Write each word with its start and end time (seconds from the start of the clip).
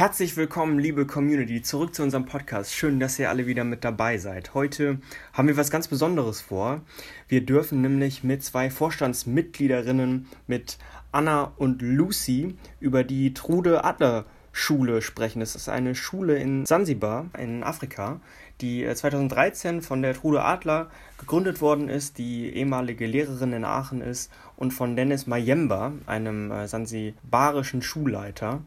Herzlich 0.00 0.34
willkommen, 0.38 0.78
liebe 0.78 1.04
Community, 1.04 1.60
zurück 1.60 1.94
zu 1.94 2.02
unserem 2.02 2.24
Podcast. 2.24 2.74
Schön, 2.74 3.00
dass 3.00 3.18
ihr 3.18 3.28
alle 3.28 3.46
wieder 3.46 3.64
mit 3.64 3.84
dabei 3.84 4.16
seid. 4.16 4.54
Heute 4.54 4.96
haben 5.34 5.46
wir 5.46 5.58
was 5.58 5.70
ganz 5.70 5.88
Besonderes 5.88 6.40
vor. 6.40 6.80
Wir 7.28 7.44
dürfen 7.44 7.82
nämlich 7.82 8.24
mit 8.24 8.42
zwei 8.42 8.70
Vorstandsmitgliederinnen, 8.70 10.26
mit 10.46 10.78
Anna 11.12 11.52
und 11.58 11.82
Lucy, 11.82 12.56
über 12.80 13.04
die 13.04 13.34
Trude 13.34 13.84
Adler 13.84 14.24
Schule 14.52 15.02
sprechen. 15.02 15.40
Das 15.40 15.54
ist 15.54 15.68
eine 15.68 15.94
Schule 15.94 16.38
in 16.38 16.64
Sansibar 16.64 17.26
in 17.38 17.62
Afrika, 17.62 18.22
die 18.62 18.88
2013 18.90 19.80
äh, 19.80 19.82
von 19.82 20.00
der 20.00 20.14
Trude 20.14 20.42
Adler 20.42 20.88
gegründet 21.18 21.60
worden 21.60 21.90
ist, 21.90 22.16
die 22.16 22.48
ehemalige 22.48 23.06
Lehrerin 23.06 23.52
in 23.52 23.66
Aachen 23.66 24.00
ist 24.00 24.32
und 24.56 24.70
von 24.70 24.96
Dennis 24.96 25.26
Mayemba, 25.26 25.92
einem 26.06 26.50
äh, 26.50 26.66
sansibarischen 26.66 27.82
Schulleiter. 27.82 28.62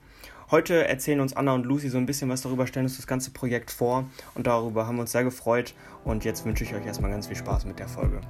Heute 0.53 0.87
erzählen 0.87 1.19
uns 1.19 1.35
Anna 1.35 1.55
und 1.55 1.65
Lucy 1.65 1.89
so 1.89 1.97
ein 1.97 2.05
bisschen 2.05 2.29
was 2.29 2.43
darüber, 2.43 2.67
stellen 2.67 2.85
uns 2.85 2.97
das 2.97 3.07
ganze 3.07 3.31
Projekt 3.31 3.71
vor 3.71 4.05
und 4.35 4.45
darüber 4.45 4.85
haben 4.85 4.97
wir 4.97 5.01
uns 5.01 5.11
sehr 5.11 5.23
gefreut. 5.23 5.73
Und 6.03 6.25
jetzt 6.25 6.45
wünsche 6.45 6.63
ich 6.63 6.75
euch 6.75 6.85
erstmal 6.85 7.09
ganz 7.09 7.25
viel 7.25 7.35
Spaß 7.35 7.65
mit 7.65 7.79
der 7.79 7.87
Folge. 7.87 8.21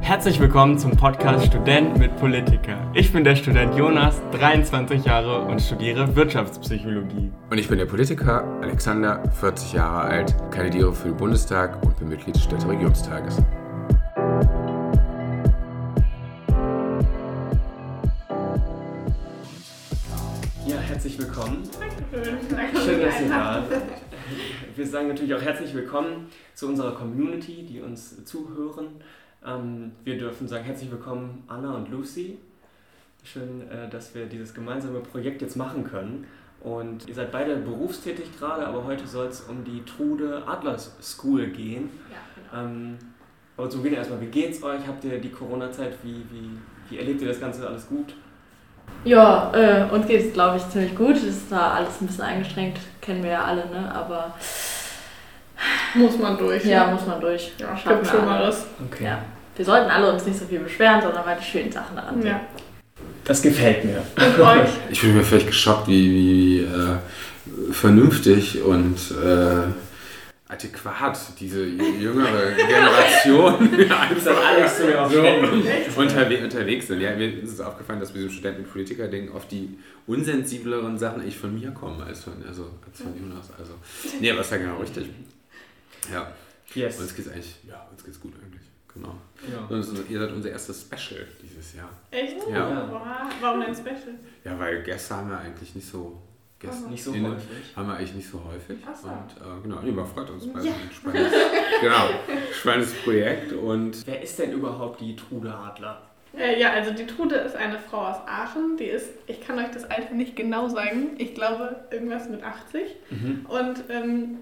Herzlich 0.00 0.40
willkommen 0.40 0.76
zum 0.80 0.96
Podcast 0.96 1.46
Student 1.46 1.96
mit 1.96 2.16
Politiker. 2.16 2.90
Ich 2.92 3.12
bin 3.12 3.22
der 3.22 3.36
Student 3.36 3.76
Jonas, 3.76 4.20
23 4.32 5.04
Jahre 5.04 5.42
und 5.42 5.62
studiere 5.62 6.16
Wirtschaftspsychologie. 6.16 7.30
Und 7.50 7.56
ich 7.56 7.68
bin 7.68 7.78
der 7.78 7.86
Politiker 7.86 8.42
Alexander, 8.62 9.22
40 9.38 9.74
Jahre 9.74 10.00
alt, 10.00 10.34
kandidiere 10.50 10.92
für 10.92 11.10
den 11.10 11.16
Bundestag 11.18 11.84
und 11.84 11.96
bin 12.00 12.08
Mitglied 12.08 12.34
des 12.34 12.42
Städteregionstages. 20.62 20.88
herzlich 20.88 21.18
willkommen. 21.18 21.68
Dankeschön. 21.80 22.38
Schön, 22.84 23.00
dass 23.00 23.20
ihr 23.20 23.28
da 23.28 23.64
seid. 23.68 23.82
Wir 24.76 24.86
sagen 24.86 25.08
natürlich 25.08 25.34
auch 25.34 25.42
herzlich 25.42 25.74
willkommen 25.74 26.28
zu 26.54 26.68
unserer 26.68 26.94
Community, 26.94 27.64
die 27.64 27.80
uns 27.80 28.24
zuhören. 28.24 28.86
Ähm, 29.44 29.92
wir 30.04 30.18
dürfen 30.18 30.46
sagen 30.46 30.64
herzlich 30.64 30.90
willkommen 30.90 31.42
Anna 31.48 31.74
und 31.74 31.90
Lucy. 31.90 32.38
Schön, 33.24 33.68
äh, 33.68 33.88
dass 33.90 34.14
wir 34.14 34.26
dieses 34.26 34.54
gemeinsame 34.54 35.00
Projekt 35.00 35.42
jetzt 35.42 35.56
machen 35.56 35.84
können. 35.84 36.26
Und 36.60 37.08
ihr 37.08 37.14
seid 37.14 37.32
beide 37.32 37.56
berufstätig 37.56 38.38
gerade, 38.38 38.64
aber 38.64 38.84
heute 38.84 39.06
soll 39.06 39.26
es 39.26 39.40
um 39.40 39.64
die 39.64 39.82
Trude 39.84 40.46
Adlers 40.46 40.96
School 41.00 41.48
gehen. 41.48 41.90
Ja, 42.10 42.18
genau. 42.60 42.70
Ähm, 42.70 42.98
aber 43.56 43.68
zum 43.68 43.82
Beginn 43.82 43.98
erstmal, 43.98 44.20
wie 44.20 44.26
geht's 44.26 44.62
euch? 44.62 44.86
Habt 44.86 45.02
ihr 45.04 45.20
die 45.20 45.30
Corona-Zeit, 45.30 45.96
wie, 46.04 46.24
wie, 46.30 46.50
wie 46.88 46.98
erlebt 46.98 47.20
ihr 47.20 47.28
das 47.28 47.40
Ganze 47.40 47.66
alles 47.66 47.88
gut? 47.88 48.14
Ja, 49.04 49.52
äh, 49.54 49.92
uns 49.92 50.06
geht 50.06 50.26
es, 50.26 50.32
glaube 50.32 50.58
ich, 50.58 50.68
ziemlich 50.68 50.94
gut. 50.94 51.16
Es 51.16 51.24
ist 51.24 51.50
da 51.50 51.72
alles 51.72 52.00
ein 52.00 52.06
bisschen 52.06 52.24
eingeschränkt, 52.24 52.78
kennen 53.00 53.22
wir 53.22 53.30
ja 53.30 53.44
alle, 53.44 53.66
ne? 53.66 53.92
Aber. 53.94 54.34
Muss 55.94 56.18
man 56.18 56.38
durch. 56.38 56.64
Ja, 56.64 56.86
ne? 56.86 56.94
muss 56.94 57.06
man 57.06 57.20
durch. 57.20 57.52
Ja, 57.58 57.74
gibt 57.74 58.06
schon 58.06 58.24
mal 58.24 58.42
das. 58.42 58.66
Okay. 58.90 59.04
Ja. 59.04 59.18
Wir 59.56 59.64
sollten 59.64 59.90
alle 59.90 60.12
uns 60.12 60.24
nicht 60.24 60.38
so 60.38 60.46
viel 60.46 60.60
beschweren, 60.60 61.02
sondern 61.02 61.24
mal 61.24 61.36
die 61.38 61.44
schönen 61.44 61.70
Sachen 61.70 61.96
daran 61.96 62.22
sehen. 62.22 62.30
Ja. 62.30 62.40
Das 63.24 63.42
gefällt 63.42 63.84
mir. 63.84 64.02
ich 64.90 65.00
bin 65.00 65.16
mir 65.16 65.22
vielleicht 65.22 65.46
geschockt, 65.46 65.88
wie, 65.88 66.10
wie 66.10 66.60
äh, 66.60 67.72
vernünftig 67.72 68.62
und 68.62 68.96
äh, 69.10 69.68
adäquat 70.52 71.18
diese 71.40 71.64
jüngere 71.64 72.52
Generation 72.52 73.54
alles 73.90 74.78
so 74.78 76.00
unterwe 76.00 76.44
unterwegs 76.44 76.86
sind. 76.86 77.00
Ja, 77.00 77.16
mir 77.16 77.42
ist 77.42 77.52
es 77.52 77.60
aufgefallen, 77.60 78.00
dass 78.00 78.10
bei 78.10 78.16
diesem 78.16 78.30
Studenten-Politiker-Ding 78.32 79.32
auf 79.32 79.48
die 79.48 79.78
unsensibleren 80.06 80.98
Sachen 80.98 81.26
ich 81.26 81.38
von 81.38 81.54
mir 81.54 81.70
komme 81.70 82.04
als 82.04 82.24
von, 82.24 82.34
also, 82.46 82.70
als 82.86 83.00
von 83.00 83.18
Jonas. 83.18 83.50
Also, 83.58 83.74
nee, 84.20 84.30
aber 84.30 84.40
ist 84.40 84.50
ja 84.50 84.58
genau 84.58 84.76
richtig. 84.78 85.06
Ja. 86.12 86.32
Yes. 86.74 87.00
Uns 87.00 87.14
geht's 87.14 87.28
eigentlich, 87.28 87.56
ja, 87.68 87.86
uns 87.90 88.04
geht's 88.04 88.20
gut 88.20 88.32
eigentlich. 88.42 88.62
Genau. 88.94 89.16
Ja. 89.50 89.64
Und 89.74 90.10
ihr 90.10 90.18
seid 90.18 90.32
unser 90.32 90.50
erstes 90.50 90.82
Special 90.82 91.26
dieses 91.42 91.74
Jahr. 91.74 91.90
Echt? 92.10 92.36
Ja. 92.50 92.70
ja. 92.70 93.30
Warum 93.40 93.62
ein 93.62 93.74
Special? 93.74 94.14
Ja, 94.44 94.58
weil 94.58 94.82
Gäste 94.82 95.16
haben 95.16 95.30
wir 95.30 95.38
eigentlich 95.38 95.74
nicht 95.74 95.88
so 95.88 96.20
Gäste 96.62 96.88
nicht 96.88 97.02
so 97.02 97.12
häufig. 97.12 97.76
Haben 97.76 97.88
wir 97.88 97.96
eigentlich 97.96 98.14
nicht 98.14 98.30
so 98.30 98.40
häufig. 98.44 98.78
So. 99.00 99.08
Und 99.08 99.14
äh, 99.14 99.62
genau, 99.62 99.80
nee, 99.82 99.92
freut 100.14 100.30
uns 100.30 100.50
bei 100.52 100.60
ja. 100.60 100.72
spannendes, 100.94 101.32
genau, 101.80 102.08
spannendes 102.52 102.94
Projekt. 103.02 103.52
Und 103.52 104.06
Wer 104.06 104.22
ist 104.22 104.38
denn 104.38 104.52
überhaupt 104.52 105.00
die 105.00 105.16
Trude 105.16 105.52
Adler? 105.52 106.00
Äh, 106.38 106.58
ja, 106.60 106.72
also 106.72 106.92
die 106.92 107.06
Trude 107.06 107.34
ist 107.36 107.56
eine 107.56 107.78
Frau 107.78 108.06
aus 108.06 108.16
Aachen. 108.26 108.76
Die 108.78 108.84
ist, 108.84 109.10
ich 109.26 109.40
kann 109.44 109.58
euch 109.58 109.70
das 109.72 109.84
Alter 109.90 110.14
nicht 110.14 110.36
genau 110.36 110.68
sagen, 110.68 111.10
ich 111.18 111.34
glaube 111.34 111.84
irgendwas 111.90 112.28
mit 112.28 112.42
80. 112.42 112.82
Mhm. 113.10 113.46
Und 113.48 113.84
ähm, 113.90 114.38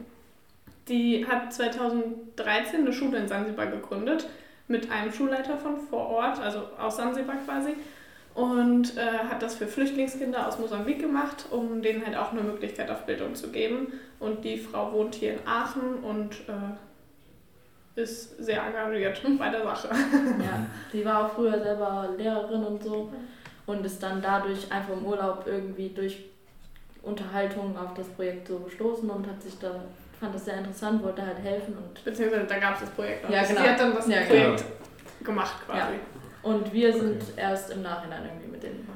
die 0.89 1.27
hat 1.27 1.53
2013 1.53 2.81
eine 2.81 2.93
Schule 2.93 3.19
in 3.19 3.29
Sansibar 3.29 3.67
gegründet 3.67 4.29
mit 4.69 4.91
einem 4.91 5.13
Schulleiter 5.13 5.57
von 5.57 5.79
vor 5.79 6.09
Ort, 6.09 6.39
also 6.39 6.61
aus 6.79 6.97
Sansibar 6.97 7.37
quasi 7.45 7.75
und 8.41 8.97
äh, 8.97 9.19
hat 9.29 9.43
das 9.43 9.57
für 9.57 9.67
Flüchtlingskinder 9.67 10.49
aus 10.49 10.59
Mosambik 10.59 10.99
gemacht, 10.99 11.45
um 11.51 11.83
denen 11.83 12.07
halt 12.07 12.17
auch 12.17 12.33
eine 12.33 12.41
Möglichkeit 12.41 12.91
auf 12.91 13.05
Bildung 13.05 13.35
zu 13.35 13.49
geben. 13.51 13.93
Und 14.19 14.43
die 14.47 14.57
Frau 14.57 14.93
wohnt 14.93 15.15
hier 15.15 15.35
in 15.35 15.47
Aachen 15.47 15.99
und 16.03 16.33
äh, 16.49 18.01
ist 18.01 18.43
sehr 18.43 18.63
engagiert 18.63 19.21
bei 19.39 19.51
der 19.51 19.63
Sache. 19.63 19.89
Ja, 19.89 20.67
sie 20.91 21.05
war 21.05 21.27
auch 21.27 21.35
früher 21.35 21.63
selber 21.63 22.09
Lehrerin 22.17 22.65
und 22.65 22.83
so 22.83 23.13
und 23.67 23.85
ist 23.85 24.03
dann 24.03 24.23
dadurch 24.23 24.73
einfach 24.73 24.95
im 24.95 25.05
Urlaub 25.05 25.45
irgendwie 25.47 25.91
durch 25.91 26.25
Unterhaltung 27.03 27.77
auf 27.77 27.93
das 27.93 28.07
Projekt 28.09 28.49
so 28.49 28.59
gestoßen 28.61 29.11
und 29.11 29.27
hat 29.27 29.43
sich 29.43 29.59
da 29.59 29.83
fand 30.19 30.35
das 30.35 30.47
sehr 30.47 30.59
interessant, 30.59 31.03
wollte 31.03 31.25
halt 31.25 31.39
helfen 31.39 31.77
und 31.77 32.05
beziehungsweise 32.05 32.45
da 32.45 32.59
gab 32.59 32.75
es 32.75 32.81
das 32.81 32.91
Projekt 32.91 33.25
auch. 33.25 33.31
Ja, 33.31 33.43
genau. 33.43 33.61
Sie 33.61 33.69
hat 33.69 33.81
dann 33.81 33.95
das 33.95 34.07
ja, 34.07 34.21
Projekt 34.23 34.65
genau. 34.65 35.25
gemacht 35.25 35.55
quasi. 35.67 35.79
Ja. 35.95 36.20
Und 36.43 36.73
wir 36.73 36.93
sind 36.93 37.23
okay. 37.23 37.33
erst 37.37 37.71
im 37.71 37.83
Nachhinein 37.83 38.25
irgendwie 38.25 38.49
mit 38.49 38.63
denen. 38.63 38.89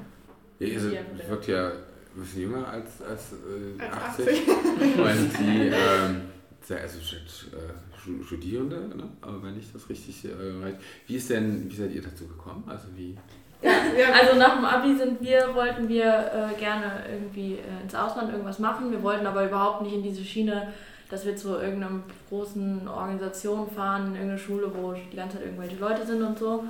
Ja, 0.58 0.66
ihr 0.66 0.80
seid, 0.80 1.28
wirkt 1.28 1.48
ja 1.48 1.68
ein 1.68 2.20
bisschen 2.20 2.42
jünger 2.42 2.68
als, 2.68 3.02
als, 3.02 3.32
äh, 3.32 3.82
als 3.82 4.18
80. 4.18 4.48
80. 4.48 4.98
Und 4.98 5.38
die, 5.38 5.66
ähm, 5.68 6.22
also 6.70 6.98
äh, 6.98 8.24
Studierende, 8.24 8.76
ne? 8.96 9.04
aber 9.22 9.42
wenn 9.42 9.58
ich 9.58 9.72
das 9.72 9.88
richtig 9.88 10.24
äh, 10.24 10.62
weiß. 10.62 10.74
Wie 11.06 11.16
ist 11.16 11.30
denn, 11.30 11.70
wie 11.70 11.74
seid 11.74 11.92
ihr 11.92 12.02
dazu 12.02 12.26
gekommen? 12.26 12.64
Also 12.66 12.88
wie. 12.94 13.16
Ja, 13.62 14.12
also 14.12 14.38
nach 14.38 14.56
dem 14.56 14.64
Abi 14.64 14.94
sind 14.94 15.22
wir, 15.22 15.54
wollten 15.54 15.88
wir 15.88 16.04
äh, 16.04 16.58
gerne 16.58 17.02
irgendwie 17.10 17.54
äh, 17.54 17.82
ins 17.82 17.94
Ausland 17.94 18.30
irgendwas 18.30 18.58
machen. 18.58 18.90
Wir 18.90 19.02
wollten 19.02 19.26
aber 19.26 19.46
überhaupt 19.46 19.82
nicht 19.82 19.94
in 19.94 20.02
diese 20.02 20.22
Schiene, 20.22 20.68
dass 21.10 21.24
wir 21.24 21.34
zu 21.34 21.56
irgendeiner 21.56 22.00
großen 22.28 22.86
Organisation 22.86 23.70
fahren, 23.70 24.08
in 24.08 24.14
irgendeine 24.14 24.38
Schule, 24.38 24.70
wo 24.74 24.92
die 24.92 25.16
ganze 25.16 25.38
Zeit 25.38 25.46
irgendwelche 25.46 25.76
Leute 25.76 26.04
sind 26.04 26.22
und 26.22 26.38
so. 26.38 26.64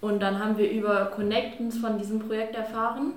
Und 0.00 0.20
dann 0.20 0.38
haben 0.38 0.56
wir 0.56 0.70
über 0.70 1.06
Connectens 1.06 1.78
von 1.78 1.98
diesem 1.98 2.20
Projekt 2.20 2.54
erfahren 2.54 3.12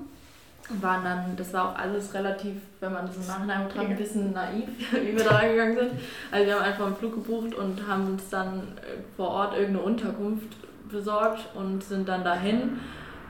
und 0.70 0.82
waren 0.82 1.04
dann, 1.04 1.36
das 1.36 1.54
war 1.54 1.70
auch 1.70 1.76
alles 1.78 2.14
relativ, 2.14 2.56
wenn 2.80 2.94
man 2.94 3.06
das 3.06 3.18
im 3.18 3.28
Nachhinein 3.28 3.68
betrachtet, 3.68 3.92
ein 3.92 3.98
bisschen 3.98 4.34
naiv, 4.34 4.70
wie 4.92 5.16
wir 5.16 5.24
da 5.24 5.36
reingegangen 5.36 5.76
sind. 5.76 5.92
Also 6.32 6.46
wir 6.46 6.56
haben 6.56 6.64
einfach 6.64 6.86
einen 6.86 6.96
Flug 6.96 7.14
gebucht 7.16 7.56
und 7.56 7.88
haben 7.88 8.08
uns 8.08 8.30
dann 8.30 8.60
äh, 8.78 9.02
vor 9.16 9.30
Ort 9.30 9.54
irgendeine 9.54 9.86
Unterkunft 9.86 10.58
besorgt 10.90 11.48
und 11.56 11.84
sind 11.84 12.08
dann 12.08 12.24
dahin. 12.24 12.80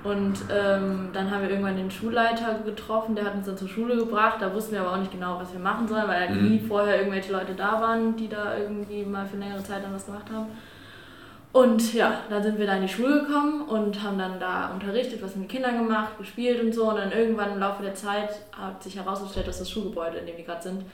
Und 0.03 0.39
ähm, 0.51 1.09
dann 1.13 1.29
haben 1.29 1.43
wir 1.43 1.51
irgendwann 1.51 1.77
den 1.77 1.91
Schulleiter 1.91 2.59
getroffen, 2.65 3.13
der 3.13 3.25
hat 3.25 3.35
uns 3.35 3.45
dann 3.45 3.57
zur 3.57 3.67
Schule 3.67 3.97
gebracht. 3.97 4.37
Da 4.39 4.51
wussten 4.53 4.71
wir 4.71 4.81
aber 4.81 4.93
auch 4.93 4.97
nicht 4.97 5.11
genau, 5.11 5.39
was 5.39 5.53
wir 5.53 5.59
machen 5.59 5.87
sollen, 5.87 6.07
weil 6.07 6.31
mhm. 6.31 6.49
nie 6.49 6.59
vorher 6.59 6.97
irgendwelche 6.97 7.31
Leute 7.31 7.53
da 7.55 7.79
waren, 7.79 8.15
die 8.15 8.27
da 8.27 8.57
irgendwie 8.57 9.05
mal 9.05 9.27
für 9.27 9.37
längere 9.37 9.63
Zeit 9.63 9.83
dann 9.83 9.93
was 9.93 10.07
gemacht 10.07 10.25
haben. 10.33 10.47
Und 11.53 11.93
ja, 11.93 12.21
dann 12.29 12.41
sind 12.41 12.57
wir 12.57 12.65
da 12.65 12.75
in 12.75 12.83
die 12.83 12.87
Schule 12.87 13.21
gekommen 13.21 13.63
und 13.63 14.01
haben 14.01 14.17
dann 14.17 14.39
da 14.39 14.71
unterrichtet, 14.73 15.21
was 15.21 15.35
mit 15.35 15.49
den 15.49 15.55
Kindern 15.55 15.79
gemacht, 15.79 16.17
gespielt 16.17 16.63
und 16.63 16.73
so. 16.73 16.89
Und 16.89 16.95
dann 16.95 17.11
irgendwann 17.11 17.51
im 17.51 17.59
Laufe 17.59 17.83
der 17.83 17.93
Zeit 17.93 18.29
hat 18.53 18.81
sich 18.81 18.95
herausgestellt, 18.95 19.47
dass 19.47 19.59
das 19.59 19.69
Schulgebäude, 19.69 20.19
in 20.19 20.27
dem 20.27 20.37
wir 20.37 20.45
gerade 20.45 20.63
sind, 20.63 20.85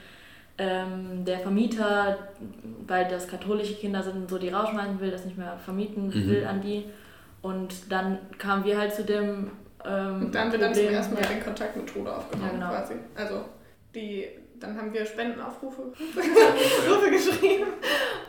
ähm, 0.58 1.24
der 1.26 1.40
Vermieter, 1.40 2.18
weil 2.88 3.08
das 3.08 3.28
katholische 3.28 3.76
Kinder 3.76 4.02
sind 4.02 4.16
und 4.16 4.30
so, 4.30 4.40
die 4.40 4.50
rausschmeißen 4.50 5.00
will, 5.00 5.12
das 5.12 5.26
nicht 5.26 5.38
mehr 5.38 5.58
vermieten 5.64 6.08
mhm. 6.08 6.28
will 6.28 6.46
an 6.46 6.62
die. 6.62 6.86
Und 7.44 7.92
dann 7.92 8.18
kamen 8.40 8.66
wir 8.66 8.80
halt 8.80 8.96
zu 8.96 9.04
dem. 9.04 9.52
Ähm, 9.86 10.26
und 10.26 10.36
da 10.36 10.42
haben 10.42 10.52
wir 10.52 10.60
dann 10.60 10.74
zum 10.74 10.86
ersten 10.86 11.14
Mal 11.14 11.22
ja. 11.22 11.30
den 11.30 11.44
Kontakt 11.44 11.78
mit 11.78 11.88
Trude 11.88 12.16
aufgenommen, 12.16 12.60
ja, 12.60 12.68
genau. 12.68 12.70
quasi. 12.70 12.94
Also 13.16 13.46
die 13.94 14.28
dann 14.60 14.78
haben 14.78 14.94
wir 14.94 15.06
Spendenaufrufe 15.06 15.92
geschrieben 17.12 17.68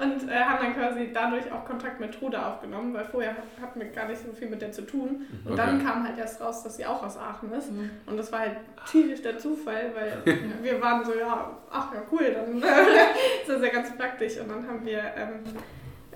und 0.00 0.30
äh, 0.30 0.34
haben 0.34 0.64
dann 0.64 0.75
quasi 0.75 1.10
dadurch 1.12 1.50
auch 1.52 1.64
Kontakt 1.64 2.00
mit 2.00 2.19
Trude 2.19 2.44
aufgenommen, 2.44 2.94
weil 2.94 3.04
vorher 3.04 3.36
hatten 3.60 3.80
wir 3.80 3.88
gar 3.88 4.08
nicht 4.08 4.20
so 4.25 4.32
viel 4.32 4.48
mit 4.48 4.62
der 4.62 4.72
zu 4.72 4.82
tun. 4.82 5.26
Und 5.44 5.52
okay. 5.52 5.56
dann 5.56 5.84
kam 5.84 6.06
halt 6.06 6.19
erst 6.19 6.40
raus, 6.40 6.62
dass 6.62 6.76
sie 6.76 6.86
auch 6.86 7.02
aus 7.02 7.16
Aachen 7.16 7.52
ist. 7.52 7.72
Mhm. 7.72 7.90
Und 8.06 8.16
das 8.16 8.30
war 8.32 8.40
halt 8.40 8.56
tierisch 8.90 9.22
der 9.22 9.38
Zufall, 9.38 9.92
weil 9.94 10.36
wir 10.62 10.80
waren 10.80 11.04
so, 11.04 11.14
ja, 11.14 11.58
ach 11.70 11.94
ja, 11.94 12.02
cool, 12.12 12.34
dann 12.34 12.58
ist 12.62 13.48
das 13.48 13.62
ja 13.62 13.69
ganz 13.69 13.96
praktisch. 13.96 14.38
Und 14.38 14.50
dann 14.50 14.66
haben 14.66 14.84
wir 14.84 14.98
ähm, 15.16 15.40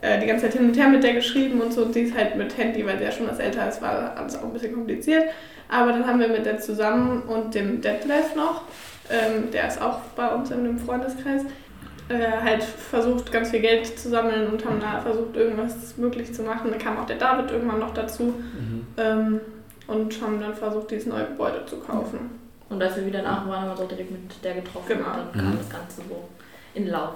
äh, 0.00 0.18
die 0.20 0.26
ganze 0.26 0.46
Zeit 0.46 0.54
hin 0.54 0.68
und 0.68 0.76
her 0.76 0.88
mit 0.88 1.02
der 1.02 1.14
geschrieben 1.14 1.60
und 1.60 1.72
so. 1.72 1.84
Und 1.84 1.94
sie 1.94 2.02
ist 2.02 2.16
halt 2.16 2.36
mit 2.36 2.56
Handy, 2.56 2.84
weil 2.86 2.98
sie 2.98 3.04
ja 3.04 3.12
schon 3.12 3.28
was 3.28 3.38
älter 3.38 3.68
ist, 3.68 3.80
war 3.80 4.16
alles 4.16 4.36
auch 4.36 4.44
ein 4.44 4.52
bisschen 4.52 4.74
kompliziert. 4.74 5.30
Aber 5.68 5.92
dann 5.92 6.06
haben 6.06 6.20
wir 6.20 6.28
mit 6.28 6.44
der 6.44 6.58
zusammen 6.58 7.22
und 7.22 7.54
dem 7.54 7.80
Detlef 7.80 8.34
noch, 8.34 8.64
ähm, 9.10 9.50
der 9.50 9.69
ist 9.69 9.81
auch 9.81 10.00
bei 10.16 10.28
uns 10.34 10.50
in 10.50 10.64
dem 10.64 10.78
Freundeskreis, 10.78 11.43
äh, 12.08 12.43
halt 12.43 12.62
versucht, 12.62 13.32
ganz 13.32 13.50
viel 13.50 13.60
Geld 13.60 13.99
zu 13.99 14.10
sammeln 14.10 14.49
und 14.49 14.64
haben 14.64 14.81
da 14.81 15.00
versucht, 15.00 15.37
irgendwas 15.37 15.96
möglich 15.96 16.34
zu 16.34 16.43
machen. 16.43 16.70
Dann 16.70 16.78
kam 16.78 16.99
auch 16.99 17.06
der 17.06 17.16
David 17.16 17.50
irgendwann 17.50 17.81
noch 17.81 17.94
dazu 17.94 18.25
mhm. 18.25 18.87
ähm, 18.96 19.40
und 19.87 20.20
haben 20.20 20.40
dann 20.40 20.54
versucht, 20.54 20.90
dieses 20.90 21.06
neue 21.06 21.26
Gebäude 21.26 21.64
zu 21.66 21.78
kaufen. 21.78 22.31
Und 22.69 22.82
als 22.82 22.96
wir 22.96 23.06
wieder 23.06 23.22
nach 23.22 23.46
waren, 23.46 23.62
haben 23.62 23.70
wir 23.70 23.76
so 23.76 23.87
direkt 23.87 24.10
mit 24.10 24.44
der 24.44 24.54
getroffen 24.54 24.96
genau. 24.96 25.10
und 25.10 25.16
dann 25.16 25.32
kam 25.32 25.50
mhm. 25.52 25.58
das 25.58 25.69
Ganze 25.69 26.02
so 26.08 26.28
in 26.75 26.88
Lauf. 26.88 27.14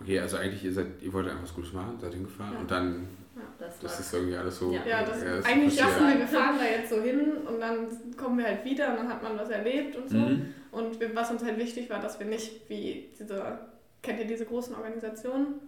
Okay, 0.00 0.18
also 0.18 0.36
eigentlich, 0.36 0.64
ihr, 0.64 0.72
seid, 0.72 0.86
ihr 1.00 1.12
wollt 1.12 1.28
einfach 1.28 1.44
was 1.44 1.54
Gutes 1.54 1.72
machen, 1.72 1.98
seid 2.00 2.12
hingefahren 2.12 2.54
ja. 2.54 2.60
und 2.60 2.70
dann 2.70 3.08
ja, 3.36 3.42
das, 3.58 3.78
das 3.80 4.00
ist 4.00 4.14
irgendwie 4.14 4.36
alles 4.36 4.58
so. 4.58 4.70
Ja, 4.70 4.80
ja 4.86 5.04
das, 5.04 5.22
ja, 5.22 5.36
das 5.36 5.46
eigentlich 5.46 5.76
dachten 5.76 6.06
wir, 6.06 6.18
wir 6.18 6.26
fahren 6.26 6.56
da 6.58 6.64
jetzt 6.64 6.90
so 6.90 7.00
hin 7.00 7.32
und 7.46 7.60
dann 7.60 7.88
kommen 8.16 8.38
wir 8.38 8.44
halt 8.44 8.64
wieder 8.64 8.90
und 8.90 8.96
dann 8.96 9.08
hat 9.08 9.22
man 9.22 9.36
was 9.36 9.48
erlebt 9.48 9.96
und 9.96 10.08
so. 10.08 10.16
Mhm. 10.16 10.54
Und 10.70 10.96
was 11.14 11.30
uns 11.30 11.44
halt 11.44 11.58
wichtig 11.58 11.90
war, 11.90 12.00
dass 12.00 12.18
wir 12.18 12.26
nicht 12.26 12.68
wie 12.68 13.10
diese, 13.18 13.58
kennt 14.02 14.20
ihr 14.20 14.26
diese 14.26 14.44
großen 14.44 14.74
Organisationen? 14.74 15.60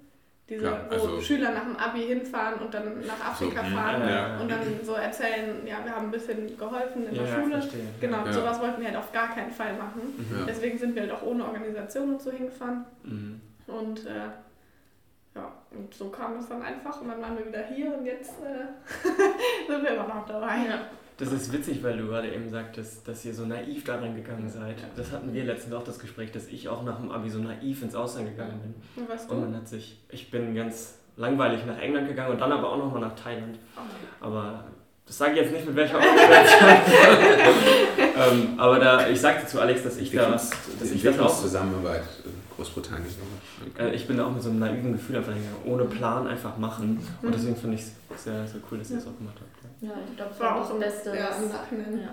Diese, 0.49 0.61
Klar, 0.61 0.87
also, 0.91 1.17
wo 1.17 1.21
Schüler 1.21 1.51
nach 1.51 1.65
dem 1.65 1.77
Abi 1.77 2.03
hinfahren 2.03 2.61
und 2.61 2.73
dann 2.73 3.05
nach 3.05 3.33
Afrika 3.33 3.65
so, 3.65 3.75
fahren 3.75 4.09
ja, 4.09 4.39
und 4.39 4.49
dann 4.49 4.61
so 4.85 4.93
erzählen, 4.93 5.67
ja, 5.67 5.85
wir 5.85 5.91
haben 5.91 6.07
ein 6.07 6.11
bisschen 6.13 6.57
geholfen 6.57 7.09
in 7.09 7.15
der 7.15 7.27
Schule. 7.27 7.51
Verstehe. 7.51 7.81
Genau, 8.01 8.25
ja. 8.25 8.33
sowas 8.33 8.61
wollten 8.61 8.81
wir 8.81 8.87
halt 8.87 8.97
auf 8.97 9.13
gar 9.13 9.35
keinen 9.35 9.51
Fall 9.51 9.77
machen. 9.77 10.03
Mhm. 10.17 10.47
Deswegen 10.47 10.79
sind 10.79 10.95
wir 10.95 11.03
halt 11.03 11.11
auch 11.11 11.23
ohne 11.23 11.45
Organisation 11.45 12.13
und 12.13 12.23
so 12.23 12.31
hingefahren. 12.31 12.85
Mhm. 13.03 13.41
Und 13.67 14.07
äh, 14.07 14.29
ja, 15.37 15.53
und 15.71 15.93
so 15.93 16.09
kam 16.09 16.39
es 16.39 16.49
dann 16.49 16.63
einfach 16.63 17.01
und 17.01 17.09
dann 17.09 17.21
waren 17.21 17.37
wir 17.37 17.47
wieder 17.47 17.63
hier 17.65 17.95
und 17.97 18.07
jetzt 18.07 18.33
äh, 18.43 19.69
sind 19.69 19.83
wir 19.83 19.91
immer 19.91 20.09
noch 20.09 20.27
dabei. 20.27 20.57
Ja. 20.69 20.81
Das 21.19 21.33
ist 21.33 21.53
witzig, 21.53 21.83
weil 21.83 21.97
du 21.97 22.07
gerade 22.07 22.33
eben 22.35 22.49
sagtest, 22.49 23.07
dass 23.07 23.25
ihr 23.25 23.35
so 23.35 23.47
naiv 23.47 23.85
daran 23.85 24.15
gegangen 24.15 24.49
seid. 24.49 24.77
Das 24.97 25.13
hatten 25.13 25.33
wir 25.33 25.45
letztens 25.45 25.75
auch 25.75 25.85
das 25.85 25.99
Gespräch, 25.99 26.31
dass 26.33 26.47
ich 26.49 26.69
auch 26.69 26.83
nach 26.85 26.99
dem 26.99 27.11
Abi 27.11 27.31
so 27.31 27.39
naiv 27.39 27.83
ins 27.83 27.95
Ausland 27.95 28.29
gegangen 28.29 28.61
bin. 28.61 29.03
Und, 29.03 29.09
was 29.09 29.27
du? 29.27 29.35
und 29.35 29.41
man 29.43 29.57
hat 29.57 29.69
sich, 29.69 29.99
ich 30.11 30.31
bin 30.31 30.55
ganz 30.55 30.99
langweilig 31.17 31.65
nach 31.67 31.79
England 31.79 32.09
gegangen 32.09 32.33
und 32.33 32.41
dann 32.41 32.53
aber 32.53 32.71
auch 32.71 32.79
nochmal 32.79 33.01
nach 33.01 33.15
Thailand. 33.15 33.59
Oh. 33.77 34.27
Aber 34.27 34.65
das 35.07 35.17
sage 35.17 35.33
ich 35.33 35.39
jetzt 35.39 35.53
nicht 35.53 35.67
mit 35.67 35.77
welcher 35.77 35.97
Organisation. 35.97 36.71
ähm, 38.33 38.61
aber 38.61 38.79
da, 38.79 39.09
ich 39.09 39.21
sagte 39.21 39.47
zu 39.47 39.61
Alex, 39.61 39.85
dass 39.85 39.97
ich 39.97 40.13
Wie 40.13 40.17
da 40.17 40.33
was. 40.33 40.51
Dass 40.79 40.91
ich 40.91 41.03
da 41.03 41.11
auch 41.23 41.41
Zusammenarbeit 41.41 42.03
Großbritannien. 42.57 43.07
Okay. 43.75 43.91
Äh, 43.91 43.95
ich 43.95 44.07
bin 44.07 44.17
da 44.17 44.27
auch 44.27 44.33
mit 44.33 44.43
so 44.43 44.51
einem 44.51 44.59
naiven 44.59 44.93
Gefühl 44.93 45.17
einfach 45.17 45.33
hingegangen, 45.33 45.63
ohne 45.67 45.85
Plan 45.85 46.27
einfach 46.27 46.57
machen. 46.57 46.99
Und 47.23 47.29
mhm. 47.29 47.33
deswegen 47.33 47.57
finde 47.57 47.77
ich 47.77 47.83
es 47.83 48.25
sehr, 48.25 48.47
sehr 48.47 48.61
cool, 48.71 48.79
dass 48.79 48.91
ihr 48.91 48.97
das 48.97 49.07
auch 49.07 49.17
gemacht 49.17 49.37
habt. 49.41 49.83
Ja, 49.83 49.93
ich 50.09 50.17
glaube, 50.17 50.31
das 50.31 50.41
war 50.41 50.57
auch 50.57 50.69
das 50.69 50.79
Beste. 50.79 51.17
Ja, 51.17 51.29
im 51.71 52.01
Ja. 52.01 52.09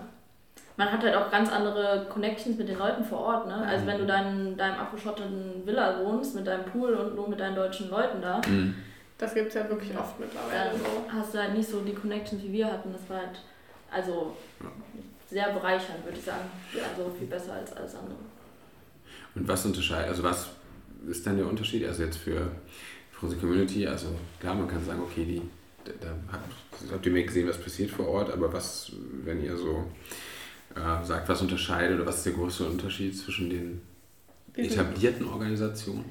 Man 0.75 0.92
hat 0.92 1.04
halt 1.04 1.16
auch 1.16 1.30
ganz 1.30 1.51
andere 1.51 2.07
Connections 2.10 2.57
mit 2.57 2.68
den 2.68 2.80
Leuten 2.80 3.04
vor 3.04 3.19
Ort. 3.19 3.48
Ne? 3.48 3.56
Also, 3.56 3.86
wenn 3.86 4.00
du 4.00 4.06
dann 4.06 4.48
in 4.48 4.57
deinem 4.57 4.80
abgeschotteten 4.80 5.66
Villa 5.66 6.00
wohnst, 6.04 6.36
mit 6.36 6.48
deinem 6.48 6.66
Pool 6.66 6.94
und 6.95 7.16
nur 7.16 7.30
mit 7.30 7.40
deinen 7.40 7.56
deutschen 7.56 7.90
Leuten 7.90 8.22
da. 8.22 8.42
Mhm. 8.48 8.75
Das 9.18 9.34
gibt 9.36 9.50
es 9.50 9.54
ja 9.54 9.69
wirklich 9.69 9.98
oft 9.98 10.19
mittlerweile. 10.19 10.72
Dann 10.72 10.80
so. 10.80 10.86
hast 11.16 11.34
du 11.34 11.38
halt 11.38 11.54
nicht 11.54 11.69
so 11.69 11.81
die 11.81 11.94
Connections, 11.94 12.42
wie 12.44 12.51
wir 12.51 12.66
hatten. 12.66 12.92
Das 12.92 13.07
war 13.07 13.18
halt 13.18 13.40
also 13.92 14.36
sehr 15.30 15.51
bereichernd, 15.51 16.04
würde 16.04 16.18
ich 16.18 16.25
sagen. 16.25 16.50
Also 16.74 17.12
viel 17.18 17.28
besser 17.28 17.54
als 17.54 17.72
alles 17.74 17.95
andere. 17.95 18.18
Und 19.35 19.47
was 19.47 19.65
unterscheidet, 19.65 20.09
also 20.09 20.24
was 20.24 20.50
ist 21.09 21.25
dann 21.25 21.38
der 21.38 21.47
Unterschied? 21.47 21.85
Also 21.85 22.03
jetzt 22.03 22.18
für, 22.18 22.51
für 23.12 23.25
unsere 23.25 23.41
Community, 23.41 23.88
also 23.88 24.07
klar, 24.39 24.56
man 24.56 24.68
kann 24.68 24.83
sagen, 24.85 25.01
okay, 25.01 25.25
die, 25.25 25.41
da, 25.85 26.09
habt, 26.31 26.91
habt 26.91 27.06
ihr 27.06 27.12
mehr 27.12 27.24
gesehen, 27.24 27.47
was 27.47 27.57
passiert 27.57 27.89
vor 27.89 28.07
Ort, 28.07 28.31
aber 28.31 28.53
was, 28.53 28.91
wenn 29.24 29.44
ihr 29.44 29.57
so 29.57 29.85
äh, 30.75 31.06
sagt, 31.06 31.27
was 31.27 31.41
unterscheidet 31.41 31.97
oder 31.97 32.07
was 32.07 32.18
ist 32.18 32.25
der 32.27 32.33
größte 32.33 32.65
Unterschied 32.65 33.18
zwischen 33.18 33.50
den 33.50 33.81
etablierten 34.56 35.27
Organisationen? 35.27 36.06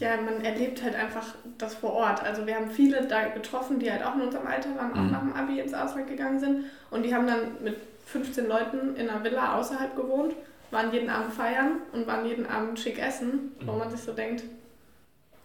Ja, 0.00 0.16
man 0.20 0.44
erlebt 0.44 0.82
halt 0.82 0.96
einfach 0.96 1.34
das 1.58 1.74
vor 1.76 1.92
Ort. 1.92 2.22
Also 2.22 2.44
wir 2.46 2.56
haben 2.56 2.70
viele 2.70 3.06
da 3.06 3.28
getroffen, 3.28 3.78
die 3.78 3.90
halt 3.90 4.02
auch 4.02 4.16
in 4.16 4.22
unserem 4.22 4.46
Alter 4.46 4.74
waren, 4.76 4.92
auch 4.92 5.02
mhm. 5.02 5.10
nach 5.12 5.20
dem 5.20 5.32
Abi 5.32 5.60
ins 5.60 5.74
Ausland 5.74 6.08
gegangen 6.08 6.40
sind 6.40 6.64
und 6.90 7.04
die 7.04 7.14
haben 7.14 7.26
dann 7.26 7.62
mit 7.62 7.76
15 8.06 8.48
Leuten 8.48 8.96
in 8.96 9.08
einer 9.08 9.22
Villa 9.24 9.58
außerhalb 9.58 9.96
gewohnt 9.96 10.34
waren 10.74 10.92
jeden 10.92 11.08
Abend 11.08 11.32
feiern 11.32 11.78
und 11.92 12.06
waren 12.06 12.26
jeden 12.26 12.46
Abend 12.46 12.78
schick 12.78 12.98
essen, 12.98 13.52
wo 13.64 13.72
mhm. 13.72 13.78
man 13.78 13.90
sich 13.90 14.00
so 14.00 14.12
denkt, 14.12 14.42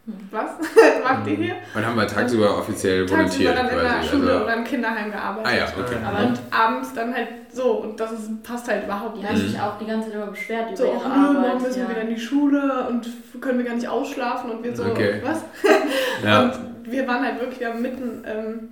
hm. 0.05 0.13
was 0.31 0.51
macht 1.03 1.27
ihr 1.27 1.37
mhm. 1.37 1.43
hier? 1.43 1.55
Und 1.75 1.85
haben 1.85 1.95
wir 1.95 2.07
tagsüber 2.07 2.57
offiziell 2.57 3.09
volontiert 3.09 3.57
dann 3.57 3.69
in 3.69 3.77
der 3.77 4.03
Schule 4.03 4.31
also 4.31 4.43
oder 4.43 4.55
im 4.55 4.63
Kinderheim 4.63 5.11
gearbeitet. 5.11 5.51
Ah 5.51 5.55
ja, 5.55 5.65
okay. 5.65 5.95
Aber 6.03 6.27
und 6.27 6.39
abends 6.51 6.93
dann 6.93 7.13
halt 7.13 7.27
so 7.51 7.71
und 7.73 7.99
das 7.99 8.11
ist, 8.13 8.43
passt 8.43 8.67
halt 8.67 8.85
überhaupt 8.85 9.15
nicht. 9.15 9.23
Die 9.23 9.29
haben 9.29 9.37
sich 9.37 9.61
auch 9.61 9.77
die 9.77 9.85
ganze 9.85 10.07
Zeit 10.07 10.15
immer 10.15 10.27
beschwert 10.31 10.67
über 10.69 10.77
so, 10.77 10.85
ihre 10.85 11.05
Arbeit. 11.05 11.41
Morgen 11.41 11.63
müssen 11.63 11.79
ja. 11.79 11.87
wir 11.87 11.95
wieder 11.95 12.01
in 12.09 12.15
die 12.15 12.21
Schule 12.21 12.87
und 12.89 13.07
können 13.39 13.59
wir 13.59 13.65
gar 13.65 13.75
nicht 13.75 13.87
ausschlafen 13.87 14.49
und 14.49 14.63
wir 14.63 14.75
so, 14.75 14.83
okay. 14.85 15.21
was? 15.23 15.43
ja. 16.23 16.43
Und 16.43 16.91
wir 16.91 17.07
waren 17.07 17.23
halt 17.23 17.39
wirklich, 17.39 17.59
wir 17.59 17.69
haben 17.69 17.81
mitten 17.81 18.23
ähm, 18.25 18.69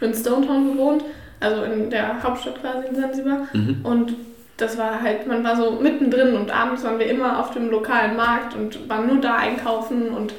in 0.00 0.14
Stonetown 0.14 0.72
gewohnt, 0.72 1.04
also 1.40 1.62
in 1.64 1.90
der 1.90 2.22
Hauptstadt 2.22 2.60
quasi 2.60 2.88
in 2.88 2.94
Zanzibar 2.94 3.48
mhm. 3.52 3.80
und 3.82 4.14
das 4.60 4.76
war 4.78 5.00
halt, 5.00 5.26
man 5.26 5.42
war 5.44 5.56
so 5.56 5.72
mittendrin 5.72 6.34
und 6.34 6.50
abends 6.50 6.84
waren 6.84 6.98
wir 6.98 7.06
immer 7.06 7.38
auf 7.38 7.52
dem 7.52 7.70
lokalen 7.70 8.16
Markt 8.16 8.54
und 8.54 8.88
waren 8.88 9.06
nur 9.06 9.20
da 9.20 9.36
einkaufen 9.36 10.08
und 10.08 10.34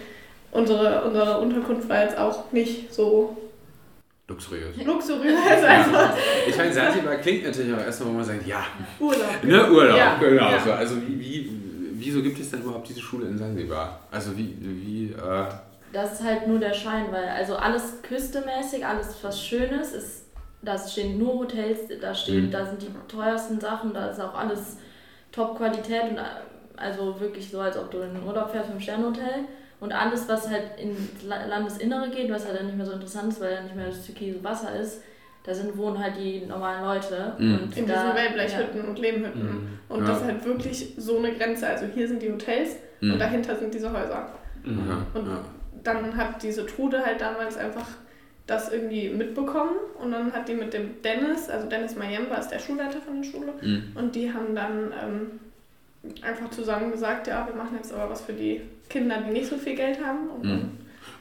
unsere, 0.51 1.03
unsere 1.03 1.39
Unterkunft 1.39 1.87
war 1.89 2.03
jetzt 2.03 2.17
auch 2.17 2.51
nicht 2.51 2.93
so 2.93 3.37
luxuriös. 4.27 4.75
Luxuriös, 4.83 5.35
also. 5.67 5.91
Ja. 5.91 6.17
Ich 6.47 6.57
meine, 6.57 6.71
Zanzibar 6.71 7.15
klingt 7.17 7.43
natürlich 7.45 7.73
auch 7.73 7.79
erstmal, 7.79 8.09
wo 8.09 8.13
man 8.13 8.23
sagt, 8.23 8.47
ja. 8.47 8.65
Urlaub. 8.99 9.43
Ne, 9.43 9.71
Urlaub, 9.71 9.97
ja. 9.97 10.17
genau. 10.19 10.51
Ja. 10.51 10.59
So. 10.59 10.71
Also 10.71 10.95
wie, 11.07 11.19
wie, 11.19 11.51
wieso 11.93 12.21
gibt 12.21 12.39
es 12.39 12.49
denn 12.51 12.61
überhaupt 12.61 12.87
diese 12.87 13.01
Schule 13.01 13.27
in 13.27 13.37
Zanzibar? 13.37 13.99
Also 14.11 14.37
wie, 14.37 14.55
wie 14.59 15.11
äh 15.11 15.45
das 15.93 16.13
ist 16.13 16.23
halt 16.23 16.47
nur 16.47 16.57
der 16.57 16.73
Schein, 16.73 17.07
weil 17.11 17.27
also 17.27 17.55
alles 17.55 18.01
küstemäßig, 18.01 18.85
alles 18.85 19.15
was 19.21 19.43
Schönes 19.43 19.91
ist 19.91 20.25
da 20.61 20.77
stehen 20.77 21.17
nur 21.17 21.39
Hotels, 21.39 21.79
da 21.99 22.13
stehen, 22.13 22.47
mhm. 22.47 22.51
da 22.51 22.65
sind 22.65 22.81
die 22.81 22.89
teuersten 23.07 23.59
Sachen, 23.59 23.93
da 23.93 24.07
ist 24.09 24.19
auch 24.19 24.35
alles 24.35 24.77
Top-Qualität 25.31 26.11
und 26.11 26.19
also 26.77 27.19
wirklich 27.19 27.49
so, 27.49 27.59
als 27.59 27.77
ob 27.77 27.91
du 27.91 27.99
in 27.99 28.13
den 28.13 28.23
Urlaub 28.23 28.51
fährst, 28.51 28.69
im 28.71 28.79
Sternhotel. 28.79 29.45
Und 29.79 29.91
alles, 29.91 30.29
was 30.29 30.47
halt 30.47 30.79
ins 30.79 31.23
Landesinnere 31.23 32.09
geht, 32.09 32.31
was 32.31 32.45
halt 32.45 32.59
dann 32.59 32.67
nicht 32.67 32.77
mehr 32.77 32.85
so 32.85 32.91
interessant 32.91 33.33
ist, 33.33 33.41
weil 33.41 33.55
da 33.55 33.63
nicht 33.63 33.75
mehr 33.75 33.87
das 33.87 34.05
türkise 34.05 34.43
Wasser 34.43 34.75
ist, 34.75 35.01
da 35.43 35.55
sind, 35.55 35.75
wohnen 35.75 35.97
halt 35.97 36.15
die 36.17 36.45
normalen 36.45 36.85
Leute. 36.85 37.33
Mhm. 37.39 37.63
Und 37.63 37.77
in 37.77 37.87
da, 37.87 37.93
diesen 37.93 38.15
Wellblechhütten 38.15 38.83
ja. 38.83 38.89
und 38.89 38.99
Lehmhütten. 38.99 39.43
Mhm. 39.43 39.79
Und 39.89 40.01
ja. 40.01 40.07
das 40.07 40.21
ist 40.21 40.25
halt 40.25 40.45
wirklich 40.45 40.93
so 40.97 41.17
eine 41.17 41.33
Grenze. 41.33 41.67
Also 41.67 41.85
hier 41.85 42.07
sind 42.07 42.21
die 42.21 42.31
Hotels 42.31 42.75
mhm. 42.99 43.13
und 43.13 43.19
dahinter 43.19 43.55
sind 43.55 43.73
diese 43.73 43.91
Häuser. 43.91 44.29
Mhm. 44.63 45.05
Und 45.15 45.27
dann 45.83 46.15
hat 46.15 46.43
diese 46.43 46.65
Trude 46.67 47.03
halt 47.03 47.19
damals 47.19 47.57
einfach 47.57 47.87
das 48.47 48.71
irgendwie 48.71 49.09
mitbekommen 49.09 49.75
und 50.01 50.11
dann 50.11 50.33
hat 50.33 50.47
die 50.47 50.55
mit 50.55 50.73
dem 50.73 51.01
Dennis, 51.01 51.49
also 51.49 51.67
Dennis 51.69 51.95
Mayemba 51.95 52.35
ist 52.35 52.49
der 52.49 52.59
Schulleiter 52.59 52.99
von 52.99 53.21
der 53.21 53.29
Schule 53.29 53.53
mhm. 53.61 53.91
und 53.95 54.15
die 54.15 54.33
haben 54.33 54.55
dann 54.55 54.91
ähm, 54.91 55.39
einfach 56.21 56.49
zusammen 56.49 56.91
gesagt, 56.91 57.27
ja, 57.27 57.47
wir 57.47 57.55
machen 57.55 57.75
jetzt 57.77 57.93
aber 57.93 58.09
was 58.09 58.21
für 58.21 58.33
die 58.33 58.61
Kinder, 58.89 59.17
die 59.25 59.31
nicht 59.31 59.47
so 59.47 59.57
viel 59.57 59.75
Geld 59.75 60.03
haben. 60.03 60.29
Und, 60.29 60.43
mhm. 60.43 60.71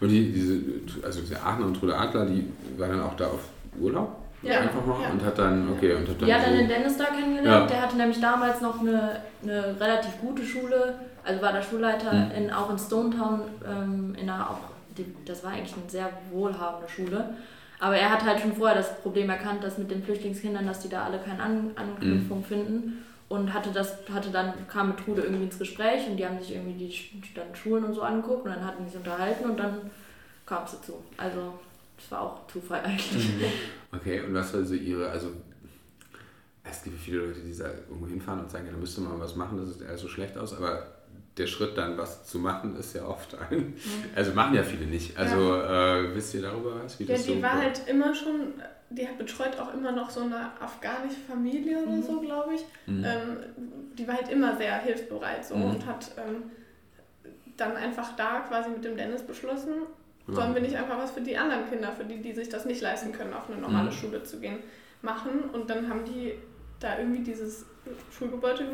und 0.01 0.09
die, 0.09 0.33
diese, 0.33 0.61
also 1.05 1.21
diese 1.21 1.41
Aachener 1.41 1.67
und 1.67 1.75
Trude 1.75 1.97
Adler, 1.97 2.27
die 2.27 2.51
war 2.77 2.89
dann 2.89 3.03
auch 3.03 3.15
da 3.15 3.27
auf 3.27 3.49
Urlaub? 3.79 4.17
Ja, 4.43 4.61
einfach 4.61 4.85
mal 4.87 5.03
ja. 5.03 5.11
und 5.11 5.23
hat 5.23 5.39
dann, 5.39 5.71
okay, 5.71 5.95
und 5.95 6.09
hat 6.09 6.19
dann. 6.19 6.27
Die 6.27 6.35
hat 6.35 6.47
dann 6.47 6.57
den 6.57 6.69
Dennis 6.69 6.97
da 6.97 7.05
kennengelernt, 7.05 7.47
ja. 7.47 7.67
der 7.67 7.83
hatte 7.83 7.97
nämlich 7.99 8.21
damals 8.21 8.63
noch 8.63 8.81
eine, 8.81 9.21
eine 9.43 9.79
relativ 9.79 10.19
gute 10.23 10.43
Schule, 10.43 10.95
also 11.23 11.43
war 11.43 11.53
der 11.53 11.63
Schulleiter 11.63 12.11
mhm. 12.11 12.31
in, 12.31 12.51
auch 12.51 12.71
in 12.71 12.79
Stonetown, 12.79 13.43
ähm, 13.67 14.17
in 14.19 14.31
einer 14.31 14.49
auch 14.49 14.59
die, 15.05 15.15
das 15.25 15.43
war 15.45 15.53
eigentlich 15.53 15.75
eine 15.75 15.89
sehr 15.89 16.11
wohlhabende 16.31 16.89
Schule. 16.89 17.35
Aber 17.79 17.97
er 17.97 18.11
hat 18.11 18.25
halt 18.25 18.41
schon 18.41 18.55
vorher 18.55 18.77
das 18.77 19.01
Problem 19.01 19.31
erkannt, 19.31 19.65
dass 19.65 19.79
mit 19.79 19.91
den 19.91 20.03
Flüchtlingskindern, 20.03 20.67
dass 20.67 20.81
die 20.81 20.89
da 20.89 21.05
alle 21.05 21.19
keine 21.19 21.43
An 21.43 21.71
Anknüpfung 21.75 22.39
mhm. 22.39 22.45
finden. 22.45 23.05
Und 23.29 23.55
hatte 23.55 23.71
das, 23.73 23.97
hatte 24.13 24.31
dann, 24.31 24.53
kam 24.67 24.89
mit 24.89 24.99
Trude 24.99 25.23
irgendwie 25.23 25.45
ins 25.45 25.59
Gespräch 25.59 26.09
und 26.09 26.17
die 26.17 26.27
haben 26.27 26.41
sich 26.41 26.53
irgendwie 26.53 26.75
die 26.75 27.35
dann 27.35 27.55
Schulen 27.55 27.85
und 27.85 27.95
so 27.95 28.03
angeguckt 28.03 28.45
und 28.45 28.51
dann 28.51 28.65
hatten 28.65 28.85
die 28.85 28.91
sich 28.91 28.99
unterhalten 28.99 29.49
und 29.49 29.57
dann 29.57 29.89
kam 30.45 30.65
es 30.65 30.73
dazu. 30.73 31.05
Also 31.17 31.55
das 31.97 32.11
war 32.11 32.23
auch 32.23 32.47
Zufall 32.49 32.81
eigentlich. 32.81 33.29
Mhm. 33.29 33.45
Okay, 33.93 34.21
und 34.21 34.35
was 34.35 34.55
war 34.55 34.63
so 34.63 34.75
ihre, 34.75 35.11
also 35.11 35.31
es 36.63 36.83
gibt 36.85 36.99
viele 36.99 37.27
Leute, 37.27 37.41
die 37.41 37.57
da 37.57 37.69
irgendwo 37.89 38.07
hinfahren 38.07 38.41
und 38.41 38.51
sagen, 38.51 38.67
ja, 38.67 38.73
da 38.73 38.79
müsste 38.79 39.01
man 39.01 39.19
was 39.19 39.35
machen, 39.35 39.59
das 39.59 39.75
sieht 39.75 39.83
eher 39.89 39.99
so 39.99 40.07
schlecht 40.07 40.39
aus, 40.39 40.57
aber 40.57 40.87
der 41.41 41.47
Schritt 41.47 41.77
dann 41.77 41.99
was 41.99 42.25
zu 42.25 42.39
machen, 42.39 42.77
ist 42.77 42.95
ja 42.95 43.05
oft 43.05 43.37
ein. 43.51 43.59
Mhm. 43.59 43.75
Also 44.15 44.33
machen 44.33 44.55
ja 44.55 44.63
viele 44.63 44.87
nicht. 44.87 45.19
Also 45.19 45.55
ja. 45.55 45.99
äh, 45.99 46.15
wisst 46.15 46.35
ihr 46.35 46.43
darüber 46.43 46.83
was? 46.83 46.99
Wie 46.99 47.05
ja, 47.05 47.15
das 47.15 47.25
die 47.25 47.35
so 47.35 47.43
war 47.43 47.55
war 47.55 47.63
halt 47.63 47.83
immer 47.87 48.15
schon, 48.15 48.55
die 48.91 49.09
betreut 49.19 49.59
auch 49.59 49.75
immer 49.75 49.93
noch 49.93 50.11
so 50.11 50.21
eine 50.21 50.51
afghanische 50.61 51.21
Familie 51.29 51.79
oder 51.79 51.93
mhm. 51.93 52.03
so, 52.03 52.21
glaube 52.21 52.55
ich. 52.55 52.65
Mhm. 52.87 53.05
Ähm, 53.05 53.37
die 53.99 54.07
war 54.07 54.15
halt 54.15 54.31
immer 54.31 54.57
sehr 54.57 54.79
hilfsbereit 54.79 55.45
so 55.45 55.57
mhm. 55.57 55.71
und 55.71 55.87
hat 55.87 56.13
ähm, 56.17 56.43
dann 57.57 57.77
einfach 57.77 58.17
da 58.17 58.41
quasi 58.41 58.71
mit 58.71 58.85
dem 58.85 58.97
Dennis 58.97 59.23
beschlossen, 59.23 59.73
Sollen 60.35 60.55
wir 60.55 60.63
nicht 60.63 60.77
einfach 60.77 60.99
was 60.99 61.11
für 61.11 61.21
die 61.21 61.37
anderen 61.37 61.69
Kinder, 61.69 61.93
für 61.93 62.05
die, 62.05 62.21
die 62.21 62.33
sich 62.33 62.49
das 62.49 62.65
nicht 62.65 62.81
leisten 62.81 63.13
können, 63.13 63.35
auf 63.35 63.49
eine 63.51 63.61
normale 63.61 63.91
mhm. 63.91 63.95
Schule 63.95 64.23
zu 64.23 64.39
gehen, 64.39 64.59
machen? 65.03 65.51
Und 65.53 65.71
dann 65.71 65.89
haben 65.89 66.05
die 66.05 66.35
da 66.79 66.99
irgendwie 66.99 67.23
dieses 67.23 67.67
Schulgebäude 68.11 68.65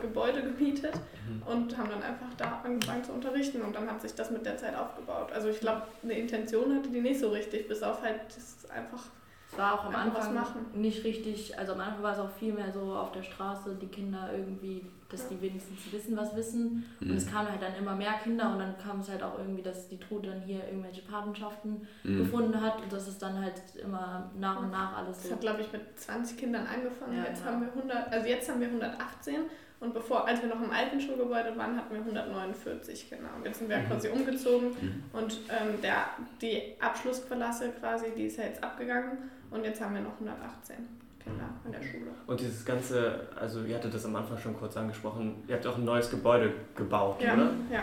Gebäude 0.00 0.42
gemietet 0.42 0.94
mhm. 1.28 1.42
und 1.42 1.76
haben 1.76 1.90
dann 1.90 2.02
einfach 2.02 2.32
da 2.36 2.60
angefangen 2.64 3.04
zu 3.04 3.12
unterrichten 3.12 3.62
und 3.62 3.74
dann 3.74 3.90
hat 3.90 4.00
sich 4.02 4.14
das 4.14 4.30
mit 4.30 4.44
der 4.44 4.56
Zeit 4.56 4.76
aufgebaut. 4.76 5.32
Also 5.32 5.48
ich 5.48 5.60
glaube, 5.60 5.82
eine 6.02 6.18
Intention 6.18 6.74
hatte 6.74 6.90
die 6.90 7.00
nicht 7.00 7.20
so 7.20 7.30
richtig, 7.30 7.68
bis 7.68 7.82
auf 7.82 8.02
halt 8.02 8.20
das 8.28 8.70
einfach 8.70 9.04
es 9.52 9.58
war 9.58 9.74
auch 9.74 9.84
am 9.84 9.94
Anfang 9.94 10.34
nicht 10.74 11.04
richtig, 11.04 11.58
also 11.58 11.74
am 11.74 11.80
Anfang 11.80 12.02
war 12.02 12.12
es 12.14 12.18
auch 12.18 12.30
viel 12.30 12.54
mehr 12.54 12.72
so 12.72 12.94
auf 12.94 13.12
der 13.12 13.22
Straße, 13.22 13.76
die 13.80 13.86
Kinder 13.86 14.30
irgendwie, 14.32 14.86
dass 15.10 15.28
die 15.28 15.38
wenigstens 15.42 15.92
wissen, 15.92 16.16
was 16.16 16.34
wissen. 16.34 16.84
Mhm. 17.00 17.10
Und 17.10 17.16
es 17.16 17.30
kamen 17.30 17.50
halt 17.50 17.60
dann 17.60 17.74
immer 17.74 17.94
mehr 17.94 18.14
Kinder 18.14 18.50
und 18.50 18.60
dann 18.60 18.78
kam 18.78 19.00
es 19.00 19.10
halt 19.10 19.22
auch 19.22 19.38
irgendwie, 19.38 19.60
dass 19.60 19.88
die 19.88 19.98
Trude 19.98 20.30
dann 20.30 20.40
hier 20.40 20.66
irgendwelche 20.66 21.02
Patenschaften 21.02 21.86
mhm. 22.02 22.18
gefunden 22.18 22.58
hat 22.62 22.80
und 22.80 22.90
das 22.90 23.06
ist 23.06 23.20
dann 23.20 23.42
halt 23.42 23.60
immer 23.82 24.30
nach 24.38 24.58
und 24.60 24.70
nach 24.70 24.96
alles 24.96 25.22
so. 25.22 25.28
Das 25.28 25.32
hat 25.32 25.40
glaube 25.42 25.60
ich 25.60 25.70
mit 25.70 26.00
20 26.00 26.38
Kindern 26.38 26.66
angefangen, 26.66 27.18
ja, 27.18 27.24
jetzt 27.24 27.44
genau. 27.44 27.52
haben 27.52 27.60
wir 27.60 27.68
100, 27.68 28.10
also 28.10 28.26
jetzt 28.26 28.50
haben 28.50 28.60
wir 28.60 28.68
118 28.68 29.34
und 29.80 29.92
bevor, 29.92 30.26
als 30.26 30.40
wir 30.40 30.48
noch 30.48 30.62
im 30.62 30.70
alten 30.70 30.98
Schulgebäude 30.98 31.54
waren, 31.58 31.76
hatten 31.76 31.92
wir 31.92 32.00
149 32.00 33.10
genau. 33.10 33.28
Jetzt 33.44 33.58
sind 33.58 33.68
wir 33.68 33.78
mhm. 33.78 33.86
quasi 33.88 34.08
umgezogen 34.08 34.68
mhm. 34.68 35.04
und 35.12 35.40
ähm, 35.50 35.82
der, 35.82 36.06
die 36.40 36.80
Abschlussklasse 36.80 37.68
quasi, 37.78 38.06
die 38.16 38.24
ist 38.24 38.38
ja 38.38 38.44
jetzt 38.44 38.64
abgegangen 38.64 39.18
und 39.52 39.64
jetzt 39.64 39.80
haben 39.80 39.94
wir 39.94 40.02
noch 40.02 40.12
118 40.12 40.76
Kinder 41.22 41.48
in 41.64 41.72
der 41.72 41.82
Schule. 41.82 42.10
Und 42.26 42.40
dieses 42.40 42.64
ganze, 42.64 43.28
also 43.38 43.62
ihr 43.62 43.76
hattet 43.76 43.94
das 43.94 44.04
am 44.04 44.16
Anfang 44.16 44.38
schon 44.38 44.56
kurz 44.56 44.76
angesprochen, 44.76 45.42
ihr 45.46 45.54
habt 45.54 45.66
auch 45.66 45.76
ein 45.76 45.84
neues 45.84 46.10
Gebäude 46.10 46.52
gebaut, 46.74 47.20
ja, 47.20 47.34
oder? 47.34 47.50
Ja. 47.70 47.82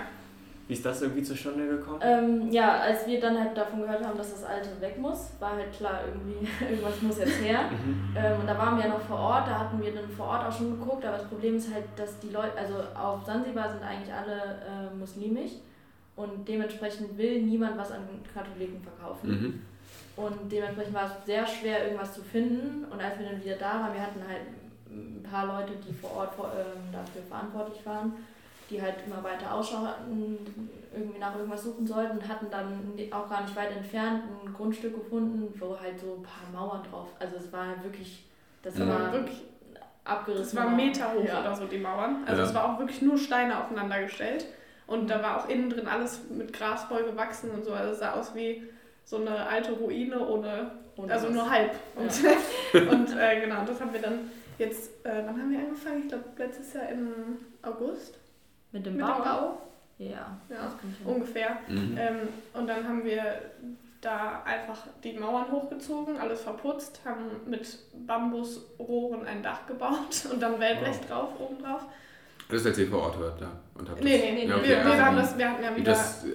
Wie 0.68 0.74
ist 0.74 0.86
das 0.86 1.02
irgendwie 1.02 1.24
zustande 1.24 1.68
gekommen? 1.68 2.00
Ähm, 2.00 2.52
ja, 2.52 2.82
als 2.82 3.08
wir 3.08 3.20
dann 3.20 3.40
halt 3.40 3.58
davon 3.58 3.82
gehört 3.82 4.06
haben, 4.06 4.16
dass 4.16 4.30
das 4.30 4.44
Alte 4.44 4.70
weg 4.80 5.00
muss, 5.00 5.32
war 5.40 5.56
halt 5.56 5.74
klar, 5.74 6.02
irgendwie, 6.08 6.48
irgendwas 6.64 7.02
muss 7.02 7.18
jetzt 7.18 7.42
her. 7.42 7.62
Mhm. 7.72 8.16
ähm, 8.16 8.40
und 8.40 8.48
da 8.48 8.56
waren 8.56 8.78
wir 8.78 8.86
ja 8.86 8.92
noch 8.92 9.02
vor 9.02 9.18
Ort, 9.18 9.48
da 9.48 9.58
hatten 9.58 9.82
wir 9.82 9.92
dann 9.92 10.08
vor 10.10 10.28
Ort 10.28 10.46
auch 10.46 10.56
schon 10.56 10.80
geguckt, 10.80 11.04
aber 11.04 11.18
das 11.18 11.28
Problem 11.28 11.56
ist 11.56 11.74
halt, 11.74 11.86
dass 11.96 12.20
die 12.20 12.30
Leute, 12.30 12.56
also 12.56 12.76
auf 12.94 13.26
Sansibar 13.26 13.68
sind 13.68 13.82
eigentlich 13.82 14.14
alle 14.14 14.36
äh, 14.36 14.96
muslimisch 14.96 15.54
und 16.16 16.48
dementsprechend 16.48 17.18
will 17.18 17.42
niemand 17.42 17.76
was 17.76 17.92
an 17.92 18.02
Katholiken 18.32 18.80
verkaufen. 18.80 19.30
Mhm. 19.30 19.62
Und 20.16 20.52
dementsprechend 20.52 20.94
war 20.94 21.06
es 21.06 21.26
sehr 21.26 21.48
schwer, 21.48 21.86
irgendwas 21.86 22.14
zu 22.14 22.22
finden. 22.22 22.86
Und 22.92 23.02
als 23.02 23.18
wir 23.18 23.30
dann 23.30 23.44
wieder 23.44 23.56
da 23.56 23.80
waren, 23.80 23.94
wir 23.94 24.02
hatten 24.02 24.22
halt 24.28 24.42
ein 24.90 25.24
paar 25.24 25.46
Leute, 25.46 25.74
die 25.88 25.94
vor 25.94 26.18
Ort 26.18 26.34
vor, 26.34 26.52
ähm, 26.54 26.92
dafür 26.92 27.22
verantwortlich 27.22 27.86
waren, 27.86 28.14
die 28.70 28.82
halt 28.82 28.96
immer 29.06 29.24
weiter 29.24 29.54
Ausschau 29.54 29.86
hatten, 29.86 30.38
irgendwie 30.94 31.20
nach 31.20 31.36
irgendwas 31.36 31.64
suchen 31.64 31.88
sollten 31.88 32.18
und 32.18 32.28
hatten 32.28 32.48
dann 32.50 32.94
auch 33.12 33.30
gar 33.30 33.44
nicht 33.44 33.56
weit 33.56 33.76
entfernt 33.76 34.24
ein 34.46 34.54
Grundstück 34.54 34.96
gefunden, 34.96 35.54
wo 35.60 35.80
halt 35.80 36.00
so 36.00 36.16
ein 36.18 36.24
paar 36.24 36.50
Mauern 36.52 36.84
drauf. 36.90 37.08
Also 37.20 37.38
es 37.38 37.52
war 37.54 37.68
halt 37.68 37.84
wirklich, 37.84 38.28
das 38.62 38.78
ja. 38.78 38.88
war 38.88 39.14
wirklich 39.14 39.42
abgerissen. 40.04 40.60
Es 40.60 40.66
war 40.66 40.70
Meter 40.72 41.14
hoch 41.14 41.24
ja. 41.26 41.42
oder 41.42 41.56
so, 41.56 41.66
die 41.66 41.78
Mauern. 41.78 42.24
Also 42.26 42.42
ja. 42.42 42.48
es 42.48 42.54
war 42.54 42.74
auch 42.74 42.80
wirklich 42.80 43.02
nur 43.02 43.18
Steine 43.18 43.58
aufeinander 43.60 44.02
gestellt. 44.02 44.46
Und 44.88 45.10
da 45.10 45.22
war 45.22 45.38
auch 45.38 45.50
innen 45.50 45.70
drin 45.70 45.88
alles 45.88 46.22
mit 46.32 46.52
Gras 46.52 46.84
voll 46.86 47.04
gewachsen 47.04 47.52
und 47.52 47.64
so. 47.64 47.74
Also 47.74 47.92
es 47.92 48.00
sah 48.00 48.14
aus 48.14 48.34
wie 48.34 48.64
so 49.10 49.18
eine 49.18 49.48
alte 49.48 49.72
Ruine 49.72 50.20
ohne, 50.20 50.70
ohne 50.96 51.12
also 51.12 51.28
was. 51.28 51.34
nur 51.34 51.50
halb. 51.50 51.72
Und, 51.96 52.12
ja. 52.24 52.80
und 52.92 53.18
äh, 53.18 53.42
genau, 53.42 53.66
das 53.66 53.82
haben 53.82 53.92
wir 53.92 54.02
dann 54.02 54.30
jetzt, 54.60 55.04
äh, 55.04 55.24
wann 55.26 55.42
haben 55.42 55.52
wir 55.52 55.60
angefangen? 55.60 56.04
Ich 56.04 56.10
glaube 56.10 56.26
letztes 56.38 56.74
Jahr 56.74 56.90
im 56.90 57.40
August. 57.64 58.20
Mit 58.72 58.86
dem, 58.86 58.98
Mit 58.98 59.06
Bau? 59.06 59.16
dem 59.16 59.24
Bau? 59.24 59.58
Ja, 59.98 60.38
ja 60.48 60.74
ungefähr. 61.06 61.58
Mhm. 61.68 61.98
Ähm, 61.98 62.18
und 62.54 62.68
dann 62.68 62.88
haben 62.88 63.04
wir 63.04 63.42
da 64.00 64.44
einfach 64.44 64.86
die 65.04 65.14
Mauern 65.14 65.52
hochgezogen, 65.52 66.18
alles 66.18 66.44
verputzt, 66.44 67.02
haben 67.04 67.32
mit 67.48 67.80
Bambusrohren 68.06 69.26
ein 69.26 69.42
Dach 69.42 69.66
gebaut 69.66 70.28
und 70.32 70.40
dann 70.40 70.60
Wellblech 70.60 71.00
wow. 71.00 71.08
drauf, 71.08 71.30
oben 71.40 71.64
drauf. 71.64 71.82
Das 72.50 72.66
ist 72.66 72.80
ihr 72.80 72.88
vor 72.88 73.04
Ort 73.04 73.18
hört, 73.20 73.40
ja. 73.42 73.52
Und 73.76 73.88
habt 73.88 74.04
nee, 74.04 74.18
nee, 74.18 74.32
nee, 74.32 74.50
ja, 74.50 74.58
okay, 74.58 74.70
wir, 74.70 74.86
wir, 74.86 75.06
haben 75.06 75.18
das, 75.18 75.38
wir 75.38 75.52
hatten 75.52 75.64
ja 75.64 75.76
wieder. 75.76 75.92
Das 75.92 76.26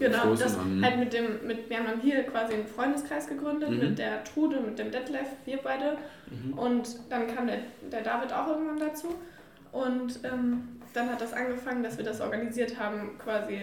genau, 0.00 0.34
das 0.34 0.56
halt 0.82 0.98
mit 0.98 1.12
dem, 1.12 1.46
mit, 1.46 1.68
wir 1.68 1.76
haben 1.76 1.86
dann 1.86 2.00
hier 2.00 2.22
quasi 2.24 2.54
einen 2.54 2.66
Freundeskreis 2.66 3.28
gegründet 3.28 3.68
mhm. 3.68 3.78
mit 3.78 3.98
der 3.98 4.24
Trude, 4.24 4.60
mit 4.60 4.78
dem 4.78 4.90
Detlef, 4.90 5.28
wir 5.44 5.58
beide. 5.58 5.98
Mhm. 6.30 6.58
Und 6.58 6.88
dann 7.10 7.26
kam 7.26 7.46
der, 7.46 7.58
der 7.92 8.02
David 8.02 8.32
auch 8.32 8.48
irgendwann 8.48 8.80
dazu. 8.80 9.14
Und 9.70 10.20
ähm, 10.24 10.80
dann 10.94 11.10
hat 11.10 11.20
das 11.20 11.34
angefangen, 11.34 11.82
dass 11.82 11.98
wir 11.98 12.04
das 12.06 12.22
organisiert 12.22 12.78
haben, 12.80 13.18
quasi 13.18 13.60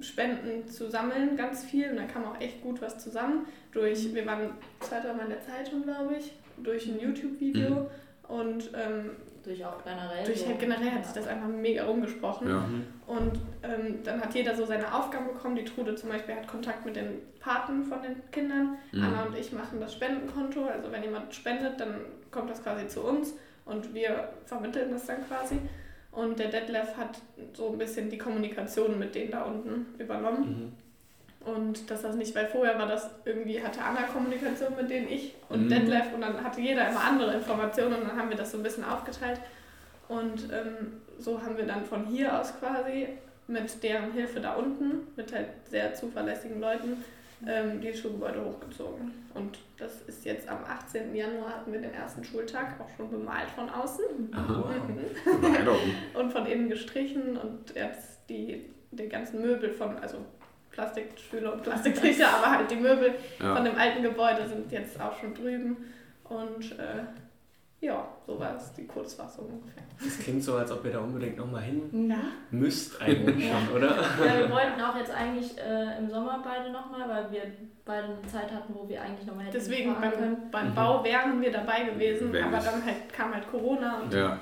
Spenden 0.00 0.66
zu 0.66 0.88
sammeln, 0.88 1.36
ganz 1.36 1.64
viel. 1.64 1.90
Und 1.90 1.96
dann 1.96 2.08
kam 2.08 2.24
auch 2.24 2.40
echt 2.40 2.62
gut 2.62 2.80
was 2.80 2.98
zusammen. 2.98 3.44
Durch, 3.72 4.08
mhm. 4.08 4.14
wir 4.14 4.24
waren 4.24 4.50
zwei, 4.80 5.00
drei 5.00 5.12
Mal 5.12 5.24
in 5.24 5.30
der 5.30 5.42
Zeitung, 5.42 5.82
glaube 5.82 6.16
ich, 6.18 6.32
durch 6.62 6.86
ein 6.86 6.98
YouTube-Video. 6.98 7.70
Mhm. 7.70 7.86
Und 8.26 8.70
ähm, 8.74 9.10
durch 9.42 9.64
auch 9.64 9.82
generell. 9.82 10.24
Durch 10.24 10.46
halt 10.46 10.58
generell 10.58 10.90
hat 10.90 11.04
sich 11.04 11.14
das 11.14 11.26
einfach 11.26 11.48
mega 11.48 11.84
rumgesprochen. 11.84 12.48
Ja. 12.48 12.64
Und 13.06 13.38
ähm, 13.62 14.02
dann 14.04 14.20
hat 14.20 14.34
jeder 14.34 14.54
so 14.54 14.66
seine 14.66 14.92
Aufgaben 14.94 15.26
bekommen. 15.26 15.56
Die 15.56 15.64
Trude 15.64 15.94
zum 15.94 16.10
Beispiel 16.10 16.34
hat 16.34 16.46
Kontakt 16.46 16.84
mit 16.84 16.96
den 16.96 17.18
Paten 17.40 17.84
von 17.84 18.02
den 18.02 18.16
Kindern. 18.30 18.76
Mhm. 18.92 19.02
Anna 19.02 19.24
und 19.24 19.36
ich 19.36 19.52
machen 19.52 19.80
das 19.80 19.94
Spendenkonto. 19.94 20.64
Also 20.64 20.92
wenn 20.92 21.02
jemand 21.02 21.34
spendet, 21.34 21.80
dann 21.80 22.00
kommt 22.30 22.50
das 22.50 22.62
quasi 22.62 22.86
zu 22.86 23.02
uns 23.02 23.34
und 23.64 23.94
wir 23.94 24.32
vermitteln 24.44 24.90
das 24.90 25.06
dann 25.06 25.26
quasi. 25.26 25.58
Und 26.12 26.38
der 26.38 26.48
Detlef 26.48 26.96
hat 26.96 27.20
so 27.52 27.70
ein 27.70 27.78
bisschen 27.78 28.10
die 28.10 28.18
Kommunikation 28.18 28.98
mit 28.98 29.14
denen 29.14 29.30
da 29.30 29.42
unten 29.42 29.86
übernommen. 29.98 30.48
Mhm. 30.48 30.72
Und 31.44 31.90
dass 31.90 32.02
das 32.02 32.16
nicht, 32.16 32.34
weil 32.34 32.46
vorher 32.46 32.78
war 32.78 32.86
das 32.86 33.08
irgendwie, 33.24 33.62
hatte 33.62 33.80
Anna 33.82 34.02
Kommunikation 34.02 34.76
mit 34.76 34.90
denen 34.90 35.08
ich 35.08 35.34
und 35.48 35.64
mhm. 35.64 35.68
Detlef 35.70 36.12
und 36.14 36.20
dann 36.20 36.44
hatte 36.44 36.60
jeder 36.60 36.88
immer 36.88 37.02
andere 37.02 37.34
Informationen 37.34 37.94
und 37.94 38.08
dann 38.08 38.16
haben 38.18 38.28
wir 38.28 38.36
das 38.36 38.52
so 38.52 38.58
ein 38.58 38.62
bisschen 38.62 38.84
aufgeteilt. 38.84 39.40
Und 40.08 40.52
ähm, 40.52 41.00
so 41.18 41.40
haben 41.40 41.56
wir 41.56 41.66
dann 41.66 41.84
von 41.84 42.04
hier 42.04 42.38
aus 42.38 42.52
quasi 42.58 43.08
mit 43.46 43.82
deren 43.82 44.12
Hilfe 44.12 44.40
da 44.40 44.54
unten, 44.54 45.06
mit 45.16 45.32
halt 45.32 45.48
sehr 45.68 45.94
zuverlässigen 45.94 46.60
Leuten, 46.60 47.02
ähm, 47.46 47.80
die 47.80 47.94
Schulgebäude 47.94 48.44
hochgezogen. 48.44 49.12
Und 49.34 49.58
das 49.78 50.02
ist 50.02 50.24
jetzt 50.24 50.48
am 50.48 50.58
18. 50.64 51.14
Januar 51.14 51.56
hatten 51.56 51.72
wir 51.72 51.80
den 51.80 51.94
ersten 51.94 52.22
Schultag 52.22 52.78
auch 52.80 52.88
schon 52.96 53.10
bemalt 53.10 53.48
von 53.50 53.70
außen. 53.70 54.04
Aha. 54.32 54.74
und 56.18 56.32
von 56.32 56.46
innen 56.46 56.68
gestrichen 56.68 57.36
und 57.38 57.74
jetzt 57.74 58.20
die, 58.28 58.66
die 58.90 59.08
ganzen 59.08 59.40
Möbel 59.40 59.72
von, 59.72 59.96
also 59.98 60.18
Plastikstühle 60.80 61.52
und 61.52 61.62
Plastiktrichter, 61.62 62.28
aber 62.28 62.50
halt 62.50 62.70
die 62.70 62.76
Möbel 62.76 63.14
ja. 63.38 63.54
von 63.54 63.64
dem 63.64 63.76
alten 63.76 64.02
Gebäude 64.02 64.48
sind 64.48 64.72
jetzt 64.72 65.00
auch 65.00 65.18
schon 65.18 65.34
drüben. 65.34 65.76
Und 66.24 66.78
äh, 66.78 67.04
ja, 67.80 68.06
so 68.26 68.38
war 68.38 68.56
es 68.56 68.72
die 68.74 68.86
Kurzfassung 68.86 69.46
ungefähr. 69.46 69.82
Das 70.02 70.18
klingt 70.18 70.42
so, 70.42 70.54
als 70.54 70.70
ob 70.70 70.84
ihr 70.84 70.92
da 70.92 71.00
unbedingt 71.00 71.36
nochmal 71.36 71.62
hin 71.62 72.08
ja. 72.10 72.16
müsst 72.50 73.00
eigentlich 73.00 73.50
schon, 73.50 73.76
oder? 73.76 73.96
Ja, 74.24 74.38
wir 74.38 74.50
wollten 74.50 74.80
auch 74.80 74.96
jetzt 74.96 75.10
eigentlich 75.10 75.58
äh, 75.58 75.98
im 75.98 76.08
Sommer 76.08 76.42
beide 76.44 76.70
nochmal, 76.70 77.08
weil 77.08 77.32
wir 77.32 77.42
beide 77.84 78.04
eine 78.04 78.22
Zeit 78.22 78.52
hatten, 78.52 78.74
wo 78.74 78.88
wir 78.88 79.02
eigentlich 79.02 79.26
nochmal 79.26 79.46
hätten 79.46 79.58
Deswegen 79.58 79.94
beim, 80.00 80.50
beim 80.50 80.70
mhm. 80.70 80.74
Bau 80.74 81.04
wären 81.04 81.40
wir 81.40 81.52
dabei 81.52 81.84
gewesen, 81.84 82.32
Wenn 82.32 82.44
aber 82.44 82.58
dann 82.58 82.84
halt 82.84 83.12
kam 83.12 83.34
halt 83.34 83.50
Corona 83.50 84.00
und 84.00 84.14
ja 84.14 84.38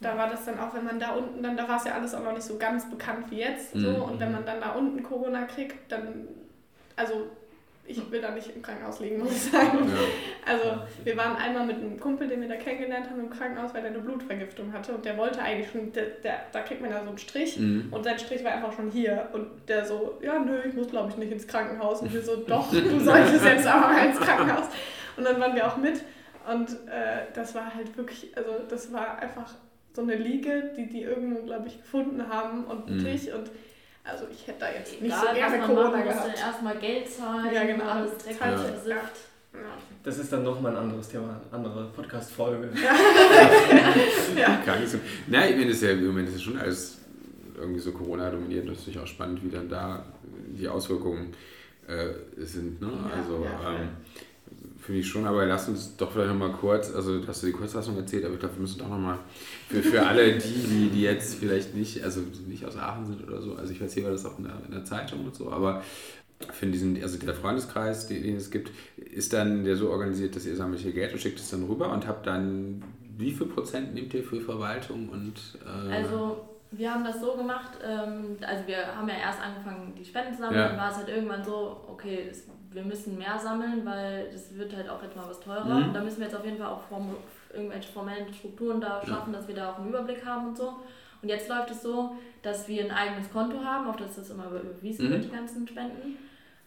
da 0.00 0.16
war 0.18 0.28
das 0.28 0.44
dann 0.44 0.58
auch, 0.58 0.74
wenn 0.74 0.84
man 0.84 0.98
da 0.98 1.14
unten 1.14 1.42
dann, 1.42 1.56
da 1.56 1.68
war 1.68 1.76
es 1.76 1.84
ja 1.84 1.92
alles 1.94 2.14
auch 2.14 2.22
noch 2.22 2.32
nicht 2.32 2.42
so 2.42 2.58
ganz 2.58 2.90
bekannt 2.90 3.30
wie 3.30 3.38
jetzt. 3.38 3.72
So, 3.72 3.90
mhm. 3.90 4.02
Und 4.02 4.20
wenn 4.20 4.32
man 4.32 4.44
dann 4.44 4.60
da 4.60 4.72
unten 4.72 5.02
Corona 5.02 5.44
kriegt, 5.44 5.90
dann, 5.90 6.28
also 6.96 7.30
ich 7.86 8.10
will 8.10 8.20
da 8.20 8.30
nicht 8.30 8.54
im 8.54 8.62
Krankenhaus 8.62 9.00
liegen, 9.00 9.18
muss 9.18 9.32
ich 9.32 9.52
sagen. 9.52 9.78
Ja. 9.78 10.52
Also 10.52 10.64
wir 11.04 11.16
waren 11.16 11.36
einmal 11.36 11.66
mit 11.66 11.76
einem 11.76 12.00
Kumpel, 12.00 12.28
den 12.28 12.40
wir 12.40 12.48
da 12.48 12.56
kennengelernt 12.56 13.10
haben, 13.10 13.20
im 13.20 13.30
Krankenhaus, 13.30 13.74
weil 13.74 13.82
der 13.82 13.90
eine 13.90 14.00
Blutvergiftung 14.00 14.72
hatte 14.72 14.94
und 14.94 15.04
der 15.04 15.16
wollte 15.16 15.40
eigentlich 15.42 15.70
schon, 15.70 15.92
der, 15.92 16.06
der 16.22 16.46
da 16.52 16.60
kriegt 16.62 16.80
man 16.80 16.90
ja 16.90 17.02
so 17.02 17.08
einen 17.08 17.18
Strich 17.18 17.58
mhm. 17.58 17.88
und 17.90 18.04
sein 18.04 18.18
Strich 18.18 18.42
war 18.42 18.52
einfach 18.52 18.72
schon 18.72 18.90
hier 18.90 19.28
und 19.32 19.46
der 19.68 19.84
so, 19.84 20.18
ja 20.22 20.38
nö, 20.38 20.60
ich 20.66 20.74
muss 20.74 20.88
glaube 20.88 21.10
ich 21.10 21.16
nicht 21.16 21.32
ins 21.32 21.46
Krankenhaus 21.46 22.00
und 22.00 22.12
wir 22.12 22.22
so, 22.22 22.36
doch, 22.46 22.70
du 22.70 23.00
solltest 23.00 23.44
jetzt 23.44 23.66
aber 23.66 23.92
mal 23.92 24.06
ins 24.06 24.20
Krankenhaus. 24.20 24.66
Und 25.16 25.24
dann 25.24 25.38
waren 25.40 25.54
wir 25.54 25.66
auch 25.66 25.76
mit 25.76 26.02
und 26.50 26.70
äh, 26.88 27.26
das 27.34 27.54
war 27.54 27.74
halt 27.74 27.96
wirklich, 27.96 28.36
also 28.36 28.50
das 28.68 28.92
war 28.92 29.18
einfach 29.18 29.54
so 29.94 30.02
eine 30.02 30.16
Liege, 30.16 30.72
die 30.76 30.88
die 30.88 31.02
irgendwo, 31.02 31.42
glaube 31.42 31.68
ich, 31.68 31.78
gefunden 31.78 32.28
haben 32.28 32.64
und 32.64 32.88
einen 32.88 32.98
mhm. 32.98 33.04
Tisch 33.04 33.32
und 33.32 33.50
also 34.02 34.26
ich 34.30 34.46
hätte 34.46 34.60
da 34.60 34.72
jetzt 34.72 35.00
nicht 35.00 35.14
Egal, 35.14 35.28
so 35.28 35.34
gerne 35.34 35.58
Corona 35.60 35.90
machen, 35.90 36.04
gehabt. 36.04 36.38
erstmal 36.38 36.76
Geld 36.76 37.08
zahlen, 37.08 37.54
ja, 37.54 37.64
genau. 37.64 37.84
alles 37.84 38.18
dreckig 38.18 38.40
ja. 38.86 39.00
Ja. 39.54 39.60
Das 40.02 40.18
ist 40.18 40.32
dann 40.32 40.42
nochmal 40.42 40.72
ein 40.72 40.82
anderes 40.82 41.08
Thema, 41.08 41.40
andere 41.50 41.86
Podcast-Folge. 41.94 42.70
Ja. 42.74 42.94
ja. 44.40 44.62
Gar 44.66 44.80
nicht 44.80 44.90
so. 44.90 44.98
Na, 45.28 45.48
ich 45.48 45.52
meine, 45.52 45.68
das 45.68 45.76
ist 45.76 45.82
ja 45.84 45.90
im 45.92 46.06
Moment 46.08 46.28
ist 46.28 46.42
schon 46.42 46.58
alles 46.58 46.98
irgendwie 47.56 47.78
so 47.78 47.92
Corona 47.92 48.30
dominiert. 48.30 48.66
Das 48.66 48.74
ist 48.74 48.80
natürlich 48.80 49.00
auch 49.00 49.06
spannend, 49.06 49.42
wie 49.44 49.48
dann 49.48 49.68
da 49.68 50.04
die 50.48 50.68
Auswirkungen 50.68 51.32
äh, 51.86 52.08
sind. 52.44 52.80
Ne? 52.80 52.90
also 53.14 53.46
ähm, 53.46 53.90
Finde 54.84 55.00
ich 55.00 55.08
schon, 55.08 55.24
aber 55.24 55.46
lass 55.46 55.66
uns 55.66 55.96
doch 55.96 56.12
vielleicht 56.12 56.28
nochmal 56.28 56.52
kurz, 56.52 56.94
also 56.94 57.18
hast 57.26 57.42
du 57.42 57.46
die 57.46 57.52
Kurzfassung 57.52 57.96
erzählt, 57.96 58.22
aber 58.26 58.34
ich 58.34 58.40
glaube, 58.40 58.56
wir 58.56 58.60
müssen 58.60 58.78
doch 58.80 58.88
nochmal 58.90 59.18
für, 59.70 59.82
für 59.82 60.06
alle 60.06 60.36
die, 60.36 60.66
die, 60.68 60.90
die 60.90 61.00
jetzt 61.00 61.36
vielleicht 61.36 61.74
nicht, 61.74 62.04
also 62.04 62.20
nicht 62.46 62.66
aus 62.66 62.76
Aachen 62.76 63.06
sind 63.06 63.26
oder 63.26 63.40
so, 63.40 63.54
also 63.54 63.72
ich 63.72 63.80
weiß 63.80 63.94
hier 63.94 64.04
war 64.04 64.10
das 64.10 64.26
auch 64.26 64.36
in 64.36 64.44
der, 64.44 64.60
in 64.66 64.72
der 64.72 64.84
Zeitung 64.84 65.24
und 65.24 65.34
so, 65.34 65.50
aber 65.50 65.82
für 66.52 66.66
diesen, 66.66 67.02
also 67.02 67.16
der 67.16 67.32
Freundeskreis, 67.32 68.08
den 68.08 68.36
es 68.36 68.50
gibt, 68.50 68.72
ist 68.98 69.32
dann 69.32 69.64
der 69.64 69.76
so 69.76 69.88
organisiert, 69.88 70.36
dass 70.36 70.44
ihr 70.44 70.54
sammelt 70.54 70.80
hier 70.80 70.92
Geld 70.92 71.14
und 71.14 71.18
schickt 71.18 71.38
es 71.38 71.48
dann 71.48 71.64
rüber 71.64 71.90
und 71.90 72.06
habt 72.06 72.26
dann, 72.26 72.84
wie 73.16 73.32
viel 73.32 73.46
Prozent 73.46 73.94
nehmt 73.94 74.12
ihr 74.12 74.22
für 74.22 74.42
Verwaltung 74.42 75.08
und... 75.08 75.40
Äh 75.64 75.94
also 75.94 76.46
wir 76.76 76.92
haben 76.92 77.04
das 77.04 77.20
so 77.20 77.34
gemacht, 77.34 77.78
ähm, 77.84 78.36
also 78.46 78.66
wir 78.66 78.96
haben 78.96 79.08
ja 79.08 79.16
erst 79.16 79.40
angefangen, 79.40 79.94
die 79.96 80.04
Spenden 80.04 80.32
zu 80.32 80.40
sammeln, 80.40 80.60
ja. 80.60 80.68
dann 80.68 80.78
war 80.78 80.90
es 80.90 80.96
halt 80.96 81.08
irgendwann 81.08 81.44
so, 81.44 81.84
okay, 81.88 82.28
es, 82.30 82.48
wir 82.70 82.82
müssen 82.82 83.16
mehr 83.16 83.38
sammeln, 83.38 83.84
weil 83.84 84.28
das 84.32 84.56
wird 84.56 84.74
halt 84.74 84.88
auch 84.88 85.02
jetzt 85.02 85.16
mal 85.16 85.28
was 85.28 85.40
teurer. 85.40 85.64
Mhm. 85.64 85.88
Und 85.88 85.94
da 85.94 86.00
müssen 86.00 86.18
wir 86.18 86.26
jetzt 86.26 86.36
auf 86.36 86.44
jeden 86.44 86.58
Fall 86.58 86.68
auch 86.68 86.82
form, 86.82 87.14
irgendwelche 87.52 87.92
formellen 87.92 88.32
Strukturen 88.32 88.80
da 88.80 89.00
schaffen, 89.06 89.32
ja. 89.32 89.38
dass 89.38 89.48
wir 89.48 89.54
da 89.54 89.72
auch 89.72 89.78
einen 89.78 89.88
Überblick 89.88 90.24
haben 90.24 90.48
und 90.48 90.56
so. 90.56 90.76
Und 91.22 91.28
jetzt 91.28 91.48
läuft 91.48 91.70
es 91.70 91.82
so, 91.82 92.16
dass 92.42 92.66
wir 92.68 92.84
ein 92.84 92.90
eigenes 92.90 93.32
Konto 93.32 93.64
haben, 93.64 93.88
auf 93.88 93.96
das 93.96 94.16
das 94.16 94.30
immer 94.30 94.46
überwiesen 94.46 95.06
mhm. 95.06 95.10
wird, 95.12 95.24
die 95.24 95.30
ganzen 95.30 95.66
Spenden. 95.66 96.18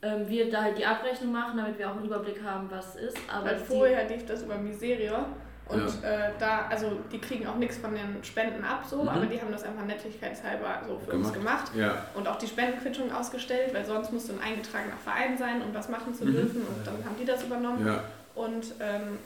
Ähm, 0.02 0.28
wir 0.28 0.50
da 0.50 0.64
halt 0.64 0.78
die 0.78 0.86
Abrechnung 0.86 1.32
machen, 1.32 1.58
damit 1.58 1.78
wir 1.78 1.90
auch 1.90 1.96
einen 1.96 2.06
Überblick 2.06 2.42
haben, 2.44 2.70
was 2.70 2.96
ist. 2.96 3.18
Aber 3.32 3.48
Weil 3.48 3.58
vorher 3.58 4.08
lief 4.08 4.26
das 4.26 4.44
über 4.44 4.58
Miserio 4.58 5.26
und 5.70 6.02
ja. 6.02 6.10
äh, 6.10 6.32
da, 6.40 6.68
also 6.70 7.00
die 7.12 7.20
kriegen 7.20 7.48
auch 7.48 7.58
nichts 7.58 7.78
von 7.78 7.94
den 7.94 8.24
Spenden 8.24 8.64
ab, 8.64 8.86
so, 8.90 9.04
mhm. 9.04 9.10
aber 9.10 9.26
die 9.26 9.40
haben 9.42 9.52
das 9.52 9.64
einfach 9.64 9.86
nettigkeitshalber 9.86 10.82
so 10.88 11.00
für 11.00 11.12
gemacht. 11.12 11.28
uns 11.28 11.34
gemacht. 11.34 11.72
Ja. 11.76 12.06
Und 12.16 12.28
auch 12.28 12.38
die 12.38 12.48
Spendenquittung 12.48 13.12
ausgestellt, 13.12 13.74
weil 13.74 13.86
sonst 13.86 14.12
musst 14.14 14.30
du 14.30 14.34
ein 14.34 14.42
eingetragener 14.42 14.98
Verein 15.04 15.38
sein, 15.38 15.62
um 15.62 15.74
was 15.74 15.90
machen 15.90 16.14
zu 16.14 16.26
mhm. 16.26 16.32
dürfen. 16.34 16.62
Und 16.62 16.86
dann 16.86 16.96
haben 17.06 17.16
die 17.20 17.26
das 17.26 17.44
übernommen. 17.44 17.86
Ja. 17.86 18.04
Und 18.36 18.66
ähm, 18.80 19.18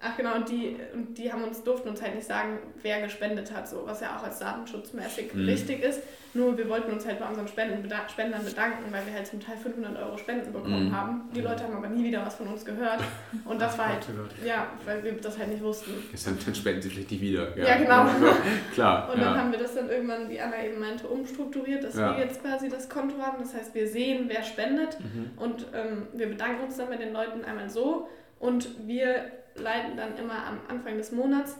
Ach 0.00 0.16
genau, 0.16 0.36
und 0.36 0.48
die, 0.48 0.76
und 0.94 1.18
die 1.18 1.32
haben 1.32 1.42
uns, 1.42 1.64
durften 1.64 1.88
uns 1.88 2.00
halt 2.00 2.14
nicht 2.14 2.26
sagen, 2.26 2.58
wer 2.82 3.02
gespendet 3.02 3.52
hat, 3.52 3.68
so, 3.68 3.82
was 3.84 4.00
ja 4.00 4.16
auch 4.16 4.22
als 4.22 4.38
datenschutzmäßig 4.38 5.34
mhm. 5.34 5.44
richtig 5.44 5.82
ist. 5.82 6.02
Nur 6.34 6.56
wir 6.56 6.68
wollten 6.68 6.92
uns 6.92 7.04
halt 7.04 7.18
bei 7.18 7.26
unseren 7.26 7.48
Spenden, 7.48 7.90
Spendern 8.08 8.44
bedanken, 8.44 8.92
weil 8.92 9.04
wir 9.06 9.12
halt 9.14 9.26
zum 9.26 9.40
Teil 9.40 9.56
500 9.56 9.96
Euro 9.96 10.16
Spenden 10.16 10.52
bekommen 10.52 10.90
mhm. 10.90 10.96
haben. 10.96 11.22
Die 11.34 11.40
Leute 11.40 11.64
haben 11.64 11.74
aber 11.74 11.88
nie 11.88 12.04
wieder 12.04 12.24
was 12.24 12.36
von 12.36 12.46
uns 12.46 12.64
gehört. 12.64 13.00
Und 13.44 13.60
das 13.60 13.76
war 13.76 13.88
halt, 13.88 14.06
ja, 14.46 14.68
weil 14.84 15.02
wir 15.02 15.12
das 15.14 15.36
halt 15.36 15.48
nicht 15.48 15.62
wussten. 15.62 15.90
Dann 16.44 16.54
spenden 16.54 16.82
sie 16.82 16.90
vielleicht 16.90 17.10
nicht 17.10 17.20
wieder. 17.20 17.56
Ja, 17.56 17.66
ja 17.66 17.76
genau. 17.78 18.04
Ja, 18.04 18.36
klar. 18.74 19.12
Und 19.12 19.20
dann 19.20 19.36
haben 19.36 19.50
wir 19.50 19.58
das 19.58 19.74
dann 19.74 19.88
irgendwann, 19.88 20.28
wie 20.28 20.38
Anna 20.38 20.62
eben 20.64 20.78
meinte, 20.78 21.08
umstrukturiert, 21.08 21.82
dass 21.82 21.96
wir 21.96 22.18
jetzt 22.18 22.40
quasi 22.42 22.68
das 22.68 22.88
Konto 22.88 23.18
haben. 23.18 23.38
Das 23.40 23.54
heißt, 23.54 23.74
wir 23.74 23.88
sehen, 23.88 24.26
wer 24.28 24.44
spendet 24.44 24.98
mhm. 25.00 25.30
und 25.36 25.66
ähm, 25.74 26.06
wir 26.12 26.28
bedanken 26.28 26.62
uns 26.62 26.76
dann 26.76 26.88
bei 26.88 26.96
den 26.96 27.12
Leuten 27.12 27.44
einmal 27.44 27.68
so 27.68 28.08
und 28.38 28.86
wir 28.86 29.32
leiten 29.60 29.96
dann 29.96 30.16
immer 30.16 30.46
am 30.46 30.58
Anfang 30.68 30.96
des 30.96 31.12
Monats 31.12 31.56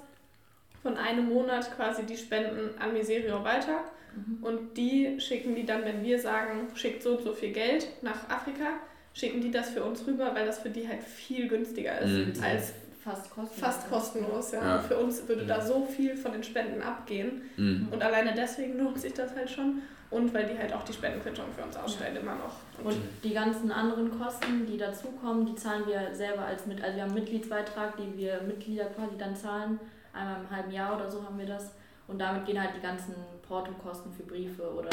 von 0.82 0.96
einem 0.96 1.28
Monat 1.28 1.74
quasi 1.76 2.04
die 2.04 2.16
Spenden 2.16 2.78
an 2.78 2.92
Miserio 2.92 3.44
weiter. 3.44 3.80
Mhm. 4.14 4.42
Und 4.42 4.76
die 4.76 5.20
schicken 5.20 5.54
die 5.54 5.66
dann, 5.66 5.84
wenn 5.84 6.02
wir 6.02 6.18
sagen, 6.18 6.68
schickt 6.74 7.02
so 7.02 7.16
und 7.16 7.22
so 7.22 7.32
viel 7.32 7.52
Geld 7.52 7.86
nach 8.02 8.28
Afrika, 8.28 8.74
schicken 9.12 9.40
die 9.40 9.50
das 9.50 9.70
für 9.70 9.84
uns 9.84 10.06
rüber, 10.06 10.34
weil 10.34 10.46
das 10.46 10.60
für 10.60 10.70
die 10.70 10.88
halt 10.88 11.02
viel 11.02 11.48
günstiger 11.48 11.98
ist 12.00 12.38
mhm. 12.38 12.42
als 12.42 12.72
fast 13.02 13.30
kostenlos. 13.30 13.58
Fast 13.58 13.90
kostenlos, 13.90 14.52
ja. 14.52 14.64
ja. 14.64 14.78
Für 14.80 14.98
uns 14.98 15.26
würde 15.28 15.42
ja. 15.42 15.56
da 15.56 15.60
so 15.60 15.84
viel 15.86 16.16
von 16.16 16.32
den 16.32 16.42
Spenden 16.42 16.82
abgehen. 16.82 17.42
Mhm. 17.56 17.88
Und 17.90 18.02
alleine 18.02 18.34
deswegen 18.36 18.78
lohnt 18.78 19.00
sich 19.00 19.14
das 19.14 19.34
halt 19.34 19.50
schon 19.50 19.82
und 20.10 20.32
weil 20.32 20.46
die 20.46 20.58
halt 20.58 20.72
auch 20.72 20.82
die 20.84 20.92
Spendenquittung 20.92 21.46
für 21.54 21.62
uns 21.62 21.76
ausstellen 21.76 22.14
ja. 22.14 22.20
immer 22.22 22.34
noch. 22.34 22.54
Und, 22.78 22.86
und, 22.86 23.02
die 23.22 23.34
ganzen 23.34 23.70
anderen 23.70 24.18
Kosten, 24.18 24.66
die 24.66 24.78
dazukommen, 24.78 25.44
die 25.44 25.54
zahlen 25.54 25.86
wir 25.86 26.14
selber 26.14 26.42
als 26.42 26.66
mit, 26.66 26.82
also 26.82 26.96
wir 26.96 27.02
haben 27.02 27.10
einen 27.10 27.20
Mitgliedsbeitrag, 27.20 27.96
den 27.96 28.16
wir 28.16 28.40
Mitglieder 28.42 28.86
quasi 28.86 29.16
dann 29.18 29.36
zahlen, 29.36 29.78
einmal 30.12 30.40
im 30.40 30.50
halben 30.50 30.70
Jahr 30.70 30.96
oder 30.96 31.10
so 31.10 31.22
haben 31.22 31.38
wir 31.38 31.46
das. 31.46 31.72
Und 32.06 32.18
damit 32.18 32.46
gehen 32.46 32.60
halt 32.60 32.74
die 32.74 32.80
ganzen 32.80 33.14
Portokosten 33.46 34.10
für 34.10 34.22
Briefe 34.22 34.62
oder 34.72 34.90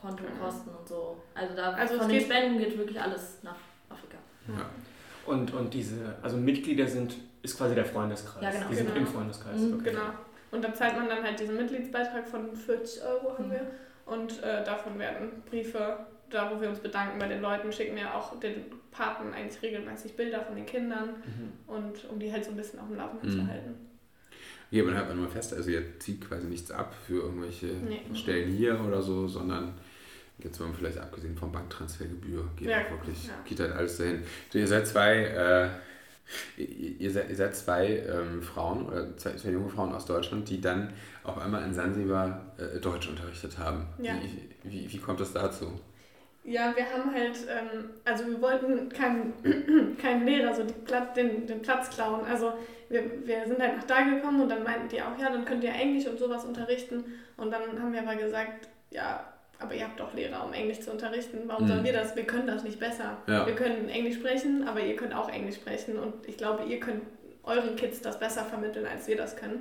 Kontokosten 0.00 0.72
und 0.72 0.86
so. 0.86 1.16
Also 1.34 1.56
da 1.56 1.72
also 1.72 1.98
von 1.98 2.08
den 2.08 2.20
Spenden 2.20 2.58
geht 2.58 2.78
wirklich 2.78 3.00
alles 3.00 3.38
nach 3.42 3.56
Afrika. 3.88 4.18
Ja. 4.48 4.66
Und, 5.26 5.52
und 5.52 5.74
diese, 5.74 6.16
also 6.22 6.36
Mitglieder 6.36 6.86
sind, 6.86 7.16
ist 7.42 7.56
quasi 7.56 7.74
der 7.74 7.84
Freundeskreis. 7.84 8.42
Ja, 8.42 8.50
genau. 8.50 8.68
Die 8.68 8.74
sind 8.76 8.86
genau. 8.94 9.00
im 9.00 9.06
Freundeskreis. 9.06 9.60
Mhm, 9.60 9.74
okay. 9.74 9.90
Genau. 9.90 10.12
Und 10.52 10.62
da 10.62 10.74
zahlt 10.74 10.96
man 10.96 11.08
dann 11.08 11.22
halt 11.22 11.38
diesen 11.40 11.56
Mitgliedsbeitrag 11.56 12.28
von 12.28 12.54
40 12.54 13.02
Euro 13.04 13.32
haben 13.32 13.48
mhm. 13.48 13.52
wir. 13.52 13.66
Und 14.06 14.42
äh, 14.42 14.64
davon 14.64 14.98
werden 14.98 15.42
Briefe, 15.48 15.98
da 16.30 16.50
wo 16.50 16.60
wir 16.60 16.68
uns 16.68 16.80
bedanken 16.80 17.18
bei 17.18 17.28
den 17.28 17.40
Leuten, 17.40 17.72
schicken 17.72 17.96
wir 17.96 18.14
auch 18.14 18.38
den 18.40 18.64
Paten 18.90 19.32
eigentlich 19.32 19.62
regelmäßig 19.62 20.16
Bilder 20.16 20.40
von 20.40 20.56
den 20.56 20.66
Kindern 20.66 21.10
mhm. 21.10 21.74
und 21.74 22.04
um 22.10 22.18
die 22.18 22.32
halt 22.32 22.44
so 22.44 22.50
ein 22.50 22.56
bisschen 22.56 22.78
auf 22.78 22.88
dem 22.88 22.96
Laufenden 22.96 23.30
mhm. 23.30 23.40
zu 23.40 23.46
halten. 23.46 23.74
Ja, 24.70 24.82
man 24.84 24.94
man 24.94 25.16
nur 25.18 25.28
fest, 25.28 25.52
also 25.52 25.70
ihr 25.70 25.98
zieht 25.98 26.26
quasi 26.26 26.46
nichts 26.46 26.70
ab 26.70 26.94
für 27.06 27.24
irgendwelche 27.24 27.66
nee. 27.66 28.00
Stellen 28.14 28.50
hier 28.50 28.80
oder 28.80 29.02
so, 29.02 29.28
sondern 29.28 29.74
jetzt 30.38 30.58
mal 30.58 30.72
vielleicht 30.72 30.98
abgesehen 30.98 31.36
vom 31.36 31.52
Banktransfergebühr, 31.52 32.48
geht 32.56 32.68
ja, 32.68 32.90
wirklich, 32.90 33.26
ja. 33.26 33.34
geht 33.44 33.60
halt 33.60 33.72
alles 33.72 33.98
dahin. 33.98 34.22
So, 34.50 34.58
ihr 34.58 34.66
seid 34.66 34.86
zwei 34.86 35.24
äh, 35.24 35.68
Ihr 36.56 37.10
seid, 37.10 37.28
ihr 37.28 37.36
seid 37.36 37.54
zwei 37.54 37.98
ähm, 38.08 38.42
Frauen 38.42 38.86
oder 38.86 39.16
zwei, 39.16 39.32
zwei, 39.32 39.50
junge 39.50 39.68
Frauen 39.68 39.92
aus 39.92 40.06
Deutschland, 40.06 40.48
die 40.48 40.60
dann 40.60 40.92
auf 41.24 41.38
einmal 41.38 41.62
in 41.64 41.74
Sansibar 41.74 42.52
äh, 42.58 42.78
Deutsch 42.80 43.08
unterrichtet 43.08 43.58
haben. 43.58 43.86
Ja. 43.98 44.14
Wie, 44.62 44.70
wie, 44.70 44.92
wie 44.92 44.98
kommt 44.98 45.20
es 45.20 45.32
dazu? 45.32 45.80
Ja, 46.44 46.74
wir 46.74 46.84
haben 46.90 47.14
halt, 47.14 47.36
ähm, 47.48 47.90
also 48.04 48.26
wir 48.26 48.40
wollten 48.40 48.88
keinen 48.88 49.96
kein 49.98 50.26
Lehrer 50.26 50.54
so 50.54 50.64
Platz, 50.84 51.14
den, 51.14 51.46
den 51.46 51.62
Platz 51.62 51.90
klauen. 51.90 52.24
Also 52.24 52.54
wir, 52.88 53.04
wir 53.24 53.46
sind 53.46 53.60
halt 53.60 53.76
nach 53.76 53.84
da 53.84 54.02
gekommen 54.02 54.42
und 54.42 54.48
dann 54.48 54.64
meinten 54.64 54.88
die 54.88 55.00
auch, 55.00 55.16
ja, 55.18 55.30
dann 55.30 55.44
könnt 55.44 55.62
ihr 55.62 55.72
Englisch 55.72 56.06
und 56.06 56.18
sowas 56.18 56.44
unterrichten. 56.44 57.04
Und 57.36 57.52
dann 57.52 57.80
haben 57.80 57.92
wir 57.92 58.02
aber 58.02 58.16
gesagt, 58.16 58.68
ja, 58.90 59.31
aber 59.62 59.74
ihr 59.74 59.84
habt 59.84 60.00
doch 60.00 60.12
Lehrer, 60.14 60.44
um 60.44 60.52
Englisch 60.52 60.80
zu 60.80 60.90
unterrichten. 60.90 61.38
Warum 61.46 61.64
mhm. 61.64 61.68
sollen 61.68 61.84
wir 61.84 61.92
das? 61.92 62.16
Wir 62.16 62.24
können 62.24 62.46
das 62.46 62.64
nicht 62.64 62.80
besser. 62.80 63.18
Ja. 63.26 63.46
Wir 63.46 63.54
können 63.54 63.88
Englisch 63.88 64.16
sprechen, 64.16 64.66
aber 64.66 64.80
ihr 64.80 64.96
könnt 64.96 65.14
auch 65.14 65.28
Englisch 65.28 65.56
sprechen. 65.56 65.98
Und 65.98 66.26
ich 66.26 66.36
glaube, 66.36 66.64
ihr 66.64 66.80
könnt 66.80 67.02
euren 67.44 67.76
Kids 67.76 68.00
das 68.00 68.18
besser 68.18 68.44
vermitteln, 68.44 68.86
als 68.86 69.06
wir 69.06 69.16
das 69.16 69.36
können. 69.36 69.60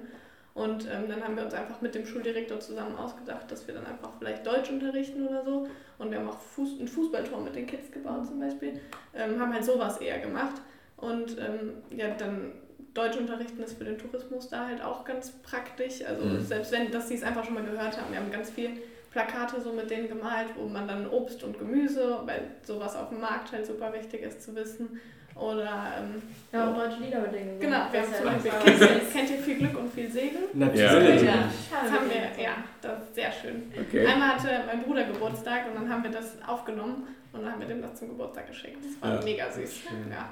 Und 0.53 0.85
ähm, 0.85 1.07
dann 1.07 1.23
haben 1.23 1.37
wir 1.37 1.45
uns 1.45 1.53
einfach 1.53 1.79
mit 1.81 1.95
dem 1.95 2.05
Schuldirektor 2.05 2.59
zusammen 2.59 2.97
ausgedacht, 2.97 3.49
dass 3.49 3.67
wir 3.67 3.73
dann 3.73 3.85
einfach 3.85 4.11
vielleicht 4.19 4.45
Deutsch 4.45 4.69
unterrichten 4.69 5.25
oder 5.25 5.43
so. 5.45 5.67
Und 5.97 6.11
wir 6.11 6.19
haben 6.19 6.29
auch 6.29 6.39
Fuß 6.39 6.79
ein 6.79 6.87
Fußballtor 6.87 7.39
mit 7.41 7.55
den 7.55 7.67
Kids 7.67 7.89
gebaut 7.91 8.27
zum 8.27 8.39
Beispiel. 8.39 8.81
Ähm, 9.15 9.39
haben 9.39 9.53
halt 9.53 9.63
sowas 9.63 9.97
eher 9.99 10.19
gemacht. 10.19 10.61
Und 10.97 11.37
ähm, 11.39 11.73
ja, 11.95 12.09
dann 12.17 12.51
Deutsch 12.93 13.15
unterrichten 13.17 13.63
ist 13.63 13.77
für 13.77 13.85
den 13.85 13.97
Tourismus 13.97 14.49
da 14.49 14.67
halt 14.67 14.83
auch 14.83 15.05
ganz 15.05 15.31
praktisch. 15.41 16.03
Also 16.05 16.25
mhm. 16.25 16.41
selbst 16.41 16.71
wenn, 16.73 16.91
dass 16.91 17.07
sie 17.07 17.15
es 17.15 17.23
einfach 17.23 17.45
schon 17.45 17.53
mal 17.53 17.63
gehört 17.63 17.99
haben, 17.99 18.11
wir 18.11 18.19
haben 18.19 18.31
ganz 18.31 18.49
viel 18.49 18.71
Plakate 19.11 19.59
so 19.59 19.73
mit 19.73 19.89
denen 19.89 20.07
gemalt, 20.07 20.47
wo 20.55 20.67
man 20.67 20.87
dann 20.87 21.07
Obst 21.09 21.43
und 21.43 21.59
Gemüse, 21.59 22.19
weil 22.25 22.43
sowas 22.63 22.95
auf 22.95 23.09
dem 23.09 23.19
Markt 23.19 23.51
halt 23.51 23.65
super 23.65 23.93
wichtig 23.93 24.21
ist 24.23 24.41
zu 24.41 24.55
wissen. 24.55 24.99
Oder 25.35 25.93
ähm, 25.97 26.21
ja, 26.51 26.67
und 26.67 26.77
deutsche 26.77 26.99
Lieder 27.01 27.21
mit 27.21 27.33
denen. 27.33 27.59
Genau, 27.59 27.85
wir 27.91 28.01
haben 28.01 28.13
zum 28.13 28.25
Beispiel, 28.25 28.51
kennt, 28.51 29.11
kennt 29.13 29.29
ihr 29.29 29.37
viel 29.37 29.57
Glück 29.57 29.77
und 29.77 29.93
viel 29.93 30.09
Segen? 30.09 30.39
Natürlich. 30.53 31.23
Ja, 31.23 31.49
das 31.69 31.91
haben 31.91 32.09
wir, 32.09 32.43
ja, 32.43 32.55
das 32.81 33.03
ist 33.03 33.15
sehr 33.15 33.31
schön. 33.31 33.71
Okay. 33.79 34.05
Einmal 34.05 34.35
hatte 34.35 34.49
mein 34.67 34.83
Bruder 34.83 35.05
Geburtstag 35.05 35.67
und 35.67 35.75
dann 35.75 35.89
haben 35.89 36.03
wir 36.03 36.11
das 36.11 36.35
aufgenommen 36.45 37.07
und 37.31 37.41
dann 37.41 37.51
haben 37.53 37.61
wir 37.61 37.67
dem 37.67 37.81
das 37.81 37.95
zum 37.95 38.09
Geburtstag 38.09 38.47
geschickt. 38.47 38.79
Das 38.83 39.01
war 39.01 39.19
ja, 39.19 39.23
mega 39.23 39.49
süß. 39.49 39.83
Ja. 40.09 40.29